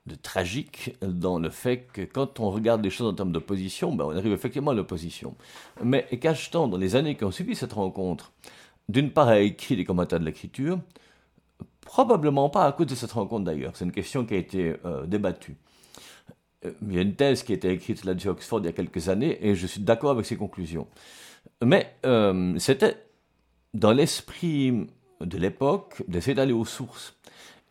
de, 0.06 0.16
tragique 0.16 0.96
dans 1.02 1.40
le 1.40 1.50
fait 1.50 1.88
que 1.94 2.02
quand 2.02 2.40
on 2.40 2.52
regarde 2.52 2.84
les 2.84 2.90
choses 2.90 3.08
en 3.08 3.14
termes 3.14 3.32
d'opposition, 3.32 3.94
ben 3.96 4.06
on 4.06 4.16
arrive 4.16 4.34
effectivement 4.34 4.72
à 4.72 4.74
l'opposition. 4.74 5.36
Mais 5.84 6.06
Cachetan, 6.20 6.68
dans 6.68 6.78
les 6.78 6.96
années 6.96 7.16
qui 7.16 7.24
ont 7.24 7.32
suivi 7.32 7.56
cette 7.56 7.74
rencontre, 7.74 8.34
d'une 8.90 9.12
part 9.12 9.30
a 9.30 9.40
écrit 9.40 9.78
des 9.78 9.86
commentaires 9.86 10.20
de 10.20 10.26
l'écriture, 10.26 10.80
probablement 11.82 12.50
pas 12.50 12.66
à 12.66 12.72
cause 12.74 12.88
de 12.88 12.96
cette 12.96 13.12
rencontre 13.12 13.46
d'ailleurs, 13.46 13.76
c'est 13.76 13.86
une 13.86 13.92
question 13.92 14.26
qui 14.26 14.34
a 14.34 14.38
été 14.38 14.76
euh, 14.86 15.06
débattue. 15.06 15.56
Euh, 16.66 16.72
il 16.88 16.96
y 16.96 16.98
a 16.98 17.02
une 17.02 17.16
thèse 17.16 17.44
qui 17.44 17.54
a 17.54 17.56
été 17.56 17.70
écrite 17.70 18.04
là-dessus 18.04 18.28
à 18.28 18.32
Oxford 18.32 18.60
il 18.60 18.66
y 18.66 18.70
a 18.70 18.74
quelques 18.74 19.08
années 19.08 19.38
et 19.46 19.56
je 19.56 19.66
suis 19.66 19.82
d'accord 19.82 20.12
avec 20.12 20.26
ses 20.26 20.36
conclusions. 20.36 20.88
Mais 21.64 21.96
c'était 22.58 22.98
dans 23.74 23.92
l'esprit 23.92 24.88
de 25.22 25.38
l'époque 25.38 26.04
d'essayer 26.08 26.36
d'aller 26.36 26.54
aux 26.54 26.66
sources. 26.66 27.16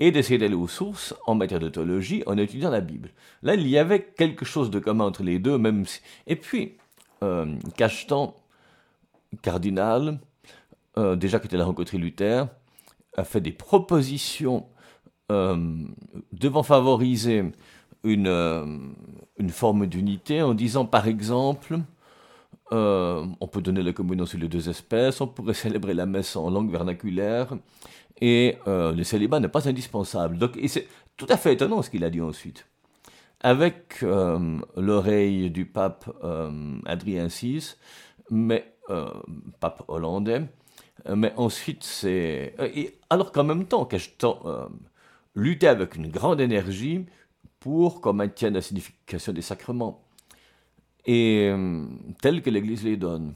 Et 0.02 0.12
d'essayer 0.12 0.38
d'aller 0.38 0.54
aux 0.54 0.68
sources 0.68 1.14
en 1.26 1.34
matière 1.34 1.60
de 1.60 1.68
théologie 1.68 2.22
en 2.24 2.38
étudiant 2.38 2.70
la 2.70 2.80
Bible. 2.80 3.10
Là, 3.42 3.54
il 3.54 3.68
y 3.68 3.76
avait 3.76 4.02
quelque 4.02 4.46
chose 4.46 4.70
de 4.70 4.78
commun 4.78 5.04
entre 5.04 5.22
les 5.22 5.38
deux, 5.38 5.58
même 5.58 5.84
si... 5.84 6.00
Et 6.26 6.36
puis, 6.36 6.78
euh, 7.22 7.54
Cachetan, 7.76 8.34
cardinal, 9.42 10.18
euh, 10.96 11.16
déjà 11.16 11.38
qu'il 11.38 11.48
était 11.48 11.62
rencontré 11.62 11.98
Luther, 11.98 12.48
a 13.16 13.24
fait 13.24 13.42
des 13.42 13.52
propositions 13.52 14.66
euh, 15.30 15.84
devant 16.32 16.62
favoriser 16.62 17.52
euh, 18.06 18.78
une 19.36 19.50
forme 19.50 19.86
d'unité 19.86 20.42
en 20.42 20.54
disant, 20.54 20.86
par 20.86 21.06
exemple, 21.06 21.78
euh, 22.72 23.26
on 23.40 23.48
peut 23.48 23.60
donner 23.60 23.82
la 23.82 23.92
communion 23.92 24.26
sur 24.26 24.38
les 24.38 24.48
deux 24.48 24.68
espèces, 24.68 25.20
on 25.20 25.26
pourrait 25.26 25.54
célébrer 25.64 25.94
la 25.94 26.06
messe 26.06 26.36
en 26.36 26.50
langue 26.50 26.70
vernaculaire, 26.70 27.54
et 28.20 28.56
euh, 28.66 28.92
le 28.92 29.04
célibat 29.04 29.40
n'est 29.40 29.48
pas 29.48 29.68
indispensable. 29.68 30.38
Donc, 30.38 30.58
c'est 30.66 30.86
tout 31.16 31.26
à 31.28 31.36
fait 31.36 31.54
étonnant 31.54 31.82
ce 31.82 31.90
qu'il 31.90 32.04
a 32.04 32.10
dit 32.10 32.20
ensuite. 32.20 32.66
Avec 33.40 34.02
euh, 34.02 34.58
l'oreille 34.76 35.50
du 35.50 35.64
pape 35.64 36.10
Adrien 36.84 37.28
VI, 37.28 37.74
mais 38.30 38.74
pape 39.60 39.84
hollandais, 39.88 40.42
mais 41.08 41.32
ensuite 41.36 41.84
c'est 41.84 42.54
alors 43.08 43.32
qu'en 43.32 43.44
même 43.44 43.64
temps, 43.64 43.88
lutter 45.34 45.68
avec 45.68 45.96
une 45.96 46.08
grande 46.08 46.40
énergie 46.40 47.06
pour 47.60 48.00
qu'on 48.00 48.12
maintienne 48.12 48.54
la 48.54 48.60
signification 48.60 49.32
des 49.32 49.42
sacrements, 49.42 50.02
et 51.06 51.48
euh, 51.50 51.84
tels 52.20 52.42
que 52.42 52.50
l'Église 52.50 52.84
les 52.84 52.96
donne. 52.96 53.34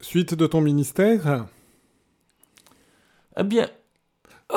Suite 0.00 0.34
de 0.34 0.46
ton 0.46 0.60
ministère? 0.60 1.46
Eh 3.38 3.42
bien, 3.42 3.68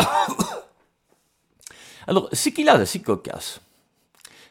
alors, 2.08 2.30
ce 2.32 2.50
qu'il 2.50 2.70
a 2.70 2.78
d'assez 2.78 3.02
cocasse, 3.02 3.60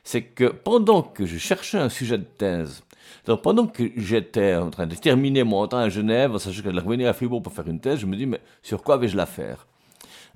c'est 0.05 0.23
que 0.23 0.47
pendant 0.47 1.03
que 1.03 1.25
je 1.25 1.39
cherchais 1.39 1.79
un 1.79 1.89
sujet 1.89 2.19
de 2.19 2.25
thèse, 2.25 2.83
donc 3.27 3.43
pendant 3.43 3.67
que 3.67 3.91
j'étais 3.97 4.55
en 4.57 4.71
train 4.71 4.87
de 4.87 4.95
terminer 4.95 5.45
mon 5.45 5.67
temps 5.67 5.79
à 5.79 5.89
Genève, 5.89 6.37
sachant 6.39 6.63
que 6.63 6.73
je 6.73 6.81
revenir 6.81 7.09
à 7.09 7.13
Fribourg 7.13 7.43
pour 7.43 7.53
faire 7.53 7.69
une 7.69 7.81
thèse, 7.81 8.01
je 8.01 8.07
me 8.07 8.17
dis, 8.17 8.27
mais 8.27 8.41
sur 8.63 8.83
quoi 8.83 8.97
vais-je 8.97 9.17
la 9.17 9.27
faire? 9.27 9.67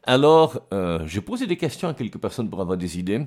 Alors, 0.05 0.61
euh, 0.73 1.07
j'ai 1.07 1.21
posé 1.21 1.47
des 1.47 1.57
questions 1.57 1.89
à 1.89 1.95
quelques 1.95 2.19
personnes 2.19 2.51
pour 2.51 2.61
avoir 2.61 2.77
des 2.77 2.99
idées. 2.99 3.27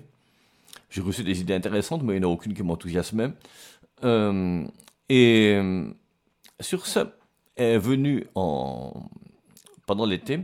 J'ai 0.90 1.02
reçu 1.02 1.24
des 1.24 1.42
idées 1.42 1.56
intéressantes, 1.56 2.04
mais 2.04 2.16
il 2.16 2.20
n'y 2.20 2.26
en 2.26 2.30
a 2.30 2.34
aucune 2.34 2.54
qui 2.54 2.64
m'enthousiasmait. 2.64 3.32
Euh, 4.04 4.66
et 5.10 5.60
sur 6.60 6.86
ce 6.86 7.00
est 7.58 7.78
venu 7.78 8.26
en, 8.36 9.10
pendant 9.86 10.06
l'été 10.06 10.42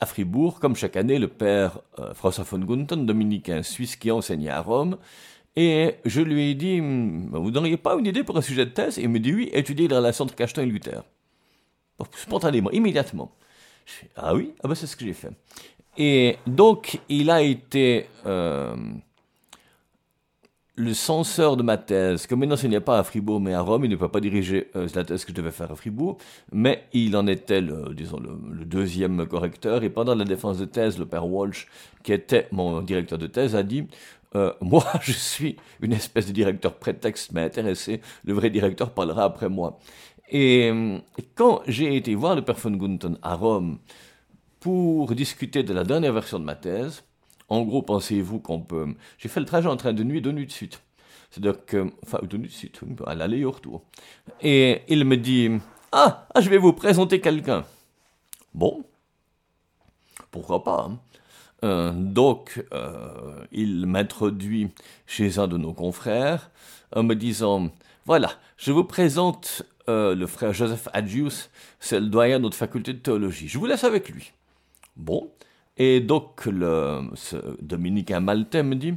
à 0.00 0.06
Fribourg, 0.06 0.60
comme 0.60 0.76
chaque 0.76 0.96
année, 0.96 1.18
le 1.18 1.28
père 1.28 1.80
euh, 1.98 2.12
François 2.14 2.44
von 2.44 2.58
Gunten, 2.58 3.06
dominicain 3.06 3.62
suisse 3.62 3.96
qui 3.96 4.10
enseignait 4.10 4.50
à 4.50 4.60
Rome. 4.60 4.98
Et 5.56 5.94
je 6.04 6.20
lui 6.20 6.50
ai 6.50 6.54
dit, 6.54 6.80
hmm, 6.80 7.30
vous 7.32 7.50
n'auriez 7.50 7.78
pas 7.78 7.94
une 7.94 8.06
idée 8.06 8.22
pour 8.22 8.36
un 8.36 8.42
sujet 8.42 8.66
de 8.66 8.70
thèse? 8.70 8.98
Il 8.98 9.08
me 9.08 9.18
dit 9.18 9.32
oui, 9.32 9.48
étudier 9.52 9.88
les 9.88 9.96
relations 9.96 10.24
entre 10.24 10.34
Cacheton 10.34 10.62
et 10.62 10.66
Luther. 10.66 11.02
Spontanément, 12.14 12.70
immédiatement. 12.70 13.32
ah 14.16 14.34
oui, 14.34 14.52
ah 14.62 14.68
ben 14.68 14.74
c'est 14.74 14.86
ce 14.86 14.96
que 14.96 15.04
j'ai 15.06 15.14
fait. 15.14 15.30
Et 15.96 16.36
donc, 16.46 17.00
il 17.08 17.30
a 17.30 17.40
été 17.40 18.06
euh, 18.26 18.76
le 20.76 20.92
censeur 20.92 21.56
de 21.56 21.62
ma 21.62 21.78
thèse, 21.78 22.26
comme 22.26 22.42
il 22.42 22.48
n'enseignait 22.48 22.80
pas 22.80 22.98
à 22.98 23.02
Fribourg 23.02 23.40
mais 23.40 23.54
à 23.54 23.62
Rome, 23.62 23.86
il 23.86 23.90
ne 23.90 23.96
peut 23.96 24.08
pas 24.08 24.20
diriger 24.20 24.70
euh, 24.76 24.86
la 24.94 25.04
thèse 25.04 25.24
que 25.24 25.30
je 25.32 25.36
devais 25.36 25.50
faire 25.50 25.72
à 25.72 25.74
Fribourg, 25.74 26.18
mais 26.52 26.84
il 26.92 27.16
en 27.16 27.26
était, 27.26 27.62
le, 27.62 27.94
disons, 27.94 28.20
le, 28.20 28.64
deuxième 28.66 29.26
correcteur. 29.26 29.82
Et 29.84 29.90
pendant 29.90 30.14
la 30.14 30.24
défense 30.24 30.58
de 30.58 30.66
thèse, 30.66 30.98
le 30.98 31.06
père 31.06 31.26
Walsh, 31.26 31.66
qui 32.02 32.12
était 32.12 32.48
mon 32.52 32.82
directeur 32.82 33.18
de 33.18 33.26
thèse, 33.26 33.56
a 33.56 33.62
dit 33.62 33.86
euh, 34.34 34.52
Moi, 34.60 34.84
je 35.00 35.12
suis 35.12 35.56
une 35.80 35.94
espèce 35.94 36.26
de 36.26 36.32
directeur 36.32 36.74
prétexte, 36.74 37.32
mais 37.32 37.42
intéressé. 37.42 38.02
Le 38.24 38.34
vrai 38.34 38.50
directeur 38.50 38.90
parlera 38.92 39.24
après 39.24 39.48
moi. 39.48 39.78
Et, 40.30 40.72
quand 41.36 41.62
j'ai 41.66 41.96
été 41.96 42.14
voir 42.14 42.34
le 42.34 42.42
père 42.42 42.56
von 42.56 42.72
Gunten 42.72 43.16
à 43.22 43.34
Rome 43.34 43.78
pour 44.60 45.14
discuter 45.14 45.62
de 45.62 45.72
la 45.72 45.84
dernière 45.84 46.12
version 46.12 46.38
de 46.38 46.44
ma 46.44 46.56
thèse, 46.56 47.02
en 47.48 47.62
gros, 47.62 47.82
pensez-vous 47.82 48.40
qu'on 48.40 48.60
peut... 48.60 48.94
J'ai 49.18 49.28
fait 49.28 49.40
le 49.40 49.46
trajet 49.46 49.68
en 49.68 49.76
train 49.76 49.92
de 49.92 50.02
nuit, 50.02 50.20
de 50.20 50.32
nuit 50.32 50.46
de 50.46 50.52
suite. 50.52 50.82
C'est-à-dire 51.30 51.64
que... 51.64 51.90
Enfin, 52.02 52.18
de 52.22 52.36
nuit 52.36 52.48
de 52.48 52.52
suite, 52.52 52.80
à 53.06 53.14
l'aller 53.14 53.38
et 53.38 53.44
au 53.44 53.52
retour. 53.52 53.82
Et 54.40 54.82
il 54.88 55.04
me 55.04 55.16
dit, 55.16 55.50
ah, 55.92 56.26
ah, 56.34 56.40
je 56.40 56.50
vais 56.50 56.58
vous 56.58 56.72
présenter 56.72 57.20
quelqu'un. 57.20 57.64
Bon, 58.54 58.84
pourquoi 60.30 60.64
pas 60.64 60.88
hein. 60.88 60.98
euh, 61.64 61.92
Donc, 61.94 62.64
euh, 62.72 63.44
il 63.52 63.86
m'introduit 63.86 64.70
chez 65.06 65.38
un 65.38 65.46
de 65.46 65.56
nos 65.56 65.72
confrères 65.72 66.50
en 66.94 67.02
me 67.02 67.14
disant, 67.14 67.70
voilà, 68.04 68.32
je 68.56 68.72
vous 68.72 68.84
présente 68.84 69.62
euh, 69.88 70.14
le 70.14 70.26
frère 70.26 70.52
Joseph 70.52 70.88
Adjus, 70.92 71.48
c'est 71.80 72.00
le 72.00 72.06
doyen 72.06 72.38
de 72.38 72.44
notre 72.44 72.56
faculté 72.56 72.92
de 72.92 72.98
théologie. 72.98 73.48
Je 73.48 73.58
vous 73.58 73.66
laisse 73.66 73.84
avec 73.84 74.08
lui. 74.08 74.32
Bon, 74.96 75.30
et 75.76 76.00
donc, 76.00 76.46
le, 76.46 77.02
ce 77.14 77.36
Dominicain 77.60 78.20
maltais 78.20 78.62
me 78.62 78.74
dit, 78.74 78.94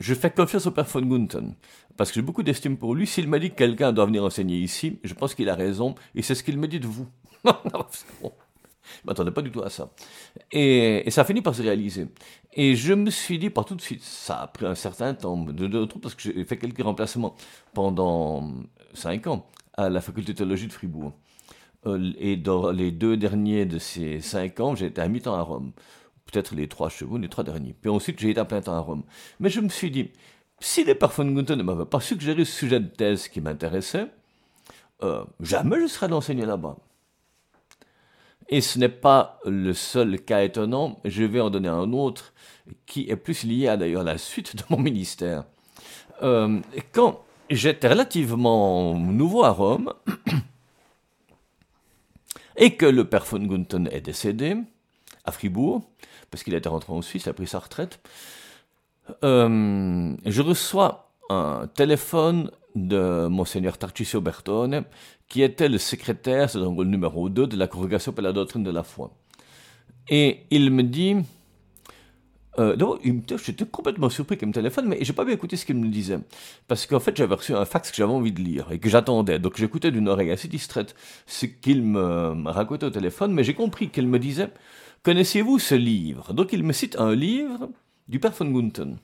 je 0.00 0.14
fais 0.14 0.30
confiance 0.30 0.66
au 0.66 0.70
père 0.70 0.84
von 0.84 1.02
Gunten, 1.02 1.54
parce 1.96 2.10
que 2.10 2.16
j'ai 2.16 2.22
beaucoup 2.22 2.42
d'estime 2.42 2.76
pour 2.76 2.94
lui. 2.94 3.06
S'il 3.06 3.28
m'a 3.28 3.38
dit 3.38 3.50
que 3.50 3.56
quelqu'un 3.56 3.92
doit 3.92 4.06
venir 4.06 4.24
enseigner 4.24 4.58
ici, 4.58 4.98
je 5.04 5.14
pense 5.14 5.34
qu'il 5.34 5.48
a 5.48 5.54
raison, 5.54 5.94
et 6.14 6.22
c'est 6.22 6.34
ce 6.34 6.42
qu'il 6.42 6.58
me 6.58 6.68
dit 6.68 6.80
de 6.80 6.86
vous. 6.86 7.06
bon. 7.44 8.32
Je 9.02 9.06
m'attendais 9.06 9.30
pas 9.30 9.42
du 9.42 9.50
tout 9.50 9.62
à 9.62 9.68
ça. 9.68 9.90
Et, 10.50 11.04
ça 11.10 11.20
a 11.20 11.24
fini 11.24 11.42
par 11.42 11.54
se 11.54 11.62
réaliser. 11.62 12.06
Et 12.54 12.74
je 12.74 12.94
me 12.94 13.10
suis 13.10 13.38
dit, 13.38 13.50
pas 13.50 13.64
tout 13.64 13.74
de 13.74 13.82
suite, 13.82 14.02
ça 14.02 14.42
a 14.42 14.46
pris 14.46 14.66
un 14.66 14.74
certain 14.74 15.14
temps, 15.14 15.36
de, 15.36 15.66
de, 15.66 15.84
parce 15.84 16.14
que 16.14 16.22
j'ai 16.22 16.44
fait 16.44 16.56
quelques 16.56 16.82
remplacements 16.82 17.34
pendant 17.74 18.50
cinq 18.94 19.26
ans 19.26 19.46
à 19.76 19.90
la 19.90 20.00
faculté 20.00 20.32
de 20.32 20.38
théologie 20.38 20.66
de 20.66 20.72
Fribourg. 20.72 21.12
Euh, 21.86 22.12
et 22.18 22.36
dans 22.36 22.70
les 22.70 22.90
deux 22.90 23.16
derniers 23.16 23.66
de 23.66 23.78
ces 23.78 24.20
cinq 24.20 24.60
ans, 24.60 24.74
j'ai 24.74 24.86
été 24.86 25.00
à 25.00 25.08
mi-temps 25.08 25.34
à 25.34 25.42
Rome. 25.42 25.72
Peut-être 26.26 26.54
les 26.54 26.68
trois 26.68 26.88
chevaux, 26.88 27.18
les 27.18 27.28
trois 27.28 27.44
derniers. 27.44 27.74
Puis 27.80 27.90
ensuite, 27.90 28.20
j'ai 28.20 28.30
été 28.30 28.40
à 28.40 28.44
plein 28.44 28.60
temps 28.60 28.74
à 28.74 28.80
Rome. 28.80 29.02
Mais 29.40 29.48
je 29.48 29.60
me 29.60 29.68
suis 29.68 29.90
dit, 29.90 30.10
si 30.60 30.84
les 30.84 30.94
parfums 30.94 31.20
de 31.20 31.54
ne 31.54 31.62
m'avaient 31.62 31.86
pas 31.86 32.00
suggéré 32.00 32.44
ce 32.44 32.52
sujet 32.52 32.80
de 32.80 32.88
thèse 32.88 33.28
qui 33.28 33.40
m'intéressait, 33.40 34.06
euh, 35.02 35.24
jamais 35.40 35.80
je 35.80 35.86
serais 35.86 36.08
d'enseigner 36.08 36.44
là-bas. 36.44 36.76
Et 38.48 38.60
ce 38.60 38.78
n'est 38.78 38.88
pas 38.88 39.38
le 39.44 39.72
seul 39.74 40.20
cas 40.20 40.42
étonnant, 40.42 40.98
je 41.04 41.22
vais 41.24 41.40
en 41.40 41.50
donner 41.50 41.68
un 41.68 41.92
autre 41.92 42.32
qui 42.86 43.08
est 43.08 43.16
plus 43.16 43.44
lié 43.44 43.68
à 43.68 43.76
d'ailleurs 43.76 44.04
la 44.04 44.18
suite 44.18 44.56
de 44.56 44.62
mon 44.70 44.78
ministère. 44.78 45.44
Euh, 46.22 46.60
quand 46.92 47.22
j'étais 47.50 47.88
relativement 47.88 48.94
nouveau 48.94 49.44
à 49.44 49.50
Rome, 49.50 49.92
et 52.58 52.76
que 52.76 52.86
le 52.86 53.04
père 53.04 53.24
von 53.24 53.38
Gunten 53.38 53.88
est 53.90 54.02
décédé 54.02 54.56
à 55.24 55.32
Fribourg, 55.32 55.82
parce 56.30 56.42
qu'il 56.42 56.54
était 56.54 56.68
rentré 56.68 56.92
en 56.92 57.00
Suisse, 57.00 57.24
il 57.24 57.28
a 57.30 57.32
pris 57.32 57.46
sa 57.46 57.60
retraite, 57.60 58.00
euh, 59.24 60.14
je 60.26 60.42
reçois 60.42 61.12
un 61.30 61.66
téléphone 61.74 62.50
de 62.74 63.26
Monseigneur 63.28 63.78
Tarcisio 63.78 64.20
Bertone, 64.20 64.84
qui 65.28 65.42
était 65.42 65.68
le 65.68 65.78
secrétaire, 65.78 66.50
c'est 66.50 66.58
donc 66.58 66.78
le 66.78 66.84
numéro 66.84 67.28
2 67.28 67.46
de 67.46 67.56
la 67.56 67.66
Congrégation 67.68 68.12
pour 68.12 68.22
la 68.22 68.32
doctrine 68.32 68.64
de 68.64 68.70
la 68.70 68.82
foi. 68.82 69.12
Et 70.08 70.46
il 70.50 70.70
me 70.70 70.82
dit, 70.82 71.16
euh, 72.58 72.76
j'étais 73.44 73.64
complètement 73.66 74.10
surpris 74.10 74.36
qu'il 74.36 74.48
me 74.48 74.52
téléphone, 74.52 74.86
mais 74.88 74.98
j'ai 75.00 75.12
pas 75.12 75.24
bien 75.24 75.34
écouté 75.34 75.56
ce 75.56 75.64
qu'il 75.64 75.76
me 75.76 75.88
disait. 75.88 76.18
Parce 76.66 76.86
qu'en 76.86 77.00
fait, 77.00 77.16
j'avais 77.16 77.34
reçu 77.34 77.54
un 77.54 77.64
fax 77.64 77.90
que 77.90 77.96
j'avais 77.96 78.12
envie 78.12 78.32
de 78.32 78.40
lire 78.40 78.72
et 78.72 78.78
que 78.78 78.88
j'attendais. 78.88 79.38
Donc 79.38 79.56
j'écoutais 79.56 79.90
d'une 79.90 80.08
oreille 80.08 80.30
assez 80.30 80.48
distraite 80.48 80.94
ce 81.26 81.46
qu'il 81.46 81.82
me 81.82 82.48
racontait 82.50 82.86
au 82.86 82.90
téléphone, 82.90 83.32
mais 83.32 83.44
j'ai 83.44 83.54
compris 83.54 83.90
qu'il 83.90 84.08
me 84.08 84.18
disait 84.18 84.50
Connaissez-vous 85.02 85.58
ce 85.58 85.74
livre? 85.74 86.32
Donc 86.34 86.52
il 86.52 86.64
me 86.64 86.72
cite 86.72 86.96
un 86.98 87.14
livre 87.14 87.70
du 88.08 88.18
père 88.18 88.32
von 88.32 88.46
Gunten, 88.46 88.98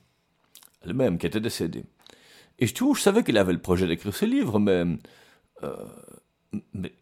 le 0.84 0.94
même 0.94 1.18
qui 1.18 1.26
était 1.26 1.40
décédé. 1.40 1.84
Et 2.58 2.66
je, 2.66 2.74
je 2.74 3.00
savais 3.00 3.22
qu'il 3.22 3.38
avait 3.38 3.52
le 3.52 3.60
projet 3.60 3.86
d'écrire 3.86 4.14
ce 4.14 4.24
livre, 4.24 4.58
mais, 4.58 4.84
euh, 5.62 5.76
mais 6.72 6.92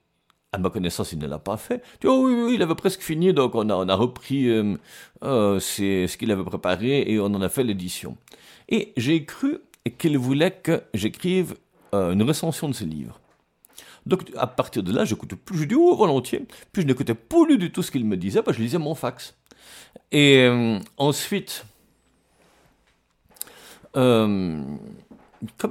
à 0.52 0.58
ma 0.58 0.68
connaissance, 0.68 1.12
il 1.12 1.18
ne 1.18 1.26
l'a 1.26 1.38
pas 1.38 1.56
fait. 1.56 1.82
Tu 1.98 2.06
oh 2.06 2.26
oui, 2.26 2.34
oui, 2.34 2.54
il 2.54 2.62
avait 2.62 2.74
presque 2.74 3.00
fini, 3.00 3.32
donc 3.32 3.54
on 3.54 3.68
a, 3.70 3.94
repris 3.94 4.48
euh, 4.48 4.76
euh, 5.24 5.58
ce 5.58 6.16
qu'il 6.16 6.30
avait 6.30 6.44
préparé 6.44 7.10
et 7.10 7.18
on 7.18 7.26
en 7.26 7.40
a 7.40 7.48
fait 7.48 7.64
l'édition. 7.64 8.18
Et 8.68 8.92
j'ai 8.98 9.24
cru 9.24 9.60
qu'il 9.98 10.18
voulait 10.18 10.50
que 10.50 10.82
j'écrive 10.92 11.56
euh, 11.94 12.12
une 12.12 12.22
recension 12.22 12.68
de 12.68 12.74
ce 12.74 12.84
livre. 12.84 13.18
Donc 14.04 14.30
à 14.36 14.46
partir 14.46 14.82
de 14.82 14.92
là, 14.92 15.06
j'écoutais 15.06 15.36
plus, 15.36 15.56
je 15.56 15.64
dis 15.64 15.74
oh 15.74 15.96
volontiers, 15.96 16.44
puis 16.72 16.82
je 16.82 16.86
n'écoutais 16.86 17.14
plus 17.14 17.56
du 17.56 17.72
tout 17.72 17.82
ce 17.82 17.90
qu'il 17.90 18.04
me 18.04 18.16
disait, 18.16 18.42
je 18.46 18.60
lisais 18.60 18.78
mon 18.78 18.94
fax. 18.94 19.34
Et 20.10 20.48
ensuite, 20.98 21.64
comme 23.94 24.78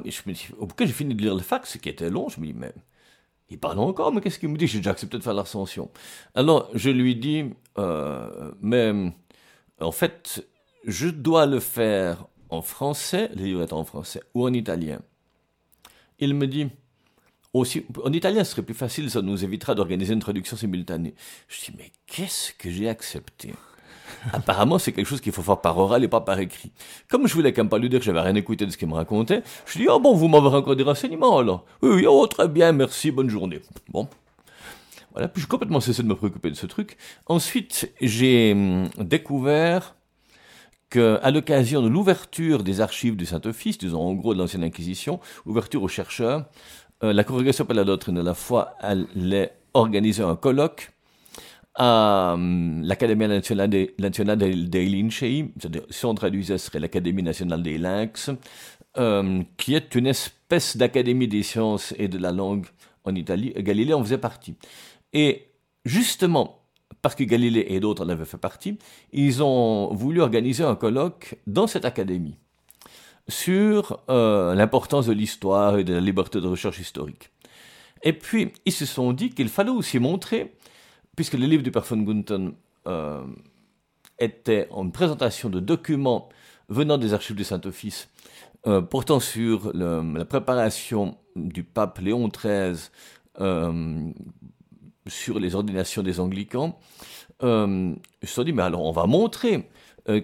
je 0.06 0.22
me 0.26 0.34
dis, 0.34 0.48
au 0.60 0.67
j'ai 0.80 0.88
fini 0.88 1.13
de 1.13 1.22
lire 1.22 1.36
le 1.36 1.41
fax, 1.41 1.78
qui 1.78 1.89
était 1.89 2.10
long, 2.10 2.30
je 2.30 2.39
me 2.39 2.48
dis 2.48 2.54
mais 2.54 2.74
il 3.52 3.60
parle 3.60 3.80
encore, 3.80 4.14
mais 4.14 4.22
qu'est-ce 4.22 4.40
qu'il 4.40 4.50
me 4.50 4.58
dit? 4.58 4.66
J'ai 4.66 4.80
déjà 4.80 4.92
accepté 4.92 5.18
de 5.18 5.24
faire 5.24 5.34
l'ascension. 5.34 5.92
Alors, 6.36 6.70
je 6.74 6.90
lui 6.90 7.18
dis, 7.18 7.46
euh, 7.78 8.52
mais 8.62 8.94
en 9.82 9.92
fait, 9.92 10.48
je 10.86 11.10
dois 11.10 11.46
le 11.46 11.60
faire 11.60 12.26
en 12.50 12.62
français, 12.62 13.30
le 13.36 13.44
livre 13.44 13.62
est 13.62 13.74
en 13.74 13.84
français, 13.84 14.22
ou 14.34 14.46
en 14.46 14.54
italien. 14.54 15.02
Il 16.20 16.34
me 16.34 16.48
dit, 16.48 16.70
aussi, 17.54 17.86
en 18.04 18.14
italien, 18.14 18.46
ce 18.46 18.52
serait 18.52 18.62
plus 18.62 18.74
facile, 18.74 19.12
ça 19.12 19.22
nous 19.22 19.44
évitera 19.44 19.76
d'organiser 19.76 20.14
une 20.14 20.22
traduction 20.22 20.56
simultanée. 20.56 21.14
Je 21.50 21.66
dis, 21.66 21.74
mais 21.78 21.92
qu'est-ce 22.08 22.54
que 22.54 22.70
j'ai 22.70 22.88
accepté? 22.88 23.54
Apparemment, 24.34 24.80
c'est 24.80 24.91
quelque 24.91 25.08
chose 25.08 25.21
qu'il 25.21 25.32
faut 25.32 25.41
faire 25.41 25.62
par 25.62 25.78
oral 25.78 26.04
et 26.04 26.08
pas 26.08 26.21
par 26.21 26.39
écrit. 26.39 26.71
Comme 27.10 27.28
je 27.28 27.34
voulais 27.34 27.54
quand 27.54 27.63
même 27.63 27.69
pas 27.69 27.78
lui 27.78 27.89
dire 27.89 28.00
que 28.00 28.06
j'avais 28.06 28.21
rien 28.21 28.36
écouté 28.36 28.65
de 28.65 28.71
ce 28.71 28.78
qu'il 28.78 28.88
me 28.88 28.93
racontait, 28.93 29.43
je 29.65 29.78
lui 29.78 29.86
dis, 29.86 29.89
oh 29.91 30.00
bon, 30.00 30.13
vous 30.13 30.28
m'avez 30.28 30.47
encore 30.47 30.76
des 30.76 30.84
renseignements 30.84 31.38
alors? 31.38 31.65
Oui, 31.82 31.89
oui, 31.95 32.06
oh, 32.08 32.28
très 32.28 32.47
bien, 32.47 32.71
merci, 32.71 33.12
bonne 33.12 33.30
journée. 33.30 33.62
Bon. 33.89 34.08
Voilà, 35.13 35.28
puis 35.28 35.41
j'ai 35.41 35.47
complètement 35.47 35.82
cessé 35.82 36.04
de 36.04 36.08
me 36.08 36.15
préoccuper 36.15 36.50
de 36.50 36.56
ce 36.56 36.65
truc. 36.65 36.97
Ensuite, 37.28 37.91
j'ai 38.00 38.54
hum, 38.54 38.88
découvert 38.97 39.95
que, 40.89 41.19
à 41.21 41.32
l'occasion 41.32 41.82
de 41.82 41.89
l'ouverture 41.89 42.63
des 42.63 42.82
archives 42.82 43.15
du 43.15 43.26
Saint-Office, 43.26 43.78
disons 43.78 44.02
en 44.02 44.13
gros 44.13 44.34
de 44.34 44.39
l'ancienne 44.39 44.63
Inquisition, 44.63 45.19
ouverture 45.45 45.84
aux 45.84 45.88
chercheurs, 45.88 46.45
euh, 47.04 47.13
la 47.13 47.24
Congrégation 47.24 47.65
pour 47.65 47.74
la 47.74 47.84
doctrine 47.84 48.15
de 48.15 48.21
la 48.21 48.34
foi 48.34 48.76
allait 48.80 49.54
organiser 49.74 50.24
un 50.24 50.36
colloque 50.36 50.91
hum, 51.78 52.82
l'Académie 52.84 53.28
nationale 53.28 53.70
des, 53.70 53.96
nationale 54.00 54.38
des 54.70 54.86
Lincei, 54.86 55.52
si 55.90 56.06
on 56.06 56.14
traduisait, 56.16 56.58
ce 56.58 56.68
serait 56.68 56.80
l'Académie 56.80 57.24
nationale 57.24 57.64
des 57.64 57.78
Lynx, 57.78 58.30
hum, 58.96 59.46
qui 59.58 59.76
est 59.76 59.96
une 59.96 60.08
espèce 60.08 60.78
d'académie 60.78 61.28
des 61.28 61.44
sciences 61.44 61.94
et 61.98 62.08
de 62.08 62.18
la 62.18 62.32
langue 62.32 62.66
en 63.04 63.16
Italie. 63.16 63.54
Galilée 63.58 63.94
en 63.94 64.04
faisait 64.04 64.18
partie. 64.18 64.56
Et 65.14 65.48
justement, 65.86 66.62
parce 67.02 67.16
que 67.16 67.24
Galilée 67.24 67.66
et 67.70 67.80
d'autres 67.80 68.06
en 68.06 68.10
avaient 68.10 68.26
fait 68.26 68.38
partie, 68.38 68.78
ils 69.12 69.42
ont 69.44 69.94
voulu 69.94 70.22
organiser 70.22 70.64
un 70.64 70.76
colloque 70.76 71.36
dans 71.48 71.68
cette 71.68 71.86
académie 71.86 72.38
sur 73.28 74.00
euh, 74.10 74.54
l'importance 74.56 75.08
de 75.08 75.14
l'histoire 75.14 75.78
et 75.78 75.84
de 75.84 75.94
la 75.94 76.00
liberté 76.00 76.42
de 76.42 76.48
recherche 76.48 76.80
historique. 76.80 77.30
Et 78.04 78.14
puis, 78.14 78.52
ils 78.66 78.72
se 78.72 78.86
sont 78.86 79.14
dit 79.14 79.30
qu'il 79.30 79.50
fallait 79.50 79.70
aussi 79.70 80.00
montrer, 80.00 80.54
puisque 81.15 81.34
le 81.34 81.45
livre 81.45 81.63
du 81.63 81.71
père 81.71 81.84
von 81.84 82.24
euh, 82.88 83.24
était 84.19 84.67
une 84.76 84.91
présentation 84.91 85.50
de 85.50 85.60
documents 85.60 86.30
venant 86.69 86.97
des 86.97 87.13
archives 87.13 87.36
du 87.36 87.43
Saint-Office, 87.43 88.10
euh, 88.67 88.82
portant 88.82 89.19
sur 89.19 89.71
la 89.74 90.26
préparation 90.26 91.17
du 91.36 91.63
pape 91.63 92.00
Léon 92.00 92.30
XIII 92.30 92.89
sur 95.08 95.39
les 95.39 95.56
ordinations 95.56 96.04
des 96.04 96.19
anglicans, 96.19 96.78
euh, 97.43 97.93
ils 98.21 98.28
se 98.28 98.36
sont 98.36 98.43
dit, 98.43 98.54
mais 98.54 98.63
alors 98.63 98.84
on 98.84 98.91
va 98.91 99.06
montrer 99.06 99.56
euh, 99.56 99.62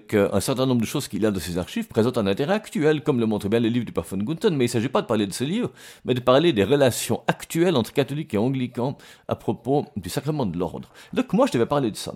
qu'un 0.08 0.40
certain 0.40 0.66
nombre 0.66 0.82
de 0.82 0.86
choses 0.88 1.08
qu'il 1.08 1.26
a 1.26 1.32
de 1.32 1.40
ces 1.40 1.58
archives 1.58 1.88
présentent 1.88 2.18
un 2.18 2.28
intérêt 2.28 2.56
actuel, 2.56 3.04
comme 3.04 3.20
le 3.20 3.26
montre 3.26 3.48
bien 3.48 3.60
le 3.60 3.70
livre 3.70 3.86
du 3.86 3.92
père 3.92 4.04
von 4.04 4.18
Gunten, 4.18 4.56
mais 4.56 4.66
il 4.66 4.68
ne 4.68 4.72
s'agit 4.72 4.90
pas 4.90 5.02
de 5.02 5.08
parler 5.08 5.28
de 5.28 5.34
ce 5.34 5.44
livre, 5.44 5.72
mais 6.06 6.14
de 6.14 6.20
parler 6.20 6.54
des 6.54 6.64
relations 6.64 7.24
actuelles 7.28 7.76
entre 7.76 7.94
catholiques 7.94 8.34
et 8.34 8.38
anglicans 8.38 8.98
à 9.28 9.36
propos 9.36 9.86
du 9.96 10.10
sacrement 10.10 10.46
de 10.46 10.58
l'ordre. 10.58 10.90
Donc 11.14 11.34
moi, 11.34 11.46
je 11.48 11.52
devais 11.54 11.66
parler 11.66 11.92
de 11.92 11.96
ça. 11.96 12.16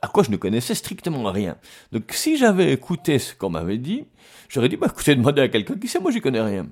À 0.00 0.08
quoi 0.08 0.22
je 0.22 0.30
ne 0.30 0.36
connaissais 0.36 0.74
strictement 0.74 1.30
rien. 1.30 1.56
Donc 1.90 2.12
si 2.12 2.36
j'avais 2.36 2.72
écouté 2.72 3.18
ce 3.18 3.34
qu'on 3.34 3.50
m'avait 3.50 3.78
dit, 3.78 4.04
j'aurais 4.48 4.68
dit, 4.68 4.76
bah 4.76 4.86
écoutez, 4.90 5.14
demandez 5.14 5.42
à 5.42 5.48
quelqu'un 5.48 5.76
qui 5.76 5.88
sait, 5.88 5.98
moi 5.98 6.10
j'y 6.10 6.20
connais 6.20 6.40
rien. 6.40 6.68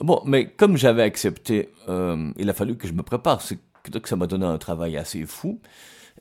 Bon, 0.00 0.22
mais 0.24 0.50
comme 0.50 0.76
j'avais 0.76 1.02
accepté, 1.02 1.70
euh, 1.88 2.30
il 2.38 2.48
a 2.48 2.54
fallu 2.54 2.76
que 2.76 2.86
je 2.86 2.92
me 2.92 3.02
prépare, 3.02 3.42
donc 3.90 4.06
ça 4.06 4.16
m'a 4.16 4.26
donné 4.26 4.46
un 4.46 4.58
travail 4.58 4.96
assez 4.96 5.26
fou. 5.26 5.60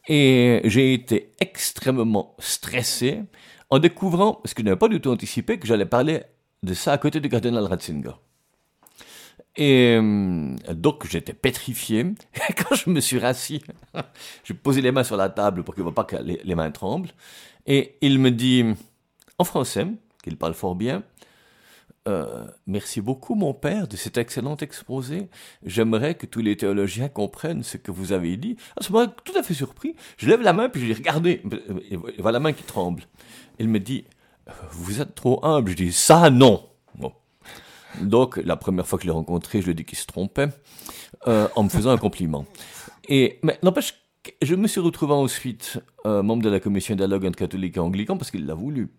Et 0.07 0.61
j'ai 0.63 0.93
été 0.93 1.31
extrêmement 1.39 2.35
stressé 2.39 3.23
en 3.69 3.79
découvrant, 3.79 4.41
ce 4.45 4.55
que 4.55 4.61
je 4.61 4.65
n'avais 4.65 4.77
pas 4.77 4.87
du 4.87 5.01
tout 5.01 5.11
anticipé, 5.11 5.59
que 5.59 5.67
j'allais 5.67 5.85
parler 5.85 6.23
de 6.63 6.73
ça 6.73 6.93
à 6.93 6.97
côté 6.97 7.19
du 7.19 7.29
cardinal 7.29 7.65
Ratzinger. 7.65 8.13
Et 9.57 9.97
euh, 9.99 10.55
donc 10.73 11.07
j'étais 11.07 11.33
pétrifié. 11.33 12.05
Quand 12.57 12.75
je 12.75 12.89
me 12.89 12.99
suis 12.99 13.19
rassis, 13.19 13.61
j'ai 14.43 14.53
posé 14.53 14.81
les 14.81 14.91
mains 14.91 15.03
sur 15.03 15.17
la 15.17 15.29
table 15.29 15.63
pour 15.63 15.73
qu'il 15.73 15.81
ne 15.83 15.89
voit 15.89 15.95
pas 15.95 16.03
que 16.03 16.15
les, 16.15 16.55
mains 16.55 16.71
tremblent. 16.71 17.09
Et 17.65 17.97
il 18.01 18.19
me 18.19 18.31
dit, 18.31 18.63
en 19.37 19.43
français, 19.43 19.87
qu'il 20.23 20.37
parle 20.37 20.53
fort 20.53 20.75
bien, 20.75 21.03
euh, 22.07 22.45
merci 22.65 23.01
beaucoup, 23.01 23.35
mon 23.35 23.53
père, 23.53 23.87
de 23.87 23.97
cet 23.97 24.17
excellent 24.17 24.57
exposé. 24.57 25.29
J'aimerais 25.65 26.15
que 26.15 26.25
tous 26.25 26.41
les 26.41 26.55
théologiens 26.55 27.09
comprennent 27.09 27.63
ce 27.63 27.77
que 27.77 27.91
vous 27.91 28.13
avez 28.13 28.37
dit. 28.37 28.55
À 28.79 28.83
ce 28.83 28.91
moment, 28.91 29.11
tout 29.23 29.37
à 29.37 29.43
fait 29.43 29.53
surpris, 29.53 29.95
je 30.17 30.27
lève 30.27 30.41
la 30.41 30.53
main 30.53 30.69
puis 30.69 30.81
je 30.81 30.87
dis 30.87 30.93
Regardez, 30.93 31.41
et 31.89 31.97
voilà 32.19 32.37
la 32.37 32.39
main 32.39 32.53
qui 32.53 32.63
tremble. 32.63 33.03
Il 33.59 33.67
me 33.67 33.79
dit 33.79 34.05
Vous 34.71 35.01
êtes 35.01 35.15
trop 35.15 35.43
humble. 35.45 35.71
Je 35.71 35.75
dis 35.75 35.91
Ça, 35.91 36.29
non. 36.29 36.63
Donc, 38.01 38.37
la 38.37 38.55
première 38.55 38.85
fois 38.87 38.97
que 38.97 39.03
je 39.03 39.07
l'ai 39.07 39.13
rencontré, 39.13 39.59
je 39.59 39.65
lui 39.65 39.71
ai 39.71 39.75
dit 39.75 39.85
qu'il 39.85 39.97
se 39.97 40.05
trompait 40.05 40.49
euh, 41.27 41.47
en 41.55 41.63
me 41.63 41.69
faisant 41.69 41.91
un 41.91 41.97
compliment. 41.97 42.45
Et, 43.09 43.39
mais 43.43 43.57
n'empêche, 43.63 43.95
je 44.41 44.55
me 44.55 44.67
suis 44.67 44.81
retrouvé 44.81 45.13
ensuite 45.13 45.79
euh, 46.05 46.21
membre 46.21 46.43
de 46.43 46.49
la 46.49 46.59
commission 46.59 46.95
dialogue 46.95 47.25
entre 47.25 47.37
catholiques 47.37 47.77
et 47.77 47.79
anglicans 47.79 48.17
parce 48.17 48.31
qu'il 48.31 48.45
l'a 48.45 48.53
voulu. 48.53 48.89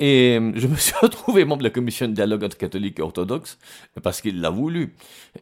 Et 0.00 0.38
euh, 0.40 0.52
je 0.54 0.66
me 0.66 0.76
suis 0.76 0.94
retrouvé 1.02 1.44
membre 1.44 1.58
de 1.58 1.64
la 1.64 1.70
commission 1.70 2.08
de 2.08 2.12
dialogue 2.12 2.42
entre 2.42 2.56
catholiques 2.56 2.98
et 2.98 3.02
orthodoxes 3.02 3.58
parce 4.02 4.20
qu'il 4.20 4.40
l'a 4.40 4.48
voulu. 4.48 4.94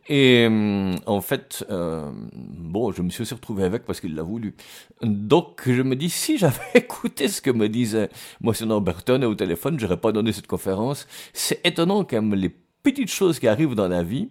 Et 0.08 0.46
euh, 0.50 0.96
en 1.06 1.20
fait, 1.20 1.64
euh, 1.70 2.10
bon, 2.34 2.90
je 2.90 3.02
me 3.02 3.10
suis 3.10 3.22
aussi 3.22 3.34
retrouvé 3.34 3.64
avec 3.64 3.84
parce 3.84 4.00
qu'il 4.00 4.16
l'a 4.16 4.22
voulu. 4.22 4.54
Donc 5.02 5.62
je 5.64 5.82
me 5.82 5.94
dis, 5.94 6.10
si 6.10 6.38
j'avais 6.38 6.60
écouté 6.74 7.28
ce 7.28 7.40
que 7.40 7.50
me 7.50 7.68
disait 7.68 8.10
Monsignor 8.40 8.80
Burton 8.80 9.24
au 9.24 9.34
téléphone, 9.36 9.78
j'aurais 9.78 9.96
pas 9.96 10.10
donné 10.10 10.32
cette 10.32 10.48
conférence. 10.48 11.06
C'est 11.32 11.64
étonnant 11.64 12.04
quand 12.04 12.20
même 12.20 12.34
les 12.34 12.50
petites 12.82 13.10
choses 13.10 13.38
qui 13.38 13.46
arrivent 13.46 13.76
dans 13.76 13.88
la 13.88 14.02
vie 14.02 14.28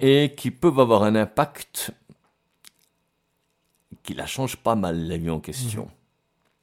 et 0.00 0.34
qui 0.36 0.50
peuvent 0.50 0.80
avoir 0.80 1.04
un 1.04 1.14
impact 1.14 1.92
qui 4.02 4.14
la 4.14 4.26
change 4.26 4.56
pas 4.56 4.74
mal, 4.74 5.06
la 5.06 5.16
vie 5.16 5.30
en 5.30 5.40
question. 5.40 5.88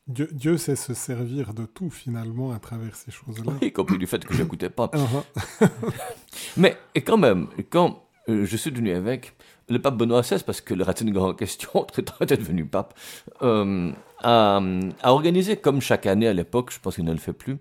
Dieu, 0.07 0.57
sait 0.57 0.75
se 0.75 0.93
servir 0.93 1.53
de 1.53 1.65
tout 1.65 1.89
finalement 1.89 2.51
à 2.51 2.59
travers 2.59 2.95
ces 2.95 3.11
choses-là. 3.11 3.53
Y 3.61 3.71
compris 3.71 3.97
du 3.97 4.05
fait 4.05 4.23
que 4.25 4.33
je 4.33 4.41
n'écoutais 4.41 4.69
pas. 4.69 4.89
Uh-huh. 5.03 5.69
Mais 6.57 6.77
quand 7.05 7.17
même, 7.17 7.47
quand 7.69 8.03
euh, 8.29 8.45
je 8.45 8.57
suis 8.57 8.71
devenu 8.71 8.89
évêque, 8.89 9.33
le 9.69 9.79
pape 9.79 9.95
Benoît 9.95 10.21
XVI, 10.21 10.43
parce 10.45 10.61
que 10.61 10.73
le 10.73 10.83
Ratzinger 10.83 11.19
en 11.19 11.33
question, 11.33 11.83
très 11.91 12.03
tard 12.03 12.21
était 12.21 12.37
devenu 12.37 12.65
pape, 12.65 12.93
euh, 13.41 13.91
a, 14.19 14.61
organisé, 15.03 15.57
comme 15.57 15.81
chaque 15.81 16.05
année 16.05 16.27
à 16.27 16.33
l'époque, 16.33 16.71
je 16.71 16.79
pense 16.79 16.95
qu'il 16.95 17.05
ne 17.05 17.11
le 17.11 17.17
fait 17.17 17.33
plus, 17.33 17.57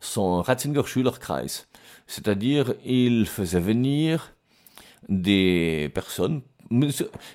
son 0.00 0.42
Ratzinger 0.42 0.84
Schülerkreis. 0.84 1.66
C'est-à-dire, 2.06 2.74
il 2.84 3.26
faisait 3.26 3.60
venir 3.60 4.32
des 5.08 5.90
personnes 5.94 6.42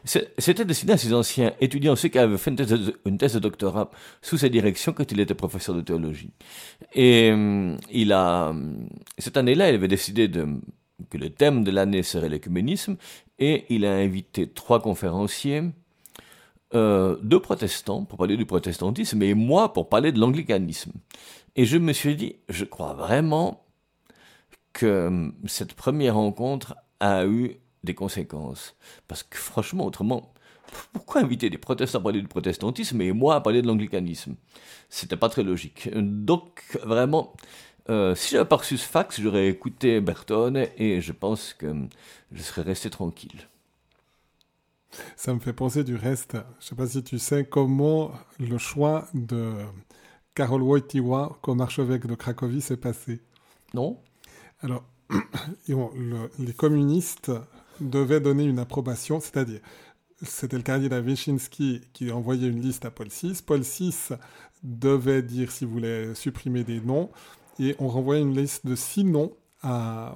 c'était 0.05 0.65
destiné 0.65 0.93
à 0.93 0.97
ces 0.97 1.13
anciens 1.13 1.53
étudiants, 1.59 1.95
ceux 1.95 2.09
qui 2.09 2.19
avaient 2.19 2.37
fait 2.37 2.51
une 2.51 3.17
thèse, 3.17 3.33
de, 3.33 3.39
doctorat 3.39 3.91
sous 4.21 4.37
sa 4.37 4.49
direction 4.49 4.93
quand 4.93 5.11
il 5.11 5.19
était 5.19 5.33
professeur 5.33 5.75
de 5.75 5.81
théologie. 5.81 6.31
Et 6.93 7.31
euh, 7.31 7.75
il 7.91 8.11
a, 8.13 8.53
cette 9.17 9.37
année-là, 9.37 9.69
il 9.69 9.75
avait 9.75 9.87
décidé 9.87 10.29
que 11.09 11.17
le 11.17 11.29
thème 11.29 11.63
de 11.63 11.71
l'année 11.71 12.03
serait 12.03 12.29
l'écuménisme, 12.29 12.97
et 13.39 13.65
il 13.69 13.85
a 13.85 13.93
invité 13.93 14.47
trois 14.47 14.81
conférenciers, 14.81 15.63
euh, 16.73 17.17
deux 17.21 17.39
protestants 17.39 18.03
pour 18.03 18.17
parler 18.17 18.37
du 18.37 18.45
protestantisme, 18.45 19.21
et 19.23 19.33
moi 19.33 19.73
pour 19.73 19.89
parler 19.89 20.11
de 20.11 20.19
l'anglicanisme. 20.19 20.91
Et 21.55 21.65
je 21.65 21.77
me 21.77 21.93
suis 21.93 22.15
dit, 22.15 22.35
je 22.49 22.65
crois 22.65 22.93
vraiment 22.93 23.65
que 24.73 25.31
cette 25.47 25.73
première 25.73 26.15
rencontre 26.15 26.75
a 26.99 27.25
eu 27.25 27.57
des 27.83 27.93
conséquences. 27.93 28.75
Parce 29.07 29.23
que 29.23 29.37
franchement, 29.37 29.85
autrement, 29.85 30.33
pourquoi 30.93 31.21
inviter 31.21 31.49
des 31.49 31.57
protestants 31.57 31.99
à 31.99 32.01
parler 32.01 32.21
du 32.21 32.27
protestantisme 32.27 33.01
et 33.01 33.11
moi 33.11 33.35
à 33.35 33.41
parler 33.41 33.61
de 33.61 33.67
l'anglicanisme? 33.67 34.35
C'était 34.89 35.17
pas 35.17 35.29
très 35.29 35.43
logique. 35.43 35.89
Donc, 35.93 36.63
vraiment, 36.83 37.33
euh, 37.89 38.15
si 38.15 38.31
j'avais 38.31 38.47
pas 38.47 38.57
reçu 38.57 38.77
ce 38.77 38.87
fax, 38.87 39.19
j'aurais 39.19 39.47
écouté 39.47 39.99
Bertone 40.01 40.67
et 40.77 41.01
je 41.01 41.11
pense 41.11 41.53
que 41.53 41.73
je 42.31 42.41
serais 42.41 42.61
resté 42.61 42.89
tranquille. 42.89 43.47
Ça 45.15 45.33
me 45.33 45.39
fait 45.39 45.53
penser 45.53 45.83
du 45.83 45.95
reste, 45.95 46.37
je 46.59 46.65
sais 46.65 46.75
pas 46.75 46.87
si 46.87 47.01
tu 47.01 47.17
sais 47.17 47.45
comment 47.45 48.11
le 48.39 48.57
choix 48.57 49.07
de 49.13 49.53
Karol 50.35 50.61
Wojtyła 50.61 51.37
comme 51.41 51.61
archevêque 51.61 52.07
de 52.07 52.15
Cracovie 52.15 52.61
s'est 52.61 52.77
passé. 52.77 53.21
Non 53.73 53.99
Alors, 54.61 54.83
les 55.67 56.53
communistes 56.53 57.31
devait 57.89 58.19
donner 58.19 58.43
une 58.43 58.59
approbation, 58.59 59.19
c'est-à-dire 59.19 59.59
c'était 60.23 60.57
le 60.57 60.63
cardinal 60.63 61.03
Wyszynski 61.03 61.81
qui 61.93 62.11
envoyait 62.11 62.47
une 62.47 62.61
liste 62.61 62.85
à 62.85 62.91
Paul 62.91 63.07
VI. 63.07 63.41
Paul 63.45 63.61
VI 63.61 64.09
devait 64.63 65.23
dire 65.23 65.51
s'il 65.51 65.67
voulait 65.67 66.13
supprimer 66.13 66.63
des 66.63 66.79
noms 66.79 67.09
et 67.59 67.75
on 67.79 67.87
renvoyait 67.87 68.21
une 68.21 68.35
liste 68.35 68.65
de 68.65 68.75
six 68.75 69.03
noms 69.03 69.33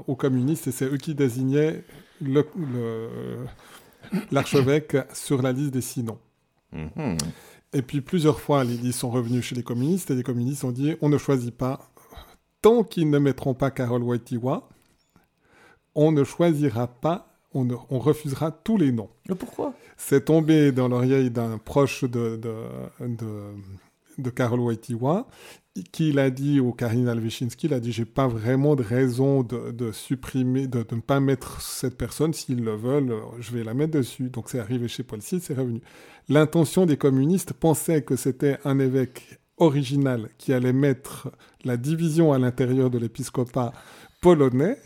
aux 0.08 0.15
communistes 0.15 0.67
et 0.67 0.71
c'est 0.71 0.86
eux 0.86 0.97
qui 0.97 1.15
désignaient 1.15 1.84
l'archevêque 4.32 4.97
sur 5.13 5.41
la 5.41 5.51
liste 5.51 5.71
des 5.71 5.82
six 5.82 6.04
noms. 6.04 6.19
Mm-hmm. 6.73 7.17
Et 7.73 7.82
puis 7.82 8.01
plusieurs 8.01 8.39
fois, 8.39 8.63
les 8.63 8.78
listes 8.78 8.99
sont 8.99 9.10
revenues 9.10 9.41
chez 9.41 9.56
les 9.56 9.63
communistes 9.63 10.12
et 10.12 10.15
les 10.15 10.23
communistes 10.23 10.63
ont 10.63 10.71
dit 10.71 10.95
on 11.01 11.10
ne 11.10 11.17
choisit 11.17 11.56
pas 11.56 11.91
tant 12.62 12.84
qu'ils 12.84 13.10
ne 13.10 13.19
mettront 13.19 13.54
pas 13.54 13.69
Karol 13.69 14.01
Wojtyła, 14.01 14.69
on 15.93 16.12
ne 16.12 16.23
choisira 16.23 16.88
pas 16.88 17.35
on, 17.56 18.00
refusera 18.00 18.52
tous 18.52 18.78
les 18.78 18.91
noms. 18.91 19.10
Mais 19.30 19.36
pourquoi? 19.36 19.74
C'est 19.98 20.26
tombé 20.26 20.72
dans 20.72 20.88
l'oreille 20.88 21.32
d'un 21.32 21.58
proche 21.58 22.04
de, 22.04 22.36
de, 22.36 22.54
de, 23.00 23.54
de 24.18 24.30
Karol 24.30 24.60
Wojtyła, 24.60 25.28
qui 25.91 26.12
l'a 26.12 26.30
dit 26.30 26.60
au 26.60 26.72
cardinal 26.72 27.20
Wyszynski, 27.20 27.68
il 27.68 27.74
a 27.74 27.80
dit 27.80 27.91
j'ai 27.91 28.06
pas 28.06 28.28
vraiment 28.28 28.76
de 28.76 28.84
raison 28.84 29.44
de, 29.44 29.91
supprimer, 29.91 30.68
de, 30.68 30.86
ne 30.89 31.02
pas 31.02 31.20
mettre 31.20 31.62
cette 31.62 31.98
personne, 31.98 32.34
s'ils 32.34 32.63
le 32.63 32.76
veulent, 32.76 33.13
je 33.39 33.52
vais 33.52 33.63
la 33.63 33.74
mettre 33.74 33.98
dessus. 33.98 34.30
Donc 34.30 34.50
c'est 34.50 34.60
arrivé 34.60 34.88
chez 34.88 35.04
Paul 35.04 35.20
VI, 35.20 35.41
c'est 35.41 35.54
revenu. 35.54 35.82
L'intention 36.30 36.86
des 36.86 36.98
communistes 36.98 37.54
pensait 37.54 38.04
que 38.04 38.15
c'était 38.15 38.58
un 38.63 38.80
évêque 38.80 39.39
original 39.58 40.30
qui 40.38 40.54
allait 40.54 40.74
mettre 40.74 41.32
la 41.63 41.78
division 41.78 42.34
à 42.34 42.39
l'intérieur 42.39 42.89
de 42.89 42.98
l'épiscopat 42.98 43.74
polonais, 44.22 44.78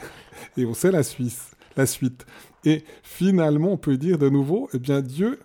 et 0.57 0.65
on 0.65 0.73
sait 0.73 0.91
la 0.91 1.03
Suisse, 1.03 1.51
la 1.77 1.85
suite. 1.85 2.25
Et 2.65 2.83
finalement, 3.03 3.73
on 3.73 3.77
peut 3.77 3.97
dire 3.97 4.17
de 4.17 4.29
nouveau, 4.29 4.69
eh 4.73 4.79
bien, 4.79 5.01
Dieu 5.01 5.39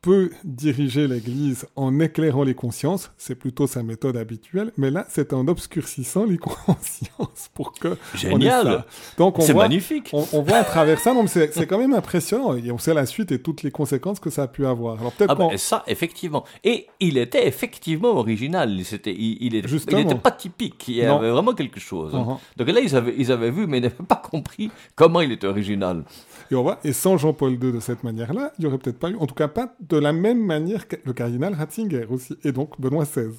peut 0.00 0.30
diriger 0.44 1.08
l'Église 1.08 1.66
en 1.74 1.98
éclairant 1.98 2.44
les 2.44 2.54
consciences, 2.54 3.10
c'est 3.16 3.34
plutôt 3.34 3.66
sa 3.66 3.82
méthode 3.82 4.16
habituelle, 4.16 4.72
mais 4.76 4.90
là, 4.90 5.04
c'est 5.08 5.32
en 5.32 5.48
obscurcissant 5.48 6.24
les 6.24 6.38
consciences 6.38 7.50
pour 7.52 7.72
que... 7.72 7.96
Génial 8.14 8.84
Donc, 9.16 9.36
C'est 9.40 9.54
magnifique 9.54 10.10
on, 10.12 10.42
voit 10.42 10.58
à 10.58 10.64
travers 10.64 11.00
ça, 11.00 11.12
c'est 11.26 11.66
quand 11.66 11.78
même 11.78 11.94
impressionnant, 11.94 12.54
et 12.54 12.70
on 12.70 12.78
sait 12.78 12.94
la 12.94 13.06
suite 13.06 13.32
et 13.32 13.40
toutes 13.40 13.62
les 13.62 13.70
conséquences 13.70 14.20
que 14.20 14.30
ça 14.30 14.44
a 14.44 14.48
pu 14.48 14.66
avoir. 14.66 15.00
Alors 15.00 15.12
peut-être 15.12 15.30
ah 15.30 15.34
ben, 15.34 15.56
Ça, 15.56 15.82
effectivement. 15.86 16.44
Et 16.62 16.86
il 17.00 17.18
était 17.18 17.46
effectivement 17.46 18.10
original, 18.10 18.70
il, 18.70 18.94
était, 18.94 19.14
il, 19.14 19.52
n'était 19.52 20.14
pas 20.14 20.30
typique, 20.30 20.86
il 20.88 20.96
y 20.96 21.02
avait 21.02 21.30
vraiment 21.30 21.54
quelque 21.54 21.80
chose. 21.80 22.14
Uh-huh. 22.14 22.38
Donc 22.56 22.68
là, 22.68 22.80
ils 22.80 22.94
avaient, 22.94 23.14
ils 23.18 23.32
avaient 23.32 23.50
vu, 23.50 23.66
mais 23.66 23.78
ils 23.78 23.82
n'avaient 23.82 23.94
pas 24.06 24.16
compris 24.16 24.70
comment 24.94 25.20
il 25.20 25.32
était 25.32 25.46
original. 25.46 26.04
Et 26.50 26.54
on 26.54 26.62
voit, 26.62 26.78
et 26.84 26.92
sans 26.92 27.18
Jean-Paul 27.18 27.52
II 27.52 27.72
de 27.72 27.80
cette 27.80 28.04
manière-là, 28.04 28.52
il 28.58 28.62
n'y 28.62 28.66
aurait 28.66 28.78
peut-être 28.78 28.98
pas 28.98 29.10
eu, 29.10 29.16
en 29.16 29.26
tout 29.26 29.34
cas 29.34 29.48
pas 29.48 29.74
de 29.88 29.96
la 29.96 30.12
même 30.12 30.44
manière 30.44 30.88
que 30.88 30.96
le 31.04 31.12
cardinal 31.12 31.54
Ratzinger 31.54 32.06
aussi, 32.10 32.36
et 32.44 32.52
donc 32.52 32.80
Benoît 32.80 33.04
XVI. 33.04 33.32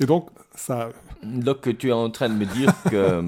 Et 0.00 0.06
donc, 0.06 0.28
ça. 0.54 0.90
Donc, 1.24 1.76
tu 1.76 1.88
es 1.88 1.92
en 1.92 2.08
train 2.10 2.28
de 2.28 2.34
me 2.34 2.44
dire 2.46 2.72
que 2.90 2.94
euh, 2.94 3.22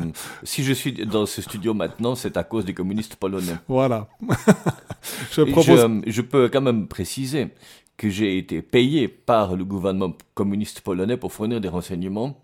si 0.45 0.63
je 0.63 0.73
suis 0.73 0.93
dans 0.93 1.27
ce 1.27 1.43
studio 1.43 1.75
maintenant, 1.75 2.15
c'est 2.15 2.37
à 2.37 2.45
cause 2.45 2.65
des 2.65 2.75
communistes 2.75 3.17
polonais. 3.17 3.57
Voilà. 3.67 4.09
je, 5.33 5.43
propose... 5.43 5.67
je, 6.07 6.11
je, 6.11 6.23
peux 6.23 6.49
quand 6.49 6.61
même 6.61 6.87
préciser 6.87 7.49
que 7.97 8.09
j'ai 8.09 8.39
été 8.39 8.63
payé 8.63 9.09
par 9.09 9.57
le 9.57 9.65
gouvernement 9.65 10.15
communiste 10.35 10.81
polonais 10.81 11.17
pour 11.17 11.33
fournir 11.33 11.61
des 11.61 11.69
renseignements 11.69 12.41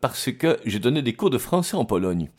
parce 0.00 0.30
que 0.32 0.58
j'ai 0.64 0.78
donné 0.78 1.02
des 1.02 1.12
cours 1.14 1.30
de 1.30 1.38
français 1.38 1.76
en 1.76 1.84
Pologne. 1.84 2.30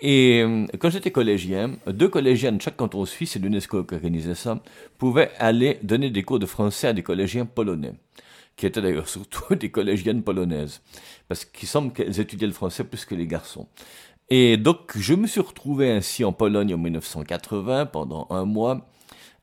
Et 0.00 0.42
euh, 0.42 0.66
quand 0.78 0.90
j'étais 0.90 1.10
collégien, 1.10 1.76
deux 1.86 2.08
collégiens 2.08 2.52
de 2.52 2.60
chaque 2.60 2.76
canton 2.76 3.04
suisse, 3.06 3.32
c'est 3.32 3.38
l'UNESCO 3.38 3.84
qui 3.84 3.94
organisait 3.94 4.34
ça, 4.34 4.62
pouvaient 4.98 5.30
aller 5.38 5.78
donner 5.82 6.10
des 6.10 6.22
cours 6.22 6.38
de 6.38 6.46
français 6.46 6.88
à 6.88 6.92
des 6.92 7.02
collégiens 7.02 7.46
polonais, 7.46 7.94
qui 8.56 8.66
étaient 8.66 8.82
d'ailleurs 8.82 9.08
surtout 9.08 9.54
des 9.54 9.70
collégiennes 9.70 10.22
polonaises, 10.22 10.82
parce 11.28 11.44
qu'il 11.44 11.68
semble 11.68 11.92
qu'elles 11.92 12.20
étudiaient 12.20 12.46
le 12.46 12.52
français 12.52 12.84
plus 12.84 13.04
que 13.04 13.14
les 13.14 13.26
garçons. 13.26 13.66
Et 14.28 14.56
donc, 14.56 14.96
je 14.96 15.14
me 15.14 15.26
suis 15.26 15.40
retrouvé 15.40 15.90
ainsi 15.90 16.24
en 16.24 16.32
Pologne 16.32 16.74
en 16.74 16.78
1980, 16.78 17.86
pendant 17.86 18.26
un 18.30 18.44
mois, 18.44 18.88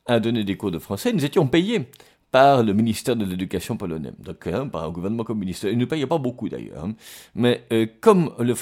à 0.06 0.20
donner 0.20 0.44
des 0.44 0.58
cours 0.58 0.72
de 0.72 0.80
français. 0.80 1.14
Nous 1.14 1.26
étions 1.26 1.48
payés 1.48 1.90
par 2.32 2.64
le 2.64 2.74
ministère 2.74 3.16
de 3.16 3.26
l'Éducation 3.26 3.76
polonais, 3.76 4.12
donc 4.20 4.46
hein, 4.48 4.68
par 4.68 4.84
un 4.84 4.92
gouvernement 4.92 5.24
communiste. 5.24 5.64
Ils 5.64 5.78
ne 5.78 5.86
payaient 5.86 6.08
pas 6.08 6.20
beaucoup 6.20 6.48
d'ailleurs. 6.48 6.86
Hein. 6.86 6.94
Mais 7.34 7.66
euh, 7.74 7.88
comme 8.02 8.32
le 8.40 8.54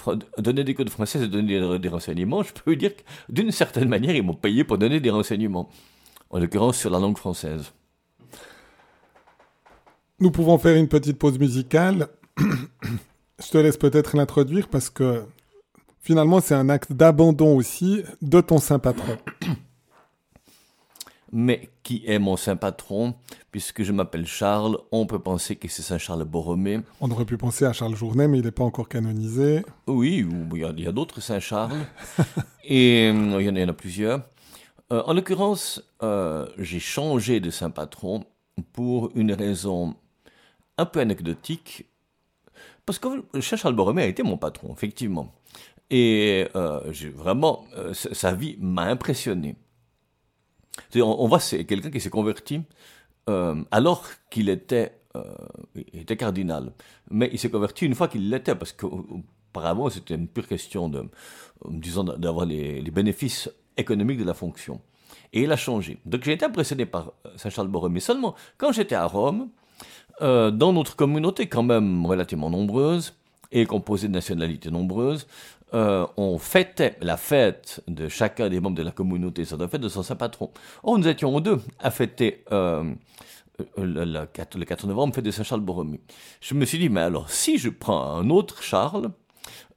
donner 0.42 0.64
des 0.64 0.74
codes 0.74 0.90
français 0.90 1.22
et 1.24 1.28
donner 1.28 1.80
des, 1.80 1.90
renseignements, 1.90 2.44
je 2.44 2.54
peux 2.54 2.76
dire 2.76 2.96
que 2.96 3.02
d'une 3.30 3.52
certaine 3.52 3.90
manière, 3.90 4.16
ils 4.16 4.24
m'ont 4.24 4.34
payé 4.34 4.64
pour 4.64 4.78
donner 4.78 5.00
des 5.00 5.10
renseignements, 5.10 5.70
en 6.30 6.40
l'occurrence 6.40 6.78
sur 6.78 6.90
la 6.90 7.00
langue 7.00 7.18
française. 7.18 7.74
Nous 10.20 10.32
pouvons 10.32 10.58
faire 10.58 10.76
une 10.76 10.88
petite 10.88 11.20
pause 11.20 11.38
musicale. 11.38 12.08
je 12.40 13.50
te 13.50 13.58
laisse 13.58 13.78
peut-être 13.78 14.16
l'introduire 14.16 14.68
parce 14.68 14.90
que 14.90 15.24
finalement 16.02 16.40
c'est 16.40 16.56
un 16.56 16.70
acte 16.70 16.94
d'abandon 16.94 17.56
aussi 17.56 18.04
de 18.22 18.42
ton 18.42 18.58
saint 18.60 18.80
patron 18.80 19.18
mais 21.32 21.70
qui 21.84 22.04
est 22.06 22.20
mon 22.20 22.38
saint 22.38 22.56
patron, 22.56 23.16
puisque 23.52 23.84
je 23.84 23.92
m'appelle 23.92 24.26
Charles, 24.26 24.78
on 24.92 25.06
peut 25.06 25.20
penser 25.20 25.56
que 25.56 25.68
c'est 25.68 25.82
Saint 25.82 25.98
Charles 25.98 26.24
Borromée. 26.24 26.80
On 27.02 27.12
aurait 27.12 27.26
pu 27.26 27.38
penser 27.38 27.66
à 27.66 27.74
Charles 27.74 27.96
Journet, 27.96 28.28
mais 28.28 28.40
il 28.40 28.46
n'est 28.46 28.52
pas 28.52 28.64
encore 28.64 28.88
canonisé. 28.88 29.64
Oui, 29.88 30.26
il 30.54 30.82
y 30.82 30.88
a, 30.88 30.92
d'autres 30.92 31.22
Saint 31.22 31.40
Charles, 31.40 31.86
et 32.64 33.12
euh, 33.14 33.42
il 33.42 33.58
y, 33.58 33.64
en 33.64 33.68
a, 33.68 33.74
plusieurs. 33.74 34.22
Euh, 34.92 35.04
en 35.06 35.14
l'occurrence, 35.14 35.82
euh, 36.02 36.48
j'ai 36.58 36.80
changé 36.80 37.40
de 37.40 37.50
saint 37.50 37.72
patron 37.72 38.26
pour 38.74 39.12
une 39.16 39.34
raison 39.34 39.96
un 40.78 40.86
peu 40.86 41.00
anecdotique, 41.00 41.86
parce 42.86 43.00
que 43.00 43.08
Saint 43.42 43.58
Charles 43.58 43.76
Borromée 43.76 44.04
a 44.04 44.08
été 44.08 44.24
mon 44.24 44.38
patron, 44.38 44.74
effectivement. 44.74 45.34
Et 45.90 46.48
vraiment, 47.16 47.66
sa 47.94 48.34
vie 48.34 48.58
m'a 48.60 48.84
impressionné. 48.84 49.56
On, 50.96 51.28
voit 51.28 51.40
c'est 51.40 51.66
quelqu'un 51.66 51.92
qui 51.92 52.00
s'est 52.00 52.10
converti 52.10 52.62
euh, 53.30 53.62
alors 53.72 54.06
qu'il 54.30 54.50
était, 54.50 54.94
euh, 55.16 55.24
était 55.94 56.18
cardinal. 56.18 56.72
Mais 57.10 57.30
il 57.32 57.40
s'est 57.40 57.50
converti 57.50 57.86
une 57.86 57.96
fois 57.96 58.08
qu'il 58.08 58.30
l'était, 58.30 58.56
parce 58.56 58.74
qu'auparavant 58.74 59.90
c'était 59.90 60.16
une 60.16 60.28
pure 60.28 60.48
question 60.48 60.90
de, 60.90 61.06
disons, 61.70 62.04
d'avoir 62.04 62.46
les, 62.46 62.82
bénéfices 62.92 63.50
économiques 63.76 64.20
de 64.20 64.26
la 64.26 64.34
fonction. 64.34 64.82
Et 65.34 65.44
il 65.44 65.52
a 65.52 65.58
changé. 65.58 66.00
Donc 66.06 66.24
j'ai 66.24 66.34
été 66.34 66.46
impressionné 66.46 66.86
par 66.86 67.14
euh, 67.26 67.30
Saint 67.36 67.50
Charles 67.50 67.68
Borromée. 67.68 68.00
Seulement, 68.00 68.36
quand 68.58 68.72
j'étais 68.72 68.96
à 68.96 69.06
Rome, 69.06 69.50
dans 70.20 70.74
notre 70.74 70.96
communauté 70.96 71.48
quand 71.48 71.62
même 71.62 72.04
relativement 72.04 72.50
nombreuse, 72.50 73.14
et 73.52 73.66
composée 73.66 74.08
de 74.08 74.14
nationalités 74.14 74.72
nombreuses, 74.72 75.28
euh, 75.74 76.08
on 76.16 76.38
fêtait 76.38 76.96
la 77.02 77.18
fête 77.18 77.82
de 77.88 78.08
chacun 78.08 78.50
des 78.50 78.60
membres 78.60 78.78
de 78.78 78.84
la 78.84 78.92
communauté, 78.92 79.44
doit 79.44 79.68
faire 79.68 79.80
de 79.80 79.90
son 79.90 80.04
saint 80.04 80.16
patron. 80.16 80.52
Oh, 80.84 80.98
nous 80.98 81.08
étions 81.08 81.38
deux 81.42 81.60
à 81.80 81.92
fêter 81.92 82.46
euh, 82.52 82.94
le, 83.78 84.26
4, 84.26 84.88
novembre, 84.88 85.14
fête 85.14 85.26
de 85.26 85.32
Saint-Charles 85.32 85.62
Borromée. 85.62 86.00
Je 86.40 86.54
me 86.54 86.64
suis 86.64 86.78
dit, 86.78 86.90
mais 86.90 87.02
alors, 87.02 87.30
si 87.30 87.58
je 87.58 87.70
prends 87.70 88.16
un 88.16 88.30
autre 88.30 88.64
Charles, 88.64 89.12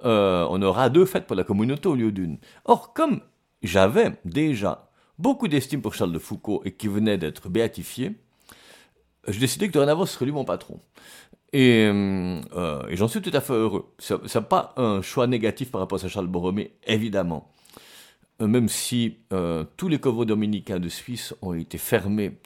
euh, 0.04 0.46
on 0.50 0.62
aura 0.62 0.90
deux 0.90 1.06
fêtes 1.06 1.26
pour 1.26 1.36
la 1.36 1.44
communauté 1.44 1.88
au 1.88 1.96
lieu 1.96 2.12
d'une. 2.12 2.38
Or, 2.64 2.92
comme 2.92 3.20
j'avais 3.62 4.12
déjà 4.24 4.90
beaucoup 5.18 5.48
d'estime 5.48 5.82
pour 5.82 5.94
Charles 5.94 6.12
de 6.12 6.18
Foucault 6.18 6.62
et 6.64 6.72
qui 6.72 6.86
venait 6.86 7.18
d'être 7.18 7.48
béatifié, 7.48 8.12
je 9.26 9.38
décidais 9.38 9.68
que 9.68 9.72
dorénavant, 9.72 10.06
ce 10.06 10.14
serait 10.14 10.24
lui 10.24 10.32
mon 10.32 10.44
patron. 10.44 10.80
Euh, 11.54 12.86
et, 12.88 12.96
j'en 12.96 13.08
suis 13.08 13.20
tout 13.20 13.30
à 13.32 13.40
fait 13.40 13.52
heureux. 13.52 13.92
Ce 13.98 14.14
n'est 14.14 14.44
pas 14.44 14.72
un 14.76 15.02
choix 15.02 15.26
négatif 15.26 15.70
par 15.70 15.80
rapport 15.80 16.02
à 16.02 16.08
Charles 16.08 16.26
Borromée, 16.26 16.72
évidemment. 16.86 17.50
Euh, 18.40 18.46
même 18.46 18.68
si 18.68 19.18
euh, 19.32 19.64
tous 19.76 19.88
les 19.88 19.98
couvents 19.98 20.24
dominicains 20.24 20.78
de 20.78 20.88
Suisse 20.88 21.34
ont 21.42 21.54
été 21.54 21.78
fermés 21.78 22.38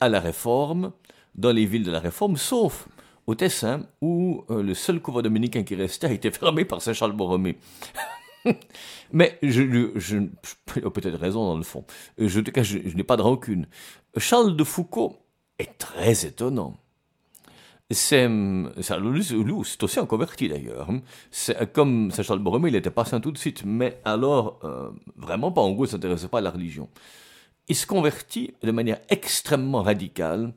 à 0.00 0.08
la 0.08 0.20
Réforme, 0.20 0.92
dans 1.34 1.52
les 1.52 1.66
villes 1.66 1.84
de 1.84 1.90
la 1.90 2.00
Réforme, 2.00 2.36
sauf 2.36 2.88
au 3.26 3.34
Tessin, 3.34 3.86
où 4.02 4.44
le 4.50 4.74
seul 4.74 5.00
couvent 5.00 5.22
dominicain 5.22 5.62
qui 5.62 5.74
restait 5.74 6.06
a 6.06 6.12
été 6.12 6.30
fermé 6.30 6.64
par 6.64 6.82
Saint 6.82 6.92
Charles 6.92 7.12
Borromée. 7.12 7.58
Mais 9.12 9.38
je, 9.42 9.90
je, 9.94 10.18
peut-être 10.90 11.18
raison 11.18 11.44
dans 11.46 11.56
le 11.56 11.62
fond. 11.62 11.84
Je, 12.18 12.40
en 12.40 12.42
tout 12.42 12.52
cas, 12.52 12.62
je 12.62 12.78
n'ai 12.78 13.04
pas 13.04 13.16
de 13.16 13.22
rancune. 13.22 13.66
Charles 14.18 14.54
de 14.56 14.64
Foucault 14.64 15.16
est 15.58 15.78
très 15.78 16.26
étonnant 16.26 16.76
c'est 17.94 19.82
aussi 19.82 19.98
un 19.98 20.06
converti 20.06 20.48
d'ailleurs. 20.48 20.88
Comme 21.72 22.10
Saint 22.10 22.22
Charles 22.22 22.40
Borromée, 22.40 22.68
il 22.68 22.72
n'était 22.72 22.90
pas 22.90 23.04
saint 23.04 23.20
tout 23.20 23.32
de 23.32 23.38
suite, 23.38 23.64
mais 23.64 24.00
alors 24.04 24.60
euh, 24.64 24.90
vraiment 25.16 25.52
pas 25.52 25.60
en 25.60 25.72
gros, 25.72 25.86
il 25.86 25.88
s'intéressait 25.88 26.28
pas 26.28 26.38
à 26.38 26.42
la 26.42 26.50
religion. 26.50 26.88
Il 27.68 27.76
se 27.76 27.86
convertit 27.86 28.54
de 28.62 28.70
manière 28.70 29.00
extrêmement 29.08 29.82
radicale, 29.82 30.52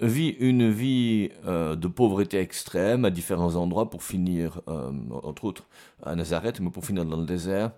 vit 0.00 0.30
une 0.38 0.70
vie 0.70 1.30
euh, 1.46 1.74
de 1.76 1.88
pauvreté 1.88 2.38
extrême 2.38 3.04
à 3.04 3.10
différents 3.10 3.56
endroits 3.56 3.90
pour 3.90 4.02
finir, 4.02 4.60
euh, 4.68 4.92
entre 5.22 5.44
autres 5.44 5.66
à 6.02 6.14
Nazareth, 6.14 6.60
mais 6.60 6.70
pour 6.70 6.84
finir 6.84 7.04
dans 7.04 7.16
le 7.16 7.26
désert 7.26 7.72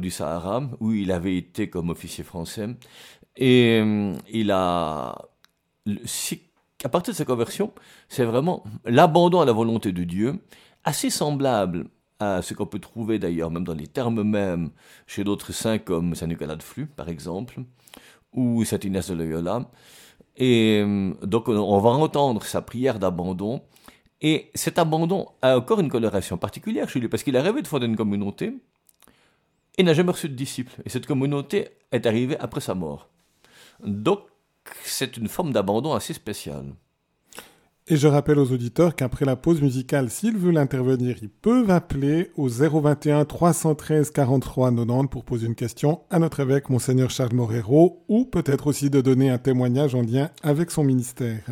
du 0.00 0.10
Sahara, 0.10 0.62
où 0.80 0.92
il 0.92 1.12
avait 1.12 1.36
été 1.36 1.68
comme 1.68 1.90
officier 1.90 2.24
français. 2.24 2.68
Et 3.36 3.82
il 4.32 4.50
a 4.50 5.14
à 6.84 6.88
partir 6.88 7.12
de 7.12 7.16
sa 7.16 7.24
conversion, 7.24 7.72
c'est 8.08 8.24
vraiment 8.24 8.62
l'abandon 8.84 9.40
à 9.40 9.46
la 9.46 9.52
volonté 9.52 9.90
de 9.90 10.04
Dieu, 10.04 10.38
assez 10.84 11.08
semblable 11.10 11.86
à 12.20 12.42
ce 12.42 12.54
qu'on 12.54 12.66
peut 12.66 12.78
trouver 12.78 13.18
d'ailleurs, 13.18 13.50
même 13.50 13.64
dans 13.64 13.74
les 13.74 13.86
termes 13.86 14.22
mêmes, 14.22 14.70
chez 15.06 15.24
d'autres 15.24 15.52
saints 15.52 15.78
comme 15.78 16.14
Saint 16.14 16.26
Nicolas 16.26 16.56
de 16.56 16.62
Flux, 16.62 16.86
par 16.86 17.08
exemple, 17.08 17.60
ou 18.32 18.64
Saint 18.64 18.78
Inès 18.84 19.10
de 19.10 19.14
Loyola. 19.14 19.70
Et 20.36 20.82
euh, 20.84 21.14
donc 21.22 21.48
on 21.48 21.78
va 21.78 21.90
entendre 21.90 22.42
sa 22.44 22.60
prière 22.60 22.98
d'abandon. 22.98 23.62
Et 24.20 24.50
cet 24.54 24.78
abandon 24.78 25.28
a 25.42 25.56
encore 25.56 25.80
une 25.80 25.90
coloration 25.90 26.36
particulière 26.36 26.88
chez 26.88 27.00
lui, 27.00 27.08
parce 27.08 27.22
qu'il 27.22 27.36
a 27.36 27.42
rêvé 27.42 27.62
de 27.62 27.66
fonder 27.66 27.86
une 27.86 27.96
communauté 27.96 28.54
et 29.76 29.82
n'a 29.82 29.94
jamais 29.94 30.12
reçu 30.12 30.28
de 30.28 30.34
disciples. 30.34 30.80
Et 30.84 30.88
cette 30.88 31.06
communauté 31.06 31.68
est 31.92 32.06
arrivée 32.06 32.38
après 32.38 32.60
sa 32.60 32.74
mort. 32.74 33.08
Donc 33.84 34.20
c'est 34.84 35.16
une 35.16 35.28
forme 35.28 35.52
d'abandon 35.52 35.92
assez 35.92 36.14
spéciale. 36.14 36.74
Et 37.86 37.96
je 37.96 38.08
rappelle 38.08 38.38
aux 38.38 38.50
auditeurs 38.50 38.96
qu'après 38.96 39.26
la 39.26 39.36
pause 39.36 39.60
musicale, 39.60 40.08
s'ils 40.08 40.38
veulent 40.38 40.56
intervenir, 40.56 41.16
ils 41.20 41.28
peuvent 41.28 41.70
appeler 41.70 42.30
au 42.34 42.48
021 42.48 43.26
313 43.26 44.10
43 44.10 44.70
90 44.70 45.08
pour 45.10 45.24
poser 45.24 45.46
une 45.46 45.54
question 45.54 46.00
à 46.08 46.18
notre 46.18 46.40
évêque, 46.40 46.70
Monseigneur 46.70 47.10
Charles 47.10 47.34
Morero, 47.34 48.02
ou 48.08 48.24
peut-être 48.24 48.68
aussi 48.68 48.88
de 48.88 49.02
donner 49.02 49.28
un 49.28 49.36
témoignage 49.36 49.94
en 49.94 50.00
lien 50.00 50.30
avec 50.42 50.70
son 50.70 50.82
ministère. 50.82 51.42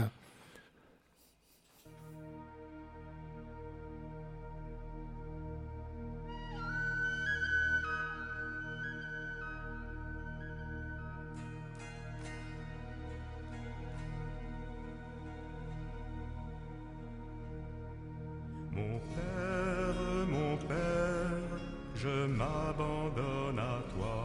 Je 22.02 22.26
m'abandonne 22.26 23.58
à 23.58 23.78
toi. 23.92 24.18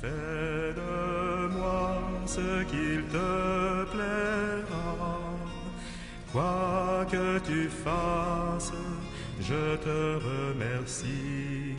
Fais 0.00 0.74
de 0.80 1.48
moi 1.56 1.94
ce 2.26 2.62
qu'il 2.64 3.02
te 3.04 3.84
plaira. 3.92 5.20
Quoi 6.30 7.06
que 7.10 7.38
tu 7.38 7.68
fasses, 7.84 8.72
je 9.40 9.76
te 9.76 9.98
remercie. 10.28 11.76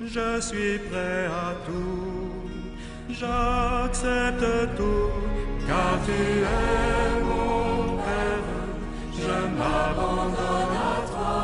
Je 0.00 0.40
suis 0.40 0.78
prêt 0.88 1.26
à 1.26 1.48
tout, 1.66 2.48
j'accepte 3.10 4.76
tout, 4.76 5.12
car 5.66 5.94
tu 6.06 6.22
es 6.56 7.22
mon 7.28 7.96
Père. 8.06 8.48
Je 9.22 9.36
m'abandonne 9.58 10.76
à 10.92 10.96
toi, 11.10 11.40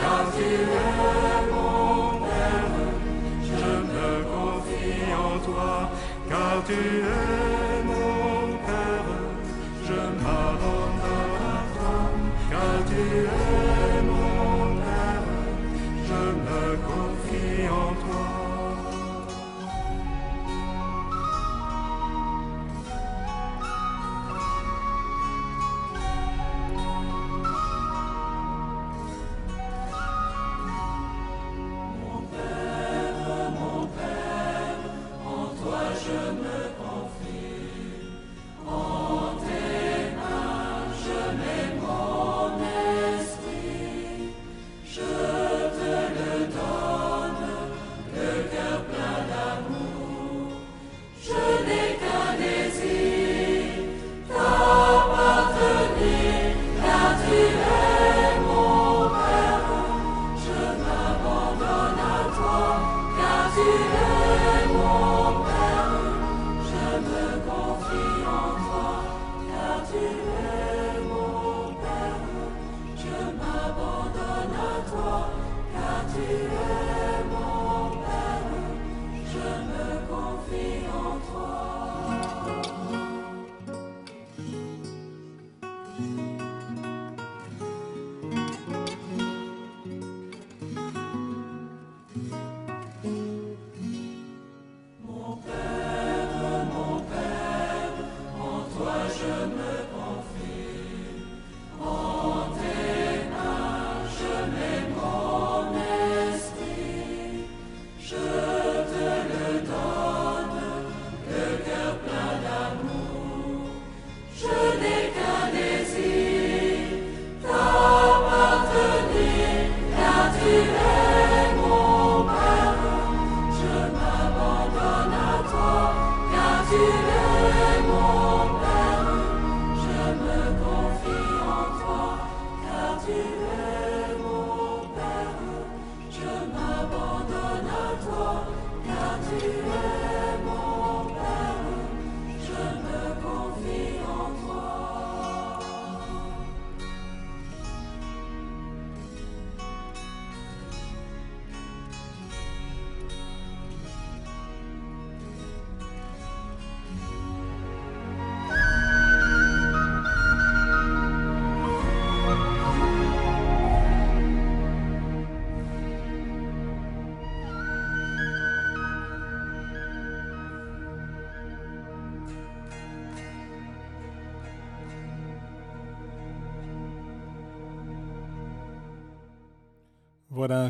car 0.00 0.24
tu 0.36 0.44
es 0.44 1.47
car 6.28 6.62
tu 6.66 6.72
es 6.72 7.77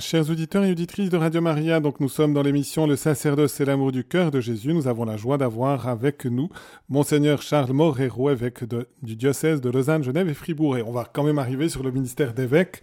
Chers 0.00 0.28
auditeurs 0.28 0.64
et 0.64 0.72
auditrices 0.72 1.10
de 1.10 1.16
Radio 1.16 1.40
Maria, 1.40 1.78
donc 1.78 2.00
nous 2.00 2.08
sommes 2.08 2.34
dans 2.34 2.42
l'émission 2.42 2.86
Le 2.86 2.96
sacerdoce 2.96 3.60
et 3.60 3.64
l'amour 3.64 3.92
du 3.92 4.02
cœur 4.02 4.32
de 4.32 4.40
Jésus. 4.40 4.72
Nous 4.72 4.88
avons 4.88 5.04
la 5.04 5.16
joie 5.16 5.38
d'avoir 5.38 5.86
avec 5.86 6.24
nous 6.24 6.48
Monseigneur 6.88 7.42
Charles 7.42 7.72
Morero, 7.72 8.28
évêque 8.28 8.64
du 9.02 9.14
diocèse 9.14 9.60
de 9.60 9.70
Lausanne, 9.70 10.02
Genève 10.02 10.28
et 10.28 10.34
Fribourg. 10.34 10.78
Et 10.78 10.82
on 10.82 10.90
va 10.90 11.04
quand 11.04 11.22
même 11.22 11.38
arriver 11.38 11.68
sur 11.68 11.84
le 11.84 11.92
ministère 11.92 12.34
d'évêque, 12.34 12.80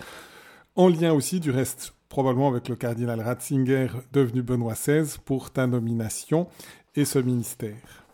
en 0.76 0.88
lien 0.88 1.12
aussi 1.12 1.41
du 1.41 1.52
reste, 1.52 1.93
probablement 2.08 2.48
avec 2.48 2.70
le 2.70 2.78
cardinal 2.78 3.20
Ratzinger, 3.20 3.88
devenu 4.14 4.41
Benoît 4.41 4.76
XVI, 4.76 5.18
pour 5.26 5.52
ta 5.52 5.68
nomination 5.68 6.48
et 6.96 7.04
ce 7.04 7.20
ministère. 7.20 8.06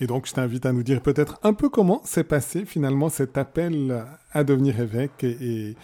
Et 0.00 0.06
donc, 0.06 0.26
je 0.26 0.32
t'invite 0.32 0.64
à 0.64 0.72
nous 0.72 0.82
dire 0.82 1.02
peut-être 1.02 1.38
un 1.42 1.52
peu 1.52 1.68
comment 1.68 2.00
s'est 2.04 2.24
passé 2.24 2.64
finalement 2.64 3.10
cet 3.10 3.36
appel 3.36 4.04
à 4.32 4.44
devenir 4.44 4.80
évêque 4.80 5.22
et, 5.24 5.74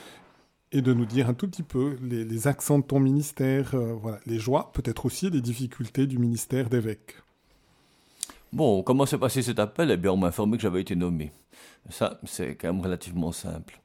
et 0.72 0.80
de 0.80 0.92
nous 0.94 1.04
dire 1.04 1.28
un 1.28 1.34
tout 1.34 1.46
petit 1.46 1.62
peu 1.62 1.98
les, 2.02 2.48
accents 2.48 2.78
de 2.78 2.84
ton 2.84 2.98
ministère, 2.98 3.74
euh, 3.74 3.92
voilà, 3.92 4.18
les 4.26 4.38
joies, 4.38 4.72
peut-être 4.72 5.04
aussi 5.04 5.30
les 5.30 5.42
difficultés 5.42 6.06
du 6.06 6.18
ministère 6.18 6.70
d'évêque. 6.70 7.16
Bon, 8.52 8.82
comment 8.82 9.06
s'est 9.06 9.18
passé 9.18 9.42
cet 9.42 9.58
appel? 9.58 9.90
Eh 9.90 9.96
bien, 9.96 10.12
on 10.12 10.16
m'a 10.16 10.28
informé 10.28 10.56
que 10.56 10.62
j'avais 10.62 10.80
été 10.80 10.96
nommé. 10.96 11.30
Ça, 11.90 12.18
c'est 12.24 12.54
quand 12.54 12.72
même 12.72 12.82
relativement 12.82 13.32
simple. 13.32 13.80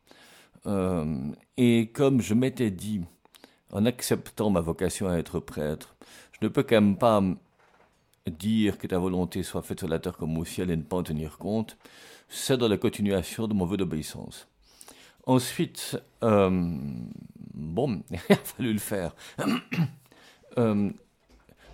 Euh, 0.66 1.18
et 1.58 1.90
comme 1.94 2.22
je 2.22 2.34
m'étais 2.34 2.72
dit, 2.72 3.02
en 3.72 3.86
acceptant 3.86 4.50
ma 4.50 4.62
vocation 4.62 5.10
à 5.10 5.18
être 5.18 5.40
prêtre, 5.40 5.96
je 6.32 6.40
ne 6.42 6.50
peux 6.50 6.64
quand 6.64 6.82
même 6.82 6.98
pas 6.98 7.22
dire 8.30 8.78
que 8.78 8.88
ta 8.88 8.98
volonté 8.98 9.44
soit 9.44 9.62
faite 9.62 9.80
sur 9.80 9.88
la 9.88 10.00
terre 10.00 10.18
comme 10.18 10.38
au 10.38 10.46
ciel 10.46 10.72
et 10.72 10.78
ne 10.78 10.82
pas 10.84 10.98
en 10.98 11.04
tenir 11.04 11.38
compte, 11.38 11.78
c'est 12.30 12.58
dans 12.58 12.68
la 12.68 12.78
continuation 12.78 13.48
de 13.48 13.54
mon 13.54 13.66
vœu 13.66 13.78
d'obéissance. 13.78 14.48
Ensuite, 15.28 16.02
euh, 16.24 16.50
bon, 17.54 18.02
il 18.12 18.34
a 18.34 18.38
fallu 18.38 18.72
le 18.72 18.80
faire. 18.80 19.14
euh, 20.58 20.90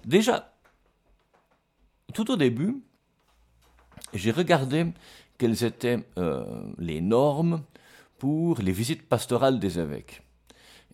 déjà, 0.06 0.56
tout 2.16 2.32
au 2.32 2.36
début, 2.36 2.82
j'ai 4.16 4.32
regardé 4.32 4.88
quelles 5.38 5.64
étaient 5.64 6.04
euh, 6.18 6.43
les 6.80 6.99
normes 6.99 7.62
pour 8.18 8.60
les 8.60 8.72
visites 8.72 9.08
pastorales 9.08 9.60
des 9.60 9.78
évêques. 9.78 10.24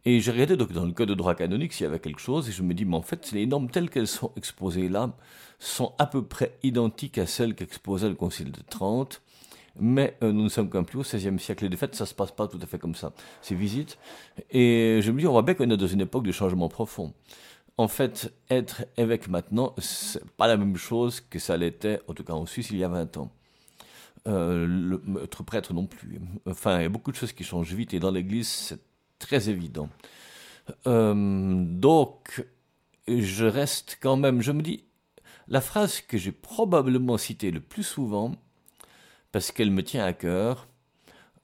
Et 0.03 0.20
j'ai 0.20 0.32
regardé 0.32 0.57
donc 0.57 0.74
dans 0.74 0.86
le 0.86 0.91
code 0.91 1.10
de 1.10 1.14
droit 1.14 1.36
canonique 1.36 1.72
s'il 1.72 1.86
y 1.86 1.88
avait 1.88 1.99
quelque 1.99 2.20
chose, 2.20 2.49
et 2.49 2.51
je 2.51 2.62
me 2.62 2.74
dis, 2.74 2.84
mais 2.84 2.97
en 2.97 3.01
fait, 3.01 3.32
les 3.32 3.45
normes 3.45 3.70
telles 3.70 3.89
qu'elles 3.89 4.07
sont 4.07 4.34
exposées 4.36 4.89
là 4.89 5.16
sont 5.60 5.93
à 5.97 6.05
peu 6.05 6.26
près 6.26 6.57
identiques 6.64 7.20
à 7.20 7.26
celles 7.26 7.55
qu'exposait 7.55 8.10
le 8.10 8.16
Concile 8.16 8.51
de 8.51 8.62
Trente, 8.70 9.22
mais 9.80 10.17
euh, 10.23 10.32
nous 10.32 10.43
ne 10.43 10.49
sommes 10.49 10.69
qu'un 10.69 10.84
plus 10.84 10.99
au 10.99 11.01
XVIe 11.01 11.39
siècle. 11.39 11.65
Et 11.65 11.69
de 11.69 11.75
fait, 11.75 11.95
ça 11.95 12.05
se 12.05 12.13
passe 12.13 12.32
pas 12.32 12.47
tout 12.47 12.59
à 12.61 12.65
fait 12.65 12.80
comme 12.80 12.95
ça, 12.95 13.13
ces 13.41 13.55
visites. 13.55 13.97
Et 14.51 14.99
je 15.01 15.11
me 15.11 15.19
dis, 15.19 15.27
on 15.27 15.32
voit 15.32 15.41
bien 15.41 15.53
qu'on 15.53 15.69
est 15.69 15.77
dans 15.77 15.88
une 15.88 16.01
époque 16.01 16.25
de 16.25 16.32
changement 16.32 16.69
profond. 16.69 17.13
En 17.77 17.88
fait, 17.88 18.34
être 18.49 18.86
évêque 18.97 19.30
maintenant, 19.30 19.73
c'est 19.77 20.25
pas 20.32 20.47
la 20.47 20.57
même 20.57 20.75
chose 20.75 21.21
que 21.21 21.39
ça 21.39 21.55
l'était, 21.55 22.01
en 22.07 22.13
tout 22.13 22.23
cas 22.23 22.34
en 22.34 22.45
Suisse, 22.45 22.71
il 22.71 22.77
y 22.77 22.84
a 22.84 22.89
20 22.89 23.17
ans. 23.17 23.32
Euh, 24.27 24.97
être 25.23 25.43
prêtre 25.43 25.73
non 25.73 25.86
plus. 25.86 26.19
Enfin, 26.45 26.80
il 26.80 26.84
y 26.84 26.86
a 26.86 26.89
beaucoup 26.89 27.11
de 27.11 27.15
choses 27.15 27.32
qui 27.32 27.45
changent 27.45 27.73
vite, 27.73 27.93
et 27.93 27.99
dans 27.99 28.11
l'Église, 28.11 28.49
c'est 28.49 28.82
très 29.17 29.49
évident. 29.49 29.89
Euh, 30.88 31.63
donc, 31.65 32.45
je 33.07 33.45
reste 33.45 33.97
quand 34.01 34.17
même, 34.17 34.41
je 34.41 34.51
me 34.51 34.61
dis, 34.61 34.84
la 35.47 35.61
phrase 35.61 36.01
que 36.01 36.17
j'ai 36.17 36.32
probablement 36.32 37.17
citée 37.17 37.51
le 37.51 37.59
plus 37.59 37.84
souvent, 37.84 38.34
parce 39.32 39.51
qu'elle 39.51 39.71
me 39.71 39.84
tient 39.84 40.03
à 40.03 40.13
cœur, 40.13 40.67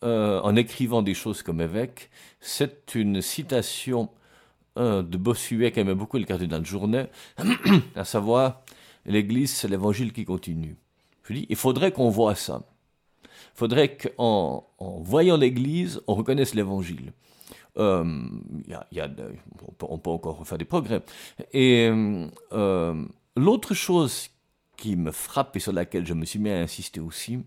euh, 0.03 0.39
en 0.41 0.55
écrivant 0.55 1.01
des 1.01 1.13
choses 1.13 1.41
comme 1.41 1.61
évêque, 1.61 2.09
c'est 2.39 2.95
une 2.95 3.21
citation 3.21 4.09
euh, 4.77 5.01
de 5.01 5.17
Bossuet 5.17 5.71
qui 5.71 5.79
aimait 5.79 5.95
beaucoup 5.95 6.17
le 6.17 6.25
cardinal 6.25 6.65
Journet, 6.65 7.09
à 7.95 8.05
savoir 8.05 8.61
l'Église, 9.05 9.53
c'est 9.53 9.67
l'Évangile 9.67 10.13
qui 10.13 10.25
continue. 10.25 10.75
Je 11.23 11.33
dis, 11.33 11.45
il 11.49 11.55
faudrait 11.55 11.91
qu'on 11.91 12.09
voit 12.09 12.35
ça. 12.35 12.61
Il 13.23 13.57
faudrait 13.57 13.97
qu'en 13.97 14.67
en 14.77 14.99
voyant 14.99 15.37
l'Église, 15.37 16.01
on 16.07 16.15
reconnaisse 16.15 16.53
l'Évangile. 16.53 17.13
Euh, 17.77 18.21
y 18.67 18.99
a, 18.99 19.09
on, 19.81 19.97
peut, 19.97 20.11
encore 20.11 20.45
faire 20.45 20.57
des 20.57 20.65
progrès. 20.65 21.01
Et 21.53 21.89
l'autre 23.35 23.73
chose 23.73 24.29
qui 24.77 24.95
me 24.95 25.11
frappe 25.11 25.55
et 25.55 25.59
sur 25.59 25.71
laquelle 25.71 26.05
je 26.05 26.13
me 26.13 26.25
suis 26.25 26.39
mis 26.39 26.49
à 26.51 26.59
insister 26.59 26.99
aussi, 26.99 27.39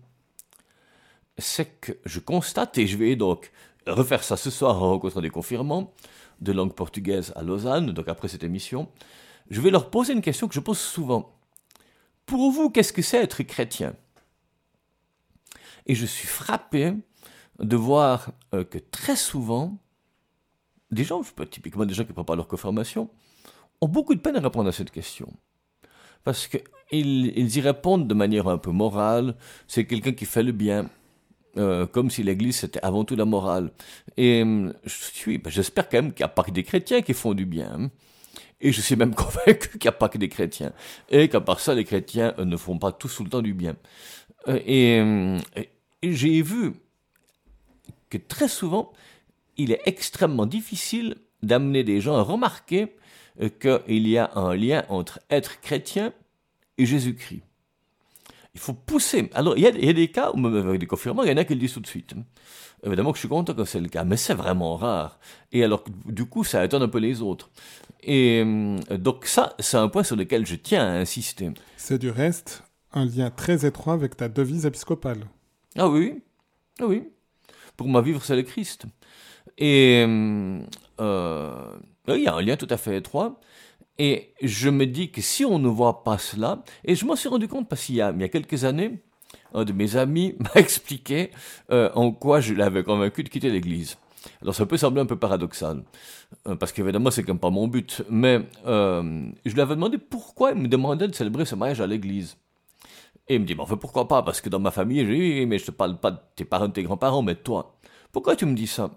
c'est 1.39 1.79
que 1.79 1.93
je 2.05 2.19
constate, 2.19 2.77
et 2.77 2.87
je 2.87 2.97
vais 2.97 3.15
donc 3.15 3.51
refaire 3.87 4.23
ça 4.23 4.37
ce 4.37 4.49
soir 4.49 4.81
en 4.81 4.91
rencontrant 4.91 5.21
des 5.21 5.29
confirmants 5.29 5.93
de 6.41 6.51
langue 6.51 6.73
portugaise 6.73 7.33
à 7.35 7.43
Lausanne, 7.43 7.91
donc 7.91 8.07
après 8.07 8.27
cette 8.27 8.43
émission, 8.43 8.87
je 9.49 9.61
vais 9.61 9.71
leur 9.71 9.89
poser 9.89 10.13
une 10.13 10.21
question 10.21 10.47
que 10.47 10.53
je 10.53 10.59
pose 10.59 10.79
souvent. 10.79 11.35
Pour 12.25 12.51
vous, 12.51 12.69
qu'est-ce 12.69 12.93
que 12.93 13.01
c'est 13.01 13.17
être 13.17 13.43
chrétien? 13.43 13.95
Et 15.85 15.95
je 15.95 16.05
suis 16.05 16.27
frappé 16.27 16.93
de 17.57 17.75
voir 17.75 18.31
euh, 18.53 18.63
que 18.63 18.77
très 18.77 19.15
souvent, 19.15 19.77
des 20.91 21.03
gens, 21.03 21.21
typiquement 21.49 21.85
des 21.85 21.93
gens 21.93 22.05
qui 22.05 22.13
préparent 22.13 22.35
leur 22.35 22.47
confirmation, 22.47 23.09
ont 23.81 23.87
beaucoup 23.87 24.13
de 24.13 24.19
peine 24.19 24.35
à 24.35 24.39
répondre 24.39 24.69
à 24.69 24.71
cette 24.71 24.91
question. 24.91 25.33
Parce 26.23 26.47
qu'ils 26.47 26.61
ils 27.37 27.57
y 27.57 27.61
répondent 27.61 28.07
de 28.07 28.13
manière 28.13 28.47
un 28.47 28.57
peu 28.57 28.71
morale, 28.71 29.35
c'est 29.67 29.85
quelqu'un 29.85 30.11
qui 30.11 30.25
fait 30.25 30.43
le 30.43 30.51
bien, 30.51 30.89
euh, 31.59 31.85
comme 31.85 32.09
si 32.09 32.23
l'Église 32.23 32.57
c'était 32.57 32.79
avant 32.81 33.03
tout 33.03 33.15
la 33.15 33.25
morale. 33.25 33.71
Et 34.17 34.43
euh, 34.43 34.73
je 34.85 34.93
suis, 34.93 35.37
ben, 35.37 35.49
j'espère 35.49 35.89
quand 35.89 35.97
même 35.97 36.13
qu'il 36.13 36.23
n'y 36.23 36.31
a 36.31 36.33
pas 36.33 36.43
que 36.43 36.51
des 36.51 36.63
chrétiens 36.63 37.01
qui 37.01 37.13
font 37.13 37.33
du 37.33 37.45
bien. 37.45 37.71
Hein. 37.71 37.89
Et 38.61 38.71
je 38.71 38.81
suis 38.81 38.95
même 38.95 39.13
convaincu 39.23 39.77
qu'il 39.77 39.83
n'y 39.83 39.89
a 39.89 39.93
pas 39.93 40.09
que 40.09 40.17
des 40.17 40.29
chrétiens. 40.29 40.73
Et 41.09 41.29
qu'à 41.29 41.41
part 41.41 41.59
ça, 41.59 41.75
les 41.75 41.85
chrétiens 41.85 42.33
euh, 42.39 42.45
ne 42.45 42.57
font 42.57 42.77
pas 42.77 42.91
tous 42.91 43.15
tout 43.15 43.23
le 43.23 43.29
temps 43.29 43.41
du 43.41 43.53
bien. 43.53 43.75
et 44.47 45.01
j'ai 46.01 46.41
vu 46.41 46.73
que 48.09 48.17
très 48.17 48.47
souvent, 48.47 48.91
il 49.57 49.71
est 49.71 49.81
extrêmement 49.85 50.45
difficile 50.45 51.15
d'amener 51.43 51.83
des 51.83 52.01
gens 52.01 52.17
à 52.17 52.21
remarquer 52.21 52.95
euh, 53.41 53.49
qu'il 53.49 54.07
y 54.07 54.17
a 54.17 54.31
un 54.35 54.55
lien 54.55 54.83
entre 54.89 55.19
être 55.29 55.61
chrétien 55.61 56.13
et 56.77 56.85
Jésus-Christ. 56.85 57.43
Il 58.59 58.61
faut 58.61 58.73
pousser. 58.73 59.29
Alors, 59.35 59.57
il 59.57 59.63
y, 59.63 59.67
a, 59.67 59.93
des 59.93 60.09
cas 60.09 60.31
où, 60.33 60.45
avec 60.45 60.81
des 60.81 60.85
confirmants, 60.85 61.23
il 61.23 61.29
y 61.29 61.31
en 61.31 61.37
a 61.37 61.45
qui 61.45 61.53
le 61.53 61.61
disent 61.61 61.71
tout 61.71 61.79
de 61.79 61.87
suite. 61.87 62.13
Évidemment 62.83 63.11
que 63.13 63.15
je 63.15 63.21
suis 63.21 63.29
content 63.29 63.53
que 63.53 63.63
c'est 63.63 63.79
le 63.79 63.87
cas, 63.87 64.03
mais 64.03 64.17
c'est 64.17 64.33
vraiment 64.33 64.75
rare. 64.75 65.17
Et 65.53 65.63
alors, 65.63 65.85
du 66.05 66.25
coup, 66.25 66.43
ça 66.43 66.65
étonne 66.65 66.83
un 66.83 66.89
peu 66.89 66.97
les 66.97 67.21
autres. 67.21 67.49
Et 68.03 68.43
euh, 68.45 68.97
donc, 68.97 69.27
ça, 69.27 69.55
c'est 69.59 69.77
un 69.77 69.87
point 69.87 70.03
sur 70.03 70.17
lequel 70.17 70.45
je 70.45 70.55
tiens 70.55 70.85
à 70.85 70.91
insister. 70.91 71.51
C'est 71.77 71.99
du 71.99 72.09
reste 72.09 72.63
un 72.91 73.05
lien 73.05 73.29
très 73.29 73.65
étroit 73.65 73.93
avec 73.93 74.17
ta 74.17 74.27
devise 74.27 74.65
épiscopale. 74.65 75.19
Ah 75.77 75.87
oui, 75.87 76.21
ah 76.81 76.85
oui. 76.85 77.07
Pour 77.77 77.87
moi, 77.87 78.01
vivre, 78.01 78.21
c'est 78.25 78.35
le 78.35 78.43
Christ. 78.43 78.87
Et 79.57 80.03
euh, 80.05 81.71
il 82.09 82.23
y 82.23 82.27
a 82.27 82.35
un 82.35 82.41
lien 82.41 82.57
tout 82.57 82.67
à 82.69 82.75
fait 82.75 82.97
étroit. 82.97 83.39
Et 83.99 84.33
je 84.41 84.69
me 84.69 84.85
dis 84.85 85.11
que 85.11 85.21
si 85.21 85.43
on 85.43 85.59
ne 85.59 85.67
voit 85.67 86.03
pas 86.03 86.17
cela, 86.17 86.63
et 86.85 86.95
je 86.95 87.05
m'en 87.05 87.17
suis 87.17 87.27
rendu 87.27 87.49
compte 87.49 87.67
parce 87.67 87.83
qu'il 87.83 87.95
y 87.95 88.01
a, 88.01 88.11
il 88.11 88.21
y 88.21 88.23
a 88.23 88.29
quelques 88.29 88.63
années, 88.63 89.01
un 89.53 89.65
de 89.65 89.73
mes 89.73 89.97
amis 89.97 90.35
m'a 90.39 90.61
expliqué 90.61 91.31
euh, 91.69 91.91
en 91.95 92.11
quoi 92.11 92.39
je 92.39 92.53
l'avais 92.53 92.83
convaincu 92.83 93.23
de 93.23 93.29
quitter 93.29 93.49
l'Église. 93.49 93.97
Alors 94.41 94.55
ça 94.55 94.65
peut 94.65 94.77
sembler 94.77 95.01
un 95.01 95.05
peu 95.05 95.17
paradoxal, 95.17 95.83
euh, 96.47 96.55
parce 96.55 96.71
qu'évidemment 96.71 97.11
c'est 97.11 97.23
comme 97.23 97.39
pas 97.39 97.49
mon 97.49 97.67
but, 97.67 98.03
mais 98.09 98.41
euh, 98.65 99.29
je 99.45 99.53
lui 99.53 99.61
avais 99.61 99.75
demandé 99.75 99.97
pourquoi 99.97 100.51
il 100.51 100.57
me 100.61 100.67
demandait 100.69 101.07
de 101.07 101.15
célébrer 101.15 101.43
ce 101.45 101.55
mariage 101.55 101.81
à 101.81 101.87
l'Église. 101.87 102.37
Et 103.27 103.35
il 103.35 103.41
me 103.41 103.45
dit, 103.45 103.55
enfin 103.59 103.77
pourquoi 103.77 104.07
pas, 104.07 104.23
parce 104.23 104.41
que 104.41 104.49
dans 104.49 104.59
ma 104.59 104.71
famille, 104.71 105.03
oui, 105.03 105.45
mais 105.45 105.59
je 105.59 105.65
te 105.65 105.71
parle 105.71 105.99
pas 105.99 106.11
de 106.11 106.19
tes 106.35 106.45
parents, 106.45 106.67
de 106.67 106.73
tes 106.73 106.83
grands-parents, 106.83 107.21
mais 107.21 107.35
de 107.35 107.39
toi. 107.39 107.77
Pourquoi 108.11 108.35
tu 108.35 108.45
me 108.45 108.55
dis 108.55 108.67
ça? 108.67 108.91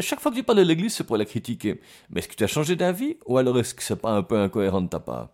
Chaque 0.00 0.20
fois 0.20 0.30
que 0.30 0.36
tu 0.36 0.42
parles 0.42 0.58
de 0.58 0.64
l'Église, 0.64 0.94
c'est 0.94 1.04
pour 1.04 1.16
la 1.16 1.24
critiquer. 1.24 1.80
Mais 2.10 2.20
est-ce 2.20 2.28
que 2.28 2.34
tu 2.34 2.44
as 2.44 2.46
changé 2.46 2.74
d'avis? 2.74 3.16
Ou 3.26 3.36
alors 3.36 3.58
est-ce 3.58 3.74
que 3.74 3.82
c'est 3.82 3.96
pas 3.96 4.12
un 4.12 4.22
peu 4.22 4.38
incohérent 4.38 4.80
de 4.80 4.88
ta 4.88 5.00
part? 5.00 5.28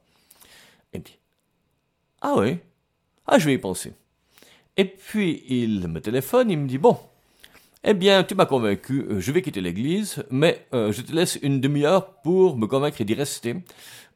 Et 0.92 0.98
puis, 0.98 1.18
ah 2.20 2.34
oui, 2.36 2.58
ah 3.26 3.38
je 3.38 3.46
vais 3.46 3.54
y 3.54 3.58
penser. 3.58 3.92
Et 4.76 4.84
puis 4.84 5.44
il 5.48 5.86
me 5.88 6.00
téléphone, 6.00 6.50
il 6.50 6.58
me 6.58 6.66
dit 6.66 6.78
bon, 6.78 6.98
eh 7.84 7.94
bien 7.94 8.24
tu 8.24 8.34
m'as 8.34 8.46
convaincu, 8.46 9.06
euh, 9.08 9.20
je 9.20 9.32
vais 9.32 9.42
quitter 9.42 9.60
l'Église, 9.60 10.24
mais 10.30 10.66
euh, 10.74 10.92
je 10.92 11.02
te 11.02 11.12
laisse 11.12 11.38
une 11.42 11.60
demi-heure 11.60 12.14
pour 12.22 12.56
me 12.56 12.66
convaincre 12.66 13.02
d'y 13.04 13.14
rester. 13.14 13.56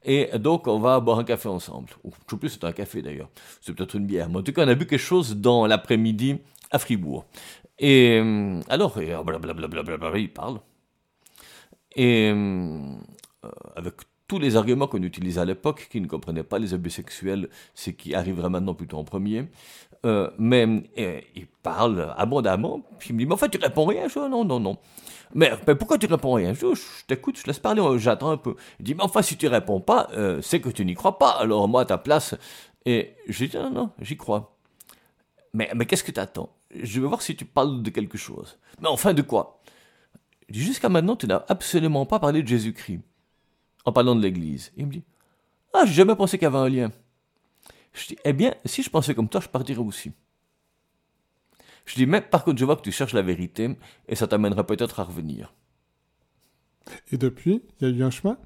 Et 0.08 0.30
donc, 0.38 0.68
on 0.68 0.78
va 0.78 1.00
boire 1.00 1.18
un 1.18 1.24
café 1.24 1.48
ensemble. 1.48 1.88
Ou, 2.04 2.12
je 2.12 2.30
sais 2.30 2.38
plus, 2.38 2.48
c'est 2.50 2.62
un 2.62 2.70
café 2.70 3.02
d'ailleurs. 3.02 3.28
C'est 3.60 3.74
peut-être 3.74 3.96
une 3.96 4.06
bière. 4.06 4.28
Mais 4.28 4.36
en 4.36 4.42
tout 4.42 4.52
cas, 4.52 4.64
on 4.64 4.68
a 4.68 4.74
bu 4.76 4.86
quelque 4.86 5.00
chose 5.00 5.36
dans 5.36 5.66
l'après-midi 5.66 6.38
à 6.70 6.78
Fribourg. 6.78 7.24
Et 7.78 8.20
euh, 8.22 8.60
alors, 8.68 8.98
blablabla, 8.98 10.18
il 10.18 10.32
parle. 10.32 10.60
Et 11.94 12.30
euh, 12.34 12.96
avec 13.74 13.94
tous 14.28 14.38
les 14.38 14.56
arguments 14.56 14.86
qu'on 14.86 15.02
utilisait 15.02 15.40
à 15.40 15.44
l'époque, 15.44 15.88
qui 15.90 16.00
ne 16.00 16.06
comprenaient 16.06 16.42
pas 16.42 16.58
les 16.58 16.74
abus 16.74 16.90
sexuels, 16.90 17.48
ce 17.74 17.90
qui 17.90 18.14
arriverait 18.14 18.50
maintenant 18.50 18.74
plutôt 18.74 18.98
en 18.98 19.04
premier. 19.04 19.46
Euh, 20.04 20.30
mais 20.38 20.66
il 21.34 21.46
parle 21.62 22.14
abondamment, 22.16 22.82
puis 22.98 23.10
il 23.10 23.14
me 23.14 23.18
dit, 23.20 23.26
mais 23.26 23.34
en 23.34 23.36
fait, 23.36 23.48
tu 23.48 23.58
réponds 23.58 23.86
rien, 23.86 24.08
je 24.08 24.14
dis, 24.14 24.28
non, 24.30 24.44
non, 24.44 24.60
non. 24.60 24.78
Mais, 25.34 25.50
pourquoi 25.78 25.98
tu 25.98 26.06
réponds 26.06 26.34
rien? 26.34 26.54
Je, 26.54 26.74
je 26.74 27.04
t'écoute, 27.06 27.38
je 27.38 27.46
laisse 27.46 27.58
parler, 27.58 27.82
j'attends 27.98 28.30
un 28.30 28.36
peu. 28.36 28.56
Il 28.78 28.84
dit, 28.84 28.94
mais 28.94 29.02
enfin, 29.02 29.22
si 29.22 29.36
tu 29.36 29.48
réponds 29.48 29.80
pas, 29.80 30.08
c'est 30.42 30.60
que 30.60 30.70
tu 30.70 30.84
n'y 30.84 30.94
crois 30.94 31.18
pas, 31.18 31.30
alors 31.30 31.68
moi, 31.68 31.82
à 31.82 31.84
ta 31.84 31.98
place. 31.98 32.34
Et 32.84 33.14
je 33.28 33.44
dis, 33.44 33.56
non, 33.56 33.70
non, 33.70 33.90
j'y 34.00 34.16
crois. 34.16 34.56
Mais, 35.52 35.70
mais 35.74 35.86
qu'est-ce 35.86 36.04
que 36.04 36.12
tu 36.12 36.20
attends 36.20 36.55
je 36.84 37.00
veux 37.00 37.06
voir 37.06 37.22
si 37.22 37.36
tu 37.36 37.44
parles 37.44 37.82
de 37.82 37.90
quelque 37.90 38.18
chose. 38.18 38.58
Mais 38.80 38.88
enfin, 38.88 39.14
de 39.14 39.22
quoi? 39.22 39.60
Jusqu'à 40.48 40.88
maintenant, 40.88 41.16
tu 41.16 41.26
n'as 41.26 41.44
absolument 41.48 42.06
pas 42.06 42.18
parlé 42.20 42.42
de 42.42 42.48
Jésus-Christ, 42.48 43.00
en 43.84 43.92
parlant 43.92 44.14
de 44.14 44.22
l'Église. 44.22 44.72
Il 44.76 44.86
me 44.86 44.92
dit, 44.92 45.04
ah, 45.72 45.84
j'ai 45.84 45.94
jamais 45.94 46.16
pensé 46.16 46.38
qu'il 46.38 46.44
y 46.44 46.46
avait 46.46 46.58
un 46.58 46.68
lien. 46.68 46.92
Je 47.92 48.06
dis, 48.08 48.16
eh 48.24 48.32
bien, 48.32 48.54
si 48.64 48.82
je 48.82 48.90
pensais 48.90 49.14
comme 49.14 49.28
toi, 49.28 49.40
je 49.40 49.48
partirais 49.48 49.80
aussi. 49.80 50.12
Je 51.84 51.94
dis, 51.94 52.06
mais 52.06 52.20
par 52.20 52.44
contre, 52.44 52.58
je 52.58 52.64
vois 52.64 52.76
que 52.76 52.82
tu 52.82 52.92
cherches 52.92 53.14
la 53.14 53.22
vérité, 53.22 53.76
et 54.08 54.14
ça 54.14 54.26
t'amènerait 54.26 54.66
peut-être 54.66 55.00
à 55.00 55.04
revenir. 55.04 55.54
Et 57.10 57.16
depuis, 57.16 57.62
il 57.80 57.88
y 57.88 57.90
a 57.90 57.94
eu 57.94 58.02
un 58.02 58.10
chemin? 58.10 58.38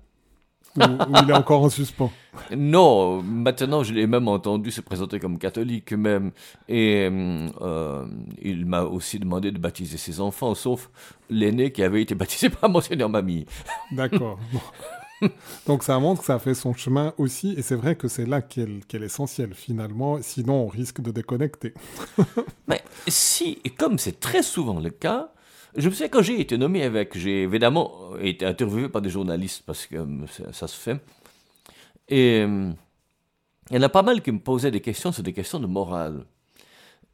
Ou, 0.76 0.82
il 1.22 1.30
est 1.30 1.34
encore 1.34 1.62
en 1.62 1.68
suspens 1.68 2.12
Non, 2.56 3.22
maintenant 3.22 3.82
je 3.82 3.92
l'ai 3.92 4.06
même 4.06 4.28
entendu 4.28 4.70
se 4.70 4.80
présenter 4.80 5.18
comme 5.18 5.38
catholique 5.38 5.92
même. 5.92 6.30
Et 6.68 7.08
euh, 7.10 8.06
il 8.40 8.66
m'a 8.66 8.82
aussi 8.82 9.18
demandé 9.18 9.50
de 9.50 9.58
baptiser 9.58 9.96
ses 9.96 10.20
enfants, 10.20 10.54
sauf 10.54 10.90
l'aîné 11.28 11.72
qui 11.72 11.82
avait 11.82 12.02
été 12.02 12.14
baptisé 12.16 12.50
par 12.50 12.70
Monseigneur 12.70 13.08
Mamie. 13.08 13.46
D'accord. 13.92 14.38
Donc 15.66 15.82
ça 15.82 15.98
montre 15.98 16.20
que 16.20 16.26
ça 16.26 16.34
a 16.34 16.38
fait 16.38 16.54
son 16.54 16.74
chemin 16.74 17.12
aussi, 17.18 17.54
et 17.56 17.62
c'est 17.62 17.74
vrai 17.74 17.94
que 17.96 18.08
c'est 18.08 18.26
là 18.26 18.40
qu'est 18.40 18.62
est 18.62 18.98
l'essentiel 18.98 19.54
finalement, 19.54 20.18
sinon 20.22 20.64
on 20.64 20.68
risque 20.68 21.00
de 21.00 21.10
déconnecter. 21.10 21.74
Mais 22.68 22.82
si, 23.06 23.58
et 23.64 23.70
comme 23.70 23.98
c'est 23.98 24.18
très 24.20 24.42
souvent 24.42 24.80
le 24.80 24.90
cas, 24.90 25.32
je 25.76 25.88
me 25.88 25.92
souviens 25.92 26.08
quand 26.08 26.22
j'ai 26.22 26.40
été 26.40 26.58
nommé 26.58 26.82
avec, 26.82 27.16
j'ai 27.16 27.42
évidemment 27.42 28.16
été 28.20 28.44
interviewé 28.44 28.88
par 28.88 29.02
des 29.02 29.10
journalistes 29.10 29.62
parce 29.64 29.86
que 29.86 29.96
euh, 29.96 30.52
ça, 30.52 30.66
se 30.66 30.76
fait. 30.76 31.00
Et 32.08 32.40
euh, 32.40 32.72
il 33.70 33.76
y 33.76 33.78
en 33.78 33.82
a 33.82 33.88
pas 33.88 34.02
mal 34.02 34.20
qui 34.22 34.32
me 34.32 34.40
posaient 34.40 34.70
des 34.70 34.80
questions 34.80 35.12
sur 35.12 35.22
des 35.22 35.32
questions 35.32 35.60
de 35.60 35.66
morale. 35.66 36.24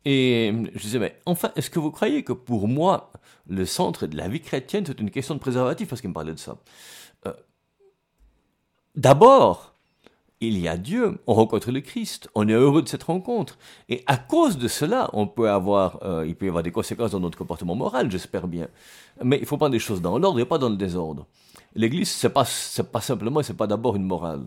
Et 0.05 0.51
euh, 0.53 0.71
je 0.75 0.81
disais, 0.81 0.99
mais 0.99 1.21
enfin, 1.27 1.53
est-ce 1.57 1.69
que 1.69 1.79
vous 1.79 1.91
croyez 1.91 2.23
que 2.23 2.33
pour 2.33 2.69
moi, 2.69 3.13
le 3.49 3.67
centre 3.67 4.07
de 4.07 4.17
la 4.17 4.29
vie 4.29 4.41
chrétienne, 4.41 4.85
c'est 4.87 5.01
une 5.01 5.11
question 5.11 5.35
de 5.35 5.41
préservatif? 5.41 5.89
Parce 5.89 6.01
qu'il 6.01 6.11
me 6.11 6.15
parlait 6.15 6.33
de 6.35 6.39
ça. 6.39 6.57
D'abord, 8.95 9.76
il 10.41 10.59
y 10.59 10.69
a 10.69 10.77
Dieu, 10.77 11.19
on 11.27 11.35
rencontre 11.35 11.71
le 11.73 11.81
Christ, 11.81 12.29
on 12.35 12.47
est 12.49 12.53
heureux 12.53 12.83
de 12.83 12.89
cette 12.89 13.05
rencontre. 13.05 13.59
Et 13.89 14.05
à 14.07 14.17
cause 14.17 14.59
de 14.59 14.69
cela, 14.69 15.09
on 15.13 15.27
peut 15.27 15.49
avoir, 15.49 16.01
euh, 16.03 16.27
il 16.27 16.37
peut 16.37 16.47
y 16.47 16.49
avoir 16.49 16.63
des 16.63 16.71
conséquences 16.71 17.13
dans 17.13 17.21
notre 17.21 17.39
comportement 17.39 17.75
moral, 17.75 18.11
j'espère 18.11 18.47
bien. 18.47 18.69
Mais 19.25 19.39
il 19.39 19.47
faut 19.47 19.57
prendre 19.57 19.73
des 19.73 19.79
choses 19.79 20.03
dans 20.03 20.19
l'ordre 20.19 20.39
et 20.41 20.45
pas 20.45 20.59
dans 20.59 20.69
le 20.69 20.77
désordre. 20.77 21.27
L'Église, 21.75 22.11
c'est 22.11 22.31
pas, 22.31 22.47
pas 22.93 23.01
simplement, 23.01 23.43
c'est 23.43 23.57
pas 23.57 23.67
d'abord 23.67 23.97
une 23.97 24.05
morale. 24.05 24.43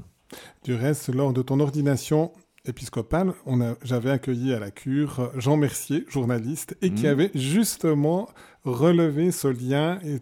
Du 0.63 0.75
reste, 0.75 1.09
lors 1.09 1.33
de 1.33 1.41
ton 1.41 1.59
ordination 1.59 2.31
épiscopale, 2.65 3.33
j'avais 3.83 4.11
accueilli 4.11 4.53
à 4.53 4.59
la 4.59 4.71
cure 4.71 5.31
Jean 5.37 5.57
Mercier, 5.57 6.05
journaliste, 6.09 6.77
et 6.81 6.91
qui 6.91 7.03
Mhm. 7.03 7.09
avait 7.09 7.31
justement 7.35 8.29
relevé 8.65 9.31
ce 9.31 9.47
lien 9.47 9.99
et 10.05 10.17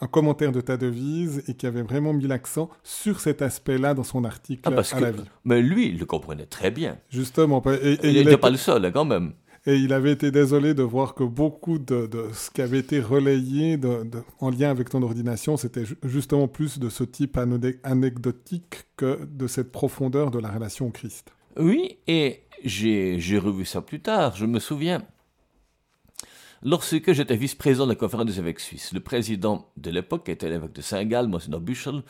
un 0.00 0.06
commentaire 0.06 0.52
de 0.52 0.60
ta 0.60 0.76
devise 0.76 1.44
et 1.48 1.54
qui 1.54 1.66
avait 1.66 1.82
vraiment 1.82 2.12
mis 2.12 2.26
l'accent 2.26 2.68
sur 2.82 3.20
cet 3.20 3.40
aspect-là 3.42 3.94
dans 3.94 4.02
son 4.04 4.24
article 4.24 4.62
Ah, 4.64 4.72
parce 4.72 4.92
à 4.92 4.98
que, 4.98 5.04
la 5.04 5.10
vie. 5.12 5.22
mais 5.44 5.62
lui, 5.62 5.86
il 5.88 5.98
le 5.98 6.04
comprenait 6.04 6.46
très 6.46 6.70
bien. 6.70 6.98
Justement, 7.08 7.62
et, 7.66 7.92
et 7.92 7.98
il 8.02 8.14
n'était 8.14 8.20
était- 8.32 8.36
pas 8.36 8.50
le 8.50 8.56
seul, 8.56 8.84
hein, 8.84 8.90
quand 8.90 9.04
même. 9.04 9.32
Et 9.66 9.76
il 9.76 9.92
avait 9.92 10.12
été 10.12 10.30
désolé 10.30 10.72
de 10.72 10.82
voir 10.82 11.14
que 11.14 11.24
beaucoup 11.24 11.78
de, 11.78 12.06
de 12.06 12.24
ce 12.32 12.50
qui 12.50 12.62
avait 12.62 12.78
été 12.78 13.00
relayé 13.00 13.76
de- 13.76 14.02
de- 14.04 14.22
en 14.40 14.50
lien 14.50 14.70
avec 14.70 14.88
ton 14.88 15.02
ordination, 15.02 15.56
c'était 15.56 15.84
ju- 15.84 15.98
justement 16.04 16.48
plus 16.48 16.78
de 16.78 16.88
ce 16.88 17.04
type 17.04 17.38
anecdotique 17.84 18.84
que 18.96 19.18
de 19.24 19.46
cette 19.46 19.70
profondeur 19.70 20.30
de 20.30 20.38
la 20.38 20.48
relation 20.50 20.86
au 20.86 20.90
Christ. 20.90 21.32
Oui, 21.58 21.98
et 22.06 22.44
j'ai 22.64 23.38
revu 23.38 23.64
ça 23.64 23.82
plus 23.82 24.00
tard. 24.00 24.36
Je 24.36 24.46
me 24.46 24.60
souviens, 24.60 25.02
lorsque 26.62 27.12
j'étais 27.12 27.36
vice-président 27.36 27.84
de 27.84 27.90
la 27.90 27.96
conférence 27.96 28.26
des 28.26 28.38
évêques 28.38 28.60
suisses, 28.60 28.92
le 28.92 29.00
président 29.00 29.66
de 29.76 29.90
l'époque, 29.90 30.24
qui 30.24 30.30
était 30.30 30.48
l'évêque 30.48 30.72
de 30.72 30.82
Saint-Gall, 30.82 31.26
Monseigneur 31.26 31.60
Buchel, 31.60 32.02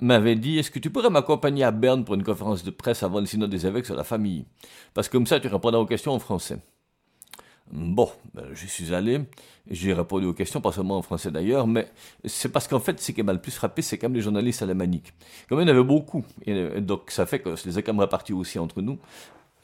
m'avait 0.00 0.34
dit 0.36 0.58
Est-ce 0.58 0.72
que 0.72 0.80
tu 0.80 0.90
pourrais 0.90 1.10
m'accompagner 1.10 1.62
à 1.64 1.70
Berne 1.70 2.04
pour 2.04 2.16
une 2.16 2.24
conférence 2.24 2.64
de 2.64 2.70
presse 2.70 3.04
avant 3.04 3.20
le 3.20 3.26
synode 3.26 3.50
des 3.50 3.66
évêques 3.66 3.86
sur 3.86 3.96
la 3.96 4.04
famille? 4.04 4.46
Parce 4.94 5.08
que 5.08 5.12
comme 5.16 5.26
ça, 5.26 5.38
tu 5.38 5.46
répondras 5.48 5.80
aux 5.80 5.86
questions 5.86 6.12
en 6.12 6.18
français. 6.18 6.58
Bon, 7.70 8.10
ben, 8.32 8.44
j'y 8.54 8.66
suis 8.66 8.94
allé, 8.94 9.20
j'ai 9.70 9.92
répondu 9.92 10.26
aux 10.26 10.32
questions, 10.32 10.60
pas 10.60 10.72
seulement 10.72 10.96
en 10.96 11.02
français 11.02 11.30
d'ailleurs, 11.30 11.66
mais 11.66 11.86
c'est 12.24 12.48
parce 12.50 12.66
qu'en 12.66 12.80
fait, 12.80 12.98
ce 12.98 13.12
qui 13.12 13.22
m'a 13.22 13.34
le 13.34 13.40
plus 13.40 13.52
frappé, 13.52 13.82
c'est 13.82 13.98
quand 13.98 14.08
même 14.08 14.16
les 14.16 14.22
journalistes 14.22 14.62
alémaniques. 14.62 15.12
Comme 15.48 15.60
il 15.60 15.62
y 15.62 15.64
en 15.66 15.68
avait 15.68 15.84
beaucoup, 15.84 16.24
et 16.46 16.80
donc 16.80 17.10
ça 17.10 17.26
fait 17.26 17.40
que 17.40 17.56
je 17.56 17.64
les 17.64 17.78
ai 17.78 17.82
quand 17.82 17.92
même 17.92 18.00
répartis 18.00 18.32
aussi 18.32 18.58
entre 18.58 18.80
nous. 18.80 18.98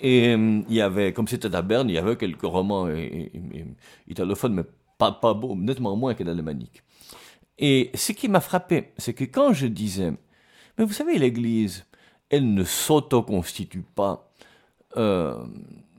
Et 0.00 0.34
euh, 0.34 0.60
il 0.68 0.74
y 0.74 0.82
avait, 0.82 1.12
comme 1.14 1.28
c'était 1.28 1.54
à 1.54 1.62
Berne, 1.62 1.88
il 1.88 1.94
y 1.94 1.98
avait 1.98 2.16
quelques 2.16 2.42
romans 2.42 2.88
italophones, 4.06 4.54
mais 4.54 4.64
pas, 4.98 5.12
pas 5.12 5.32
beaux, 5.32 5.54
nettement 5.56 5.96
moins 5.96 6.14
que 6.14 6.24
l'alémanique. 6.24 6.82
Et 7.58 7.90
ce 7.94 8.12
qui 8.12 8.28
m'a 8.28 8.40
frappé, 8.40 8.92
c'est 8.98 9.14
que 9.14 9.24
quand 9.24 9.52
je 9.52 9.66
disais, 9.66 10.12
mais 10.76 10.84
vous 10.84 10.92
savez, 10.92 11.18
l'Église, 11.18 11.86
elle 12.28 12.52
ne 12.52 12.64
s'auto-constitue 12.64 13.84
pas 13.94 14.30
euh, 14.96 15.44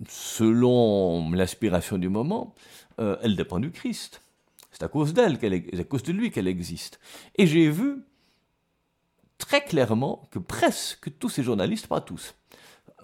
selon 0.07 1.31
l'inspiration 1.31 1.97
du 1.97 2.09
moment, 2.09 2.55
euh, 2.99 3.17
elle 3.21 3.35
dépend 3.35 3.59
du 3.59 3.71
Christ. 3.71 4.21
C'est 4.71 4.83
à 4.83 4.87
cause 4.87 5.13
d'elle, 5.13 5.37
à 5.79 5.83
cause 5.83 6.03
de 6.03 6.11
lui 6.11 6.31
qu'elle 6.31 6.47
existe. 6.47 6.99
Et 7.37 7.47
j'ai 7.47 7.69
vu 7.69 8.03
très 9.37 9.63
clairement 9.63 10.27
que 10.31 10.39
presque 10.39 11.17
tous 11.17 11.29
ces 11.29 11.43
journalistes, 11.43 11.87
pas 11.87 12.01
tous, 12.01 12.35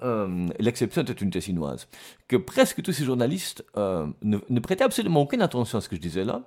euh, 0.03 0.47
l'exception 0.59 1.01
était 1.03 1.13
une 1.13 1.29
tessinoise, 1.29 1.87
que 2.27 2.35
presque 2.35 2.81
tous 2.81 2.91
ces 2.91 3.05
journalistes 3.05 3.63
ne, 3.75 4.59
prêtaient 4.59 4.83
absolument 4.83 5.21
aucune 5.21 5.41
attention 5.41 5.77
à 5.77 5.81
ce 5.81 5.89
que 5.89 5.95
je 5.95 6.01
disais 6.01 6.25
là, 6.25 6.43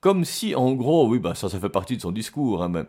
comme 0.00 0.24
si, 0.24 0.54
en 0.54 0.72
gros, 0.72 1.08
oui, 1.08 1.18
bah, 1.18 1.34
ça, 1.34 1.48
ça 1.48 1.58
fait 1.58 1.68
partie 1.68 1.96
de 1.96 2.02
son 2.02 2.12
discours, 2.12 2.62
hein, 2.62 2.68
mais, 2.68 2.84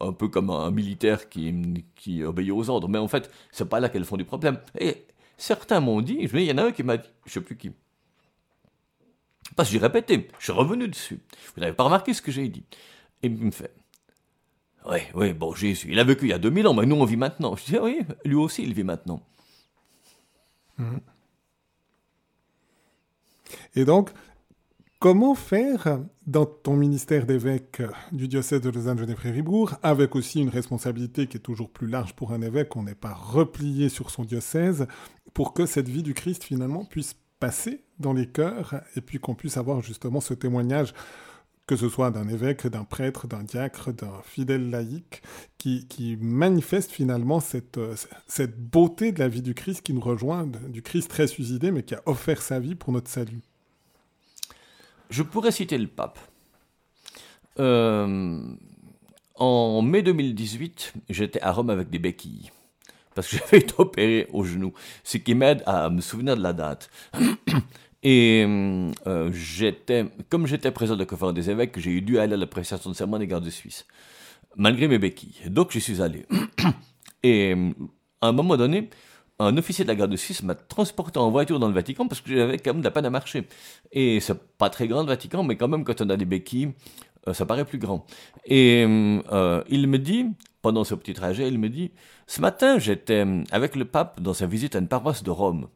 un 0.00 0.12
peu 0.12 0.28
comme 0.28 0.50
un 0.50 0.70
militaire 0.70 1.28
qui, 1.28 2.22
obéit 2.24 2.50
aux 2.50 2.68
ordres, 2.70 2.88
mais 2.88 2.98
en 2.98 3.08
fait, 3.08 3.30
c'est 3.50 3.68
pas 3.68 3.80
là 3.80 3.88
qu'est 3.88 3.98
le 3.98 4.04
fond 4.04 4.16
du 4.16 4.24
problème. 4.24 4.58
Et 4.78 5.06
certains 5.36 5.80
m'ont 5.80 6.00
dit, 6.00 6.18
il 6.20 6.40
y 6.40 6.52
en 6.52 6.58
a 6.58 6.64
un 6.64 6.72
qui 6.72 6.82
m'a 6.82 6.98
dit, 6.98 7.08
je 7.24 7.32
sais 7.32 7.40
plus 7.40 7.56
qui, 7.56 7.72
parce 9.54 9.68
que 9.68 9.74
j'ai 9.74 9.78
répété, 9.78 10.28
je 10.38 10.44
suis 10.44 10.52
revenu 10.52 10.88
dessus. 10.88 11.20
Vous 11.54 11.60
n'avez 11.60 11.72
pas 11.72 11.84
remarqué 11.84 12.12
ce 12.14 12.22
que 12.22 12.32
j'ai 12.32 12.48
dit. 12.48 12.64
Et 13.22 13.28
il 13.28 13.32
me 13.32 13.50
fait, 13.50 13.74
oui, 14.86 14.98
oui, 15.14 15.32
bon, 15.32 15.54
Jésus, 15.54 15.88
il 15.90 15.98
a 15.98 16.04
vécu 16.04 16.26
il 16.26 16.30
y 16.30 16.32
a 16.32 16.38
2000 16.38 16.66
ans, 16.66 16.74
mais 16.74 16.86
nous 16.86 16.96
on 16.96 17.04
vit 17.04 17.16
maintenant. 17.16 17.54
Je 17.56 17.64
dis, 17.64 17.76
ah 17.76 17.82
oui, 17.82 18.00
lui 18.24 18.34
aussi 18.34 18.62
il 18.62 18.74
vit 18.74 18.84
maintenant. 18.84 19.22
Et 23.74 23.84
donc, 23.84 24.10
comment 25.06 25.36
faire 25.36 26.00
dans 26.26 26.46
ton 26.46 26.74
ministère 26.74 27.26
d'évêque 27.26 27.80
du 28.10 28.26
diocèse 28.26 28.60
de 28.60 28.70
Lausanne-Genève-Fribourg, 28.70 29.74
avec 29.84 30.16
aussi 30.16 30.40
une 30.40 30.48
responsabilité 30.48 31.28
qui 31.28 31.36
est 31.36 31.40
toujours 31.40 31.70
plus 31.70 31.86
large 31.86 32.14
pour 32.14 32.32
un 32.32 32.42
évêque, 32.42 32.74
on 32.74 32.82
n'est 32.82 32.96
pas 32.96 33.14
replié 33.14 33.88
sur 33.88 34.10
son 34.10 34.24
diocèse, 34.24 34.88
pour 35.32 35.54
que 35.54 35.64
cette 35.64 35.88
vie 35.88 36.02
du 36.02 36.12
Christ 36.12 36.42
finalement 36.42 36.84
puisse 36.84 37.14
passer 37.38 37.84
dans 38.00 38.12
les 38.12 38.26
cœurs 38.26 38.82
et 38.96 39.00
puis 39.00 39.20
qu'on 39.20 39.36
puisse 39.36 39.56
avoir 39.56 39.80
justement 39.80 40.20
ce 40.20 40.34
témoignage 40.34 40.92
que 41.68 41.76
ce 41.76 41.88
soit 41.88 42.10
d'un 42.10 42.26
évêque, 42.26 42.66
d'un 42.66 42.82
prêtre, 42.82 43.28
d'un 43.28 43.44
diacre, 43.44 43.92
d'un 43.92 44.22
fidèle 44.24 44.70
laïque, 44.70 45.22
qui, 45.56 46.18
manifeste 46.20 46.90
finalement 46.90 47.38
cette, 47.38 47.78
beauté 48.58 49.12
de 49.12 49.20
la 49.20 49.28
vie 49.28 49.42
du 49.42 49.54
Christ 49.54 49.82
qui 49.82 49.92
nous 49.92 50.00
rejoint, 50.00 50.46
du 50.46 50.82
Christ 50.82 51.12
ressuscité, 51.12 51.70
mais 51.70 51.84
qui 51.84 51.94
a 51.94 52.02
offert 52.06 52.42
sa 52.42 52.58
vie 52.58 52.74
pour 52.74 52.92
notre 52.92 53.08
salut. 53.08 53.40
Je 55.10 55.22
pourrais 55.22 55.52
citer 55.52 55.78
le 55.78 55.86
pape. 55.86 56.18
Euh, 57.58 58.40
en 59.34 59.82
mai 59.82 60.02
2018, 60.02 60.94
j'étais 61.08 61.40
à 61.42 61.52
Rome 61.52 61.70
avec 61.70 61.90
des 61.90 61.98
béquilles. 61.98 62.50
Parce 63.14 63.28
que 63.28 63.36
j'avais 63.38 63.58
été 63.58 63.74
opéré 63.78 64.26
au 64.32 64.44
genou. 64.44 64.72
Ce 65.04 65.18
qui 65.18 65.34
m'aide 65.34 65.62
à 65.66 65.90
me 65.90 66.00
souvenir 66.00 66.36
de 66.36 66.42
la 66.42 66.52
date. 66.52 66.90
Et 68.02 68.44
euh, 69.06 69.32
j'étais, 69.32 70.06
comme 70.28 70.46
j'étais 70.46 70.70
président 70.70 70.94
de 70.94 71.00
la 71.00 71.06
conférence 71.06 71.34
des 71.34 71.50
évêques, 71.50 71.78
j'ai 71.78 71.90
eu 71.90 72.02
dû 72.02 72.18
aller 72.18 72.34
à 72.34 72.36
la 72.36 72.46
prestation 72.46 72.90
de 72.90 72.94
serment 72.94 73.18
des 73.18 73.26
gardes 73.26 73.48
suisses. 73.48 73.84
Malgré 74.54 74.86
mes 74.86 74.98
béquilles. 74.98 75.50
Donc 75.50 75.72
je 75.72 75.78
suis 75.80 76.00
allé. 76.00 76.24
Et 77.22 77.54
à 78.20 78.28
un 78.28 78.32
moment 78.32 78.56
donné, 78.56 78.90
un 79.38 79.56
officier 79.58 79.84
de 79.84 79.88
la 79.88 79.94
garde 79.94 80.16
suisse 80.16 80.42
m'a 80.42 80.54
transporté 80.54 81.18
en 81.18 81.30
voiture 81.30 81.58
dans 81.58 81.68
le 81.68 81.74
Vatican 81.74 82.08
parce 82.08 82.20
que 82.20 82.34
j'avais 82.34 82.58
quand 82.58 82.72
même 82.72 82.80
de 82.80 82.86
la 82.86 82.90
peine 82.90 83.04
à 83.04 83.10
marcher. 83.10 83.46
Et 83.92 84.20
c'est 84.20 84.38
pas 84.56 84.70
très 84.70 84.88
grand 84.88 85.02
le 85.02 85.08
Vatican, 85.08 85.42
mais 85.42 85.56
quand 85.56 85.68
même 85.68 85.84
quand 85.84 86.00
on 86.00 86.08
a 86.10 86.16
des 86.16 86.24
béquilles, 86.24 86.72
euh, 87.28 87.34
ça 87.34 87.44
paraît 87.44 87.64
plus 87.64 87.78
grand. 87.78 88.06
Et 88.46 88.84
euh, 89.32 89.62
il 89.68 89.86
me 89.88 89.98
dit, 89.98 90.26
pendant 90.62 90.84
ce 90.84 90.94
petit 90.94 91.12
trajet, 91.12 91.48
il 91.48 91.58
me 91.58 91.68
dit, 91.68 91.92
ce 92.26 92.40
matin 92.40 92.78
j'étais 92.78 93.24
avec 93.50 93.76
le 93.76 93.84
pape 93.84 94.20
dans 94.20 94.34
sa 94.34 94.46
visite 94.46 94.74
à 94.74 94.78
une 94.78 94.88
paroisse 94.88 95.22
de 95.22 95.30
Rome. 95.30 95.68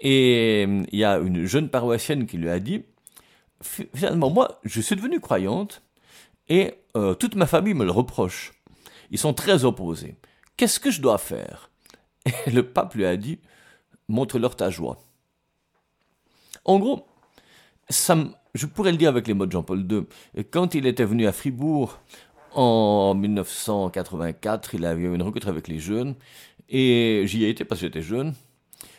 Et 0.00 0.64
euh, 0.68 0.82
il 0.90 0.98
y 0.98 1.04
a 1.04 1.18
une 1.18 1.46
jeune 1.46 1.68
paroissienne 1.68 2.26
qui 2.26 2.36
lui 2.36 2.48
a 2.48 2.58
dit, 2.58 2.82
Fi- 3.62 3.88
finalement 3.94 4.30
moi 4.30 4.60
je 4.64 4.80
suis 4.80 4.94
devenue 4.94 5.18
croyante 5.20 5.82
et 6.48 6.74
euh, 6.96 7.14
toute 7.14 7.34
ma 7.34 7.46
famille 7.46 7.74
me 7.74 7.84
le 7.84 7.90
reproche. 7.90 8.52
Ils 9.10 9.18
sont 9.18 9.34
très 9.34 9.64
opposés. 9.64 10.16
Qu'est-ce 10.56 10.78
que 10.80 10.90
je 10.90 11.00
dois 11.00 11.18
faire? 11.18 11.70
Et 12.46 12.50
le 12.52 12.62
pape 12.62 12.94
lui 12.94 13.04
a 13.04 13.16
dit, 13.16 13.38
montre-leur 14.08 14.56
ta 14.56 14.70
joie. 14.70 14.98
En 16.64 16.78
gros, 16.78 17.06
ça 17.88 18.16
je 18.54 18.66
pourrais 18.66 18.90
le 18.90 18.98
dire 18.98 19.08
avec 19.08 19.26
les 19.28 19.34
mots 19.34 19.46
de 19.46 19.52
Jean-Paul 19.52 19.86
II. 19.90 20.06
Quand 20.50 20.74
il 20.74 20.86
était 20.86 21.04
venu 21.04 21.26
à 21.26 21.32
Fribourg 21.32 21.98
en 22.54 23.14
1984, 23.14 24.74
il 24.74 24.84
avait 24.84 25.02
eu 25.02 25.14
une 25.14 25.22
rencontre 25.22 25.48
avec 25.48 25.68
les 25.68 25.78
jeunes 25.78 26.14
et 26.68 27.22
j'y 27.26 27.44
ai 27.44 27.50
été 27.50 27.64
parce 27.64 27.80
que 27.80 27.86
j'étais 27.86 28.02
jeune. 28.02 28.34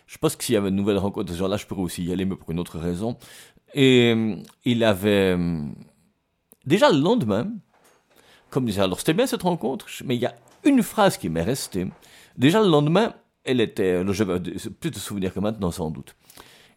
Je 0.08 0.18
pense 0.18 0.36
que 0.36 0.44
s'il 0.44 0.54
y 0.54 0.58
avait 0.58 0.70
une 0.70 0.76
nouvelle 0.76 0.98
rencontre 0.98 1.28
de 1.28 1.34
ce 1.34 1.38
genre-là, 1.40 1.58
je 1.58 1.66
pourrais 1.66 1.82
aussi 1.82 2.04
y 2.04 2.12
aller, 2.12 2.26
mais 2.26 2.36
pour 2.36 2.50
une 2.50 2.60
autre 2.60 2.80
raison. 2.80 3.18
Et 3.76 4.14
euh, 4.16 4.38
il 4.66 4.84
avait 4.84 5.36
euh, 5.38 5.62
déjà 6.66 6.90
le 6.90 7.00
lendemain, 7.00 7.52
comme 8.50 8.66
disait, 8.66 8.82
alors 8.82 9.00
c'était 9.00 9.14
bien 9.14 9.28
cette 9.28 9.44
rencontre, 9.44 9.86
mais 10.06 10.16
il 10.16 10.22
y 10.22 10.26
a 10.26 10.36
une 10.64 10.82
phrase 10.82 11.18
qui 11.18 11.30
m'est 11.30 11.44
restée. 11.44 11.88
Déjà 12.40 12.62
le 12.62 12.70
lendemain, 12.70 13.14
elle 13.44 13.62
était, 13.62 13.92
alors 13.98 14.14
j'avais 14.14 14.40
plus 14.80 14.92
de 14.92 14.98
souvenirs 14.98 15.34
que 15.34 15.40
maintenant 15.40 15.72
sans 15.72 15.92
doute. 15.92 16.16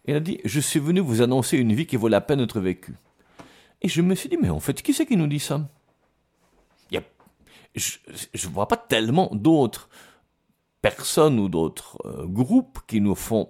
Elle 0.04 0.16
a 0.16 0.20
dit, 0.20 0.40
je 0.44 0.60
suis 0.60 0.80
venu 0.80 1.00
vous 1.00 1.22
annoncer 1.22 1.56
une 1.56 1.72
vie 1.72 1.86
qui 1.86 1.96
vaut 1.96 2.08
la 2.08 2.20
peine 2.20 2.40
d'être 2.40 2.60
vécue. 2.60 2.96
Et 3.80 3.88
je 3.88 4.02
me 4.02 4.14
suis 4.16 4.28
dit, 4.28 4.36
mais 4.36 4.50
en 4.50 4.60
fait, 4.60 4.82
qui 4.82 4.92
c'est 4.92 5.06
qui 5.06 5.16
nous 5.16 5.28
dit 5.28 5.38
ça? 5.38 5.68
Il 6.90 6.94
y 6.94 6.98
a- 6.98 7.04
Je 7.74 7.98
ne 8.48 8.52
vois 8.52 8.66
pas 8.68 8.76
tellement 8.76 9.30
d'autres 9.32 9.88
personnes 10.82 11.38
ou 11.38 11.48
d'autres 11.48 11.96
euh, 12.06 12.26
groupes 12.26 12.80
qui 12.88 13.00
nous 13.00 13.14
font 13.14 13.48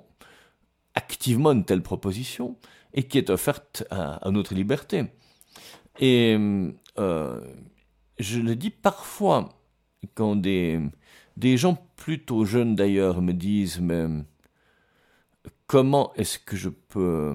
activement 0.94 1.52
une 1.52 1.64
telle 1.64 1.82
proposition 1.82 2.58
et 2.92 3.04
qui 3.04 3.16
est 3.16 3.30
offerte 3.30 3.84
à, 3.90 4.16
à 4.26 4.30
notre 4.30 4.54
liberté. 4.54 5.04
Et 5.98 6.36
euh, 6.98 7.40
je 8.18 8.38
le 8.40 8.54
dis 8.54 8.68
parfois 8.70 9.48
quand 10.14 10.36
des, 10.36 10.78
des 11.36 11.56
gens 11.56 11.78
plutôt 11.96 12.44
jeunes 12.44 12.74
d'ailleurs 12.74 13.22
me 13.22 13.32
disent 13.32 13.80
mais 13.80 14.06
comment 15.66 16.12
est-ce 16.14 16.38
que 16.38 16.56
je 16.56 16.68
peux 16.68 17.34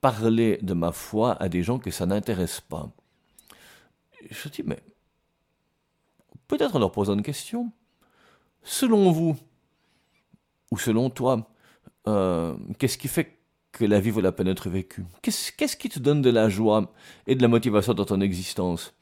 parler 0.00 0.58
de 0.62 0.74
ma 0.74 0.92
foi 0.92 1.32
à 1.42 1.48
des 1.48 1.62
gens 1.62 1.78
que 1.78 1.90
ça 1.90 2.06
n'intéresse 2.06 2.60
pas? 2.60 2.90
Je 4.30 4.48
dis 4.48 4.62
mais 4.64 4.78
peut-être 6.48 6.76
en 6.76 6.78
leur 6.78 6.92
posant 6.92 7.14
une 7.14 7.22
question. 7.22 7.72
selon 8.62 9.12
vous, 9.12 9.36
ou 10.72 10.78
selon 10.78 11.08
toi, 11.10 11.48
euh, 12.08 12.56
qu'est-ce 12.78 12.98
qui 12.98 13.08
fait 13.08 13.38
que 13.72 13.84
la 13.84 14.00
vie 14.00 14.10
vaut 14.10 14.20
la 14.20 14.32
peine 14.32 14.46
d'être 14.46 14.68
vécue? 14.68 15.04
Qu'est-ce 15.22 15.52
qu'est-ce 15.52 15.76
qui 15.76 15.88
te 15.88 15.98
donne 15.98 16.22
de 16.22 16.30
la 16.30 16.48
joie 16.48 16.92
et 17.26 17.34
de 17.34 17.42
la 17.42 17.48
motivation 17.48 17.94
dans 17.94 18.04
ton 18.04 18.20
existence? 18.20 18.94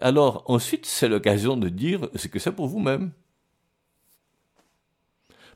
Alors 0.00 0.44
ensuite, 0.46 0.86
c'est 0.86 1.08
l'occasion 1.08 1.56
de 1.56 1.68
dire 1.68 2.08
ce 2.16 2.28
que 2.28 2.38
c'est 2.38 2.52
pour 2.52 2.66
vous-même. 2.66 3.12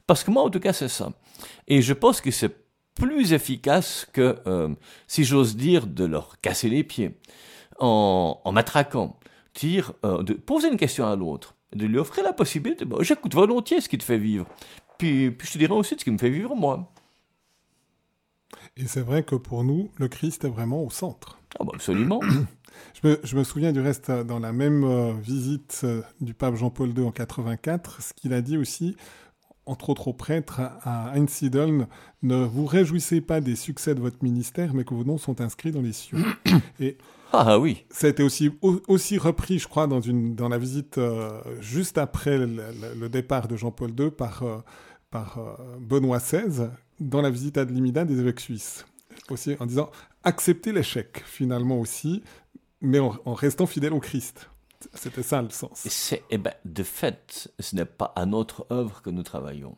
Parce 0.07 0.25
que 0.25 0.31
moi, 0.31 0.43
en 0.43 0.51
tout 0.51 0.61
cas, 0.61 0.73
c'est 0.73 0.89
ça. 0.89 1.13
Et 1.67 1.83
je 1.83 1.93
pense 1.93 2.21
que 2.21 2.31
c'est 2.31 2.55
plus 2.95 3.33
efficace 3.33 4.07
que, 4.13 4.39
euh, 4.47 4.75
si 5.07 5.25
j'ose 5.25 5.57
dire, 5.57 5.87
de 5.87 6.05
leur 6.05 6.41
casser 6.41 6.69
les 6.69 6.85
pieds 6.85 7.19
en, 7.79 8.41
en 8.43 8.53
matraquant. 8.53 9.19
Dire, 9.55 9.93
euh, 10.05 10.23
de 10.23 10.35
poser 10.35 10.69
une 10.69 10.77
question 10.77 11.07
à 11.07 11.17
l'autre, 11.17 11.57
de 11.75 11.87
lui 11.87 11.99
offrir 11.99 12.25
la 12.25 12.33
possibilité, 12.33 12.85
bah, 12.85 12.99
j'écoute 13.01 13.35
volontiers 13.35 13.81
ce 13.81 13.89
qui 13.89 13.97
te 13.97 14.05
fait 14.05 14.19
vivre. 14.19 14.47
Puis, 14.99 15.31
puis 15.31 15.49
je 15.49 15.53
te 15.55 15.59
dirai 15.59 15.73
aussi 15.73 15.97
ce 15.99 16.05
qui 16.05 16.11
me 16.11 16.19
fait 16.19 16.31
vivre 16.31 16.55
moi. 16.55 16.93
Et 18.77 18.87
c'est 18.87 19.01
vrai 19.01 19.23
que 19.23 19.35
pour 19.35 19.65
nous, 19.65 19.91
le 19.97 20.09
Christ 20.09 20.45
est 20.45 20.49
vraiment 20.49 20.83
au 20.83 20.91
centre. 20.91 21.39
Ah 21.59 21.65
bah 21.65 21.73
absolument. 21.75 22.21
Je 23.03 23.09
me, 23.09 23.21
je 23.25 23.37
me 23.37 23.45
souviens 23.45 23.73
du 23.73 23.81
reste 23.81 24.11
euh, 24.11 24.23
dans 24.23 24.39
la 24.39 24.53
même 24.53 24.85
euh, 24.85 25.13
visite 25.15 25.81
euh, 25.85 26.03
du 26.21 26.35
pape 26.35 26.57
Jean-Paul 26.57 26.91
II 26.91 27.07
en 27.07 27.11
84, 27.11 28.03
ce 28.03 28.13
qu'il 28.13 28.35
a 28.35 28.43
dit 28.43 28.59
aussi, 28.59 28.97
entre 29.67 29.91
autres 29.91 30.09
aux 30.09 30.13
prêtres 30.13 30.61
à 30.61 31.11
à 31.11 31.19
Einsiedeln, 31.19 31.87
ne 32.23 32.45
vous 32.45 32.67
réjouissez 32.67 33.21
pas 33.21 33.41
des 33.41 33.57
succès 33.57 33.95
de 33.95 34.01
votre 34.01 34.23
ministère, 34.23 34.73
mais 34.75 34.85
que 34.85 34.95
vos 34.95 35.05
noms 35.05 35.19
sont 35.19 35.41
inscrits 35.41 35.73
dans 35.73 35.83
les 35.83 35.93
cieux. 35.93 36.19
Et 36.81 36.97
Ah 37.33 37.45
ah 37.49 37.59
oui. 37.59 37.85
ça 37.91 38.07
a 38.07 38.11
été 38.11 38.23
aussi, 38.23 38.51
au- 38.63 38.81
aussi 38.89 39.19
repris, 39.19 39.59
je 39.59 39.69
crois, 39.69 39.87
dans, 39.87 40.01
une, 40.01 40.35
dans 40.35 40.49
la 40.49 40.59
visite 40.59 40.99
euh, 40.99 41.41
juste 41.61 41.99
après 41.99 42.39
le, 42.39 42.47
le- 42.47 42.63
le 43.01 43.09
départ 43.09 43.49
de 43.49 43.57
Jean-Paul 43.57 43.91
II 43.99 44.11
par, 44.11 44.43
euh, 44.45 44.59
par 45.11 45.39
euh, 45.39 45.77
Benoît 45.81 46.19
XVI, 46.19 46.69
dans 47.01 47.21
la 47.21 47.31
visite 47.31 47.59
ad 47.59 47.71
limina 47.71 48.05
des 48.05 48.21
évêques 48.21 48.41
suisses. 48.41 48.87
Aussi 49.31 49.57
en 49.61 49.67
disant 49.67 49.91
acceptez 50.25 50.73
l'échec, 50.73 51.23
finalement 51.27 51.81
aussi, 51.81 52.23
mais 52.81 52.99
en, 53.01 53.17
en 53.25 53.35
restant 53.35 53.67
fidèle 53.67 53.93
au 53.93 54.01
Christ. 54.01 54.49
C'était 54.95 55.23
ça 55.23 55.43
le 55.43 55.51
sens. 55.51 55.87
Eh 56.31 56.39
ben, 56.39 56.55
de 56.65 56.83
fait, 56.83 57.53
ce 57.59 57.77
n'est 57.77 57.85
pas 57.85 58.13
à 58.17 58.27
notre 58.27 58.67
œuvre 58.71 59.03
que 59.03 59.11
nous 59.11 59.23
travaillons. 59.23 59.77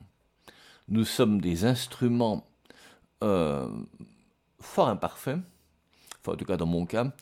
Nous 0.89 1.05
sommes 1.05 1.41
des 1.41 1.65
instruments 1.65 2.47
euh, 3.23 3.69
fort 4.61 4.89
imparfaits, 4.89 5.39
enfin 6.21 6.33
en 6.33 6.37
tout 6.37 6.45
cas 6.45 6.57
dans 6.57 6.67
mon 6.67 6.87
cas, 6.87 7.13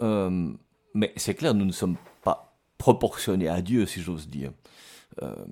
euh, 0.00 0.52
mais 0.94 1.12
c'est 1.16 1.34
clair, 1.34 1.54
nous 1.54 1.64
ne 1.64 1.72
sommes 1.72 1.96
pas 2.22 2.56
proportionnés 2.78 3.48
à 3.48 3.60
Dieu, 3.60 3.86
si 3.86 4.00
j'ose 4.00 4.28
dire. 4.28 4.52
Euh, 5.22 5.44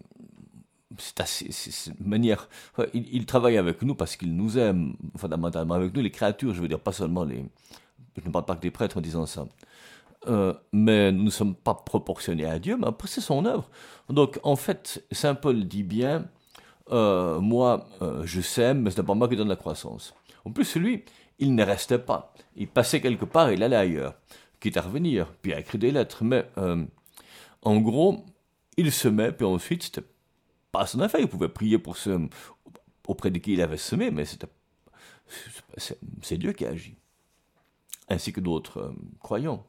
c'est 1.25 1.91
une 1.99 2.07
manière. 2.07 2.49
il, 2.95 3.15
il 3.15 3.27
travaille 3.27 3.57
avec 3.57 3.83
nous 3.83 3.95
parce 3.95 4.17
qu'il 4.17 4.35
nous 4.35 4.59
aime, 4.59 4.97
fondamentalement 5.17 5.75
avec 5.75 5.95
nous, 5.95 6.03
les 6.03 6.11
créatures, 6.11 6.53
je 6.53 6.61
veux 6.61 6.69
dire, 6.69 6.81
pas 6.81 6.93
seulement 6.93 7.25
les. 7.25 7.45
Je 8.17 8.27
ne 8.27 8.33
parle 8.33 8.45
pas 8.45 8.57
que 8.57 8.61
des 8.61 8.71
prêtres 8.73 8.99
en 8.99 9.01
disant 9.01 9.25
ça. 9.25 9.47
Euh, 10.29 10.53
mais 10.73 11.13
nous 11.13 11.25
ne 11.25 11.31
sommes 11.31 11.55
pas 11.55 11.75
proportionnés 11.75 12.45
à 12.45 12.59
Dieu, 12.59 12.77
mais 12.77 12.89
après 12.89 13.09
c'est 13.09 13.23
son 13.23 13.47
œuvre. 13.47 13.71
Donc 14.09 14.39
en 14.43 14.57
fait, 14.57 15.05
Saint 15.13 15.35
Paul 15.35 15.65
dit 15.65 15.83
bien, 15.83 16.29
euh, 16.91 17.41
moi 17.41 17.87
euh, 18.03 18.23
je 18.27 18.41
sème, 18.41 18.83
mais 18.83 18.91
ce 18.91 19.01
n'est 19.01 19.07
pas 19.07 19.15
moi 19.15 19.29
qui 19.29 19.37
donne 19.37 19.49
la 19.49 19.57
croissance. 19.57 20.15
En 20.45 20.53
plus, 20.53 20.77
lui, 20.77 21.05
il 21.39 21.55
ne 21.55 21.65
restait 21.65 21.99
pas. 21.99 22.35
Il 22.57 22.69
passait 22.69 23.01
quelque 23.01 23.25
part, 23.25 23.51
il 23.51 23.63
allait 23.63 23.77
ailleurs, 23.77 24.15
quitte 24.61 24.77
à 24.77 24.83
revenir, 24.83 25.27
puis 25.41 25.55
à 25.55 25.61
écrire 25.61 25.81
des 25.81 25.91
lettres. 25.91 26.23
Mais 26.23 26.47
en 27.63 27.77
gros, 27.79 28.25
il 28.77 28.93
semait, 28.93 29.33
puis 29.33 29.47
ensuite, 29.47 29.85
c'était 29.85 30.07
pas 30.73 30.87
son 30.87 31.01
affaire. 31.01 31.21
Il 31.21 31.29
pouvait 31.29 31.49
prier 31.49 31.79
pour 31.79 31.97
ceux 31.97 32.29
auprès 33.07 33.31
de 33.31 33.39
qui 33.39 33.55
il 33.55 33.63
avait 33.63 33.77
semé, 33.77 34.11
mais 34.11 34.25
c'est 36.19 36.39
Dieu 36.39 36.53
qui 36.53 36.67
agit, 36.67 36.97
ainsi 38.09 38.33
que 38.33 38.41
d'autres 38.41 38.95
croyants. 39.21 39.65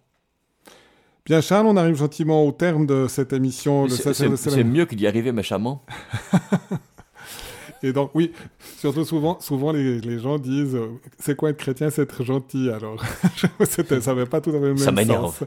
Bien, 1.31 1.39
Charles, 1.39 1.65
on 1.67 1.77
arrive 1.77 1.95
gentiment 1.95 2.45
au 2.45 2.51
terme 2.51 2.85
de 2.85 3.07
cette 3.07 3.31
émission. 3.31 3.87
C'est- 3.87 4.63
mieux 4.65 4.85
que 4.85 4.95
d'y 4.95 5.07
arriver 5.07 5.31
méchamment. 5.31 5.85
Et 7.83 7.93
donc, 7.93 8.11
oui, 8.15 8.33
surtout 8.77 9.05
souvent, 9.05 9.39
souvent 9.39 9.71
les, 9.71 10.01
les 10.01 10.19
gens 10.19 10.37
disent 10.37 10.75
euh, 10.75 10.89
c'est 11.19 11.37
quoi 11.37 11.51
être 11.51 11.57
chrétien, 11.57 11.89
c'est 11.89 12.01
être 12.01 12.25
gentil. 12.25 12.69
Alors, 12.69 13.01
ça 13.63 14.13
n'avait 14.13 14.25
pas 14.25 14.41
tout 14.41 14.49
à 14.49 14.53
fait 14.55 14.59
le 14.59 14.67
même 14.73 14.77
Ça 14.77 14.91
m'énerve. 14.91 15.41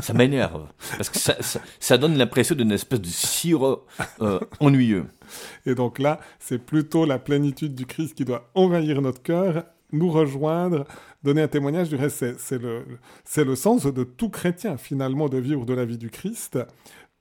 Ça 0.00 0.14
m'énerve. 0.14 0.66
Parce 0.96 1.10
que 1.10 1.18
ça, 1.18 1.36
ça, 1.40 1.60
ça 1.78 1.98
donne 1.98 2.16
l'impression 2.16 2.54
d'une 2.54 2.72
espèce 2.72 3.02
de 3.02 3.06
sirop 3.08 3.84
euh, 4.22 4.40
ennuyeux. 4.60 5.04
Et 5.66 5.74
donc 5.74 5.98
là, 5.98 6.20
c'est 6.38 6.58
plutôt 6.58 7.04
la 7.04 7.18
plénitude 7.18 7.74
du 7.74 7.84
Christ 7.84 8.14
qui 8.14 8.24
doit 8.24 8.48
envahir 8.54 9.02
notre 9.02 9.20
cœur, 9.20 9.64
nous 9.92 10.10
rejoindre, 10.10 10.86
donner 11.22 11.42
un 11.42 11.48
témoignage. 11.48 11.88
Du 11.88 11.96
reste, 11.96 12.38
c'est- 12.38 12.58
le, 12.58 12.84
c'est 13.24 13.44
le 13.44 13.56
sens 13.56 13.84
de 13.86 14.04
tout 14.04 14.28
chrétien, 14.30 14.76
finalement, 14.76 15.28
de 15.28 15.38
vivre 15.38 15.64
de 15.64 15.74
la 15.74 15.84
vie 15.84 15.98
du 15.98 16.10
Christ. 16.10 16.58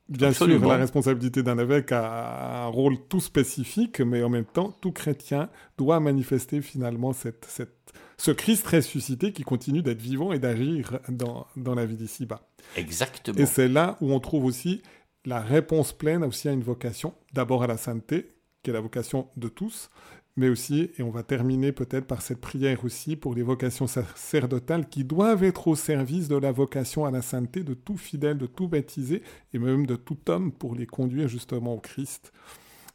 Bien 0.09 0.29
Absolument. 0.29 0.59
sûr, 0.61 0.69
la 0.69 0.77
responsabilité 0.77 1.43
d'un 1.43 1.57
évêque 1.57 1.91
a 1.91 2.63
un 2.63 2.67
rôle 2.67 2.97
tout 3.09 3.19
spécifique, 3.19 3.99
mais 3.99 4.23
en 4.23 4.29
même 4.29 4.45
temps, 4.45 4.71
tout 4.79 4.93
chrétien 4.93 5.49
doit 5.77 5.99
manifester 5.99 6.61
finalement 6.61 7.11
cette, 7.11 7.43
cette, 7.45 7.91
ce 8.17 8.31
Christ 8.31 8.65
ressuscité 8.67 9.33
qui 9.33 9.43
continue 9.43 9.81
d'être 9.81 10.01
vivant 10.01 10.31
et 10.31 10.39
d'agir 10.39 10.99
dans, 11.09 11.45
dans 11.57 11.75
la 11.75 11.85
vie 11.85 11.97
d'ici-bas. 11.97 12.47
Exactement. 12.77 13.37
Et 13.37 13.45
c'est 13.45 13.67
là 13.67 13.97
où 13.99 14.13
on 14.13 14.21
trouve 14.21 14.45
aussi 14.45 14.81
la 15.25 15.41
réponse 15.41 15.91
pleine 15.91 16.23
aussi 16.23 16.47
à 16.47 16.53
une 16.53 16.63
vocation, 16.63 17.13
d'abord 17.33 17.63
à 17.63 17.67
la 17.67 17.75
sainteté, 17.75 18.31
qui 18.63 18.69
est 18.69 18.73
la 18.73 18.79
vocation 18.79 19.27
de 19.35 19.49
tous, 19.49 19.89
mais 20.37 20.49
aussi, 20.49 20.91
et 20.97 21.03
on 21.03 21.09
va 21.09 21.23
terminer 21.23 21.71
peut-être 21.71 22.05
par 22.05 22.21
cette 22.21 22.39
prière 22.39 22.85
aussi 22.85 23.15
pour 23.15 23.33
les 23.33 23.41
vocations 23.41 23.87
sacerdotales 23.87 24.87
qui 24.87 25.03
doivent 25.03 25.43
être 25.43 25.67
au 25.67 25.75
service 25.75 26.27
de 26.27 26.35
la 26.37 26.51
vocation 26.51 27.05
à 27.05 27.11
la 27.11 27.23
sainteté 27.23 27.63
de 27.63 27.73
tout 27.73 27.97
fidèle, 27.97 28.37
de 28.37 28.45
tout 28.45 28.67
baptisé, 28.67 29.23
et 29.53 29.59
même 29.59 29.87
de 29.87 29.95
tout 29.95 30.17
homme 30.29 30.51
pour 30.51 30.75
les 30.75 30.85
conduire 30.85 31.27
justement 31.27 31.73
au 31.73 31.79
Christ. 31.79 32.31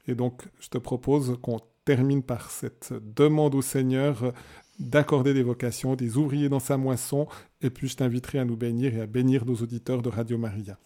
Et 0.06 0.14
donc, 0.14 0.42
je 0.60 0.68
te 0.68 0.78
propose 0.78 1.36
qu'on 1.42 1.58
termine 1.84 2.22
par 2.22 2.50
cette 2.52 2.94
demande 3.16 3.56
au 3.56 3.62
Seigneur 3.62 4.32
d'accorder 4.78 5.34
des 5.34 5.42
vocations, 5.42 5.96
des 5.96 6.16
ouvriers 6.16 6.48
dans 6.48 6.60
sa 6.60 6.76
moisson, 6.76 7.26
et 7.60 7.70
puis 7.70 7.88
je 7.88 7.96
t'inviterai 7.96 8.38
à 8.38 8.44
nous 8.44 8.56
bénir 8.56 8.94
et 8.94 9.00
à 9.00 9.06
bénir 9.06 9.44
nos 9.44 9.56
auditeurs 9.56 10.02
de 10.02 10.08
Radio 10.08 10.38
Maria. 10.38 10.78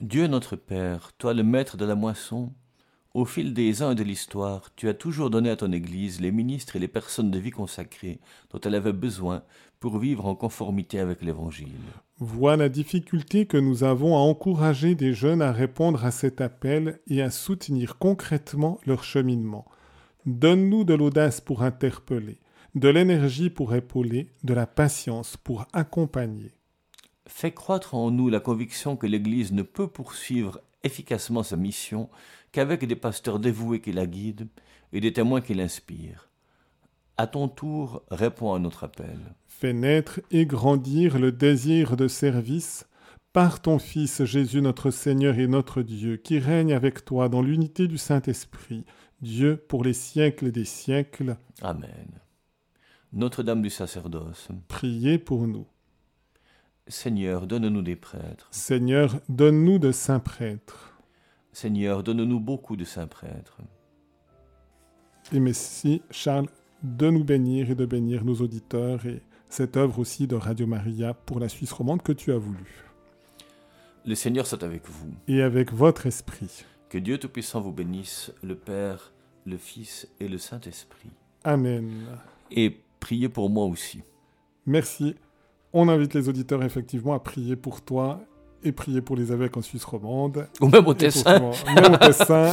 Dieu 0.00 0.26
notre 0.26 0.56
Père, 0.56 1.12
toi 1.16 1.32
le 1.32 1.42
maître 1.42 1.78
de 1.78 1.86
la 1.86 1.94
moisson, 1.94 2.52
au 3.14 3.24
fil 3.24 3.54
des 3.54 3.82
ans 3.82 3.92
et 3.92 3.94
de 3.94 4.02
l'histoire, 4.02 4.68
tu 4.76 4.90
as 4.90 4.94
toujours 4.94 5.30
donné 5.30 5.48
à 5.48 5.56
ton 5.56 5.72
Église 5.72 6.20
les 6.20 6.32
ministres 6.32 6.76
et 6.76 6.78
les 6.78 6.86
personnes 6.86 7.30
de 7.30 7.38
vie 7.38 7.50
consacrées 7.50 8.20
dont 8.50 8.60
elle 8.60 8.74
avait 8.74 8.92
besoin 8.92 9.42
pour 9.80 9.98
vivre 9.98 10.26
en 10.26 10.34
conformité 10.34 10.98
avec 10.98 11.22
l'Évangile. 11.22 11.72
Vois 12.18 12.58
la 12.58 12.68
difficulté 12.68 13.46
que 13.46 13.56
nous 13.56 13.84
avons 13.84 14.16
à 14.16 14.20
encourager 14.20 14.94
des 14.94 15.14
jeunes 15.14 15.40
à 15.40 15.50
répondre 15.50 16.04
à 16.04 16.10
cet 16.10 16.42
appel 16.42 17.00
et 17.06 17.22
à 17.22 17.30
soutenir 17.30 17.96
concrètement 17.96 18.78
leur 18.84 19.02
cheminement. 19.02 19.64
Donne-nous 20.26 20.84
de 20.84 20.92
l'audace 20.92 21.40
pour 21.40 21.62
interpeller, 21.62 22.38
de 22.74 22.90
l'énergie 22.90 23.48
pour 23.48 23.74
épauler, 23.74 24.28
de 24.44 24.52
la 24.52 24.66
patience 24.66 25.38
pour 25.38 25.66
accompagner. 25.72 26.55
Fais 27.26 27.52
croître 27.52 27.94
en 27.94 28.10
nous 28.10 28.28
la 28.28 28.40
conviction 28.40 28.96
que 28.96 29.06
l'Église 29.06 29.52
ne 29.52 29.62
peut 29.62 29.88
poursuivre 29.88 30.60
efficacement 30.84 31.42
sa 31.42 31.56
mission 31.56 32.08
qu'avec 32.52 32.86
des 32.86 32.96
pasteurs 32.96 33.38
dévoués 33.38 33.80
qui 33.80 33.92
la 33.92 34.06
guident 34.06 34.48
et 34.92 35.00
des 35.00 35.12
témoins 35.12 35.40
qui 35.40 35.54
l'inspirent. 35.54 36.28
À 37.18 37.26
ton 37.26 37.48
tour, 37.48 38.02
réponds 38.10 38.54
à 38.54 38.58
notre 38.58 38.84
appel. 38.84 39.18
Fais 39.46 39.72
naître 39.72 40.20
et 40.30 40.46
grandir 40.46 41.18
le 41.18 41.32
désir 41.32 41.96
de 41.96 42.08
service 42.08 42.86
par 43.32 43.60
ton 43.60 43.78
Fils 43.78 44.24
Jésus 44.24 44.62
notre 44.62 44.90
Seigneur 44.90 45.38
et 45.38 45.46
notre 45.46 45.82
Dieu, 45.82 46.16
qui 46.16 46.38
règne 46.38 46.72
avec 46.72 47.04
toi 47.04 47.28
dans 47.28 47.42
l'unité 47.42 47.86
du 47.86 47.98
Saint-Esprit, 47.98 48.84
Dieu 49.20 49.56
pour 49.56 49.84
les 49.84 49.92
siècles 49.92 50.52
des 50.52 50.64
siècles. 50.64 51.36
Amen. 51.60 52.08
Notre-Dame 53.12 53.60
du 53.60 53.70
sacerdoce, 53.70 54.48
Priez 54.68 55.18
pour 55.18 55.46
nous. 55.46 55.66
Seigneur, 56.88 57.46
donne-nous 57.46 57.82
des 57.82 57.96
prêtres. 57.96 58.46
Seigneur, 58.52 59.20
donne-nous 59.28 59.78
de 59.78 59.90
saints 59.90 60.20
prêtres. 60.20 60.96
Seigneur, 61.52 62.04
donne-nous 62.04 62.38
beaucoup 62.38 62.76
de 62.76 62.84
saints 62.84 63.08
prêtres. 63.08 63.58
Et 65.32 65.40
merci, 65.40 66.02
Charles, 66.12 66.48
de 66.84 67.10
nous 67.10 67.24
bénir 67.24 67.70
et 67.70 67.74
de 67.74 67.86
bénir 67.86 68.24
nos 68.24 68.36
auditeurs 68.36 69.04
et 69.06 69.20
cette 69.48 69.76
œuvre 69.76 69.98
aussi 69.98 70.28
de 70.28 70.36
Radio 70.36 70.66
Maria 70.66 71.14
pour 71.14 71.40
la 71.40 71.48
Suisse 71.48 71.72
romande 71.72 72.02
que 72.02 72.12
tu 72.12 72.32
as 72.32 72.38
voulu. 72.38 72.84
Le 74.04 74.14
Seigneur 74.14 74.46
soit 74.46 74.62
avec 74.62 74.88
vous. 74.88 75.12
Et 75.26 75.42
avec 75.42 75.72
votre 75.72 76.06
esprit. 76.06 76.64
Que 76.88 76.98
Dieu 76.98 77.18
Tout-Puissant 77.18 77.60
vous 77.60 77.72
bénisse, 77.72 78.32
le 78.44 78.54
Père, 78.54 79.12
le 79.44 79.56
Fils 79.56 80.06
et 80.20 80.28
le 80.28 80.38
Saint-Esprit. 80.38 81.10
Amen. 81.42 81.90
Et 82.52 82.80
priez 83.00 83.28
pour 83.28 83.50
moi 83.50 83.64
aussi. 83.64 84.02
Merci. 84.66 85.16
On 85.78 85.90
invite 85.90 86.14
les 86.14 86.26
auditeurs 86.30 86.62
effectivement 86.62 87.12
à 87.12 87.18
prier 87.18 87.54
pour 87.54 87.82
toi 87.82 88.20
et 88.64 88.72
priez 88.72 89.02
pour 89.02 89.14
les 89.14 89.30
évêques 89.30 89.58
en 89.58 89.60
Suisse 89.60 89.84
romande. 89.84 90.48
Ou 90.62 90.68
même 90.68 90.86
au 90.86 90.94
Tessin. 90.94 91.38
Même 91.74 91.92
au 91.92 91.96
Tessin. 91.98 92.50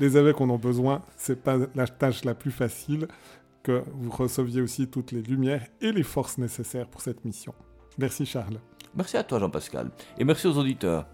les 0.00 0.16
évêques 0.16 0.40
en 0.40 0.50
ont 0.50 0.58
besoin. 0.58 1.00
C'est 1.16 1.40
pas 1.40 1.58
la 1.76 1.86
tâche 1.86 2.24
la 2.24 2.34
plus 2.34 2.50
facile. 2.50 3.06
Que 3.62 3.84
vous 3.94 4.10
receviez 4.10 4.60
aussi 4.60 4.88
toutes 4.88 5.12
les 5.12 5.22
lumières 5.22 5.64
et 5.80 5.92
les 5.92 6.02
forces 6.02 6.38
nécessaires 6.38 6.88
pour 6.88 7.00
cette 7.02 7.24
mission. 7.24 7.54
Merci 7.98 8.26
Charles. 8.26 8.58
Merci 8.92 9.16
à 9.16 9.22
toi, 9.22 9.38
Jean-Pascal. 9.38 9.92
Et 10.18 10.24
merci 10.24 10.48
aux 10.48 10.58
auditeurs. 10.58 11.06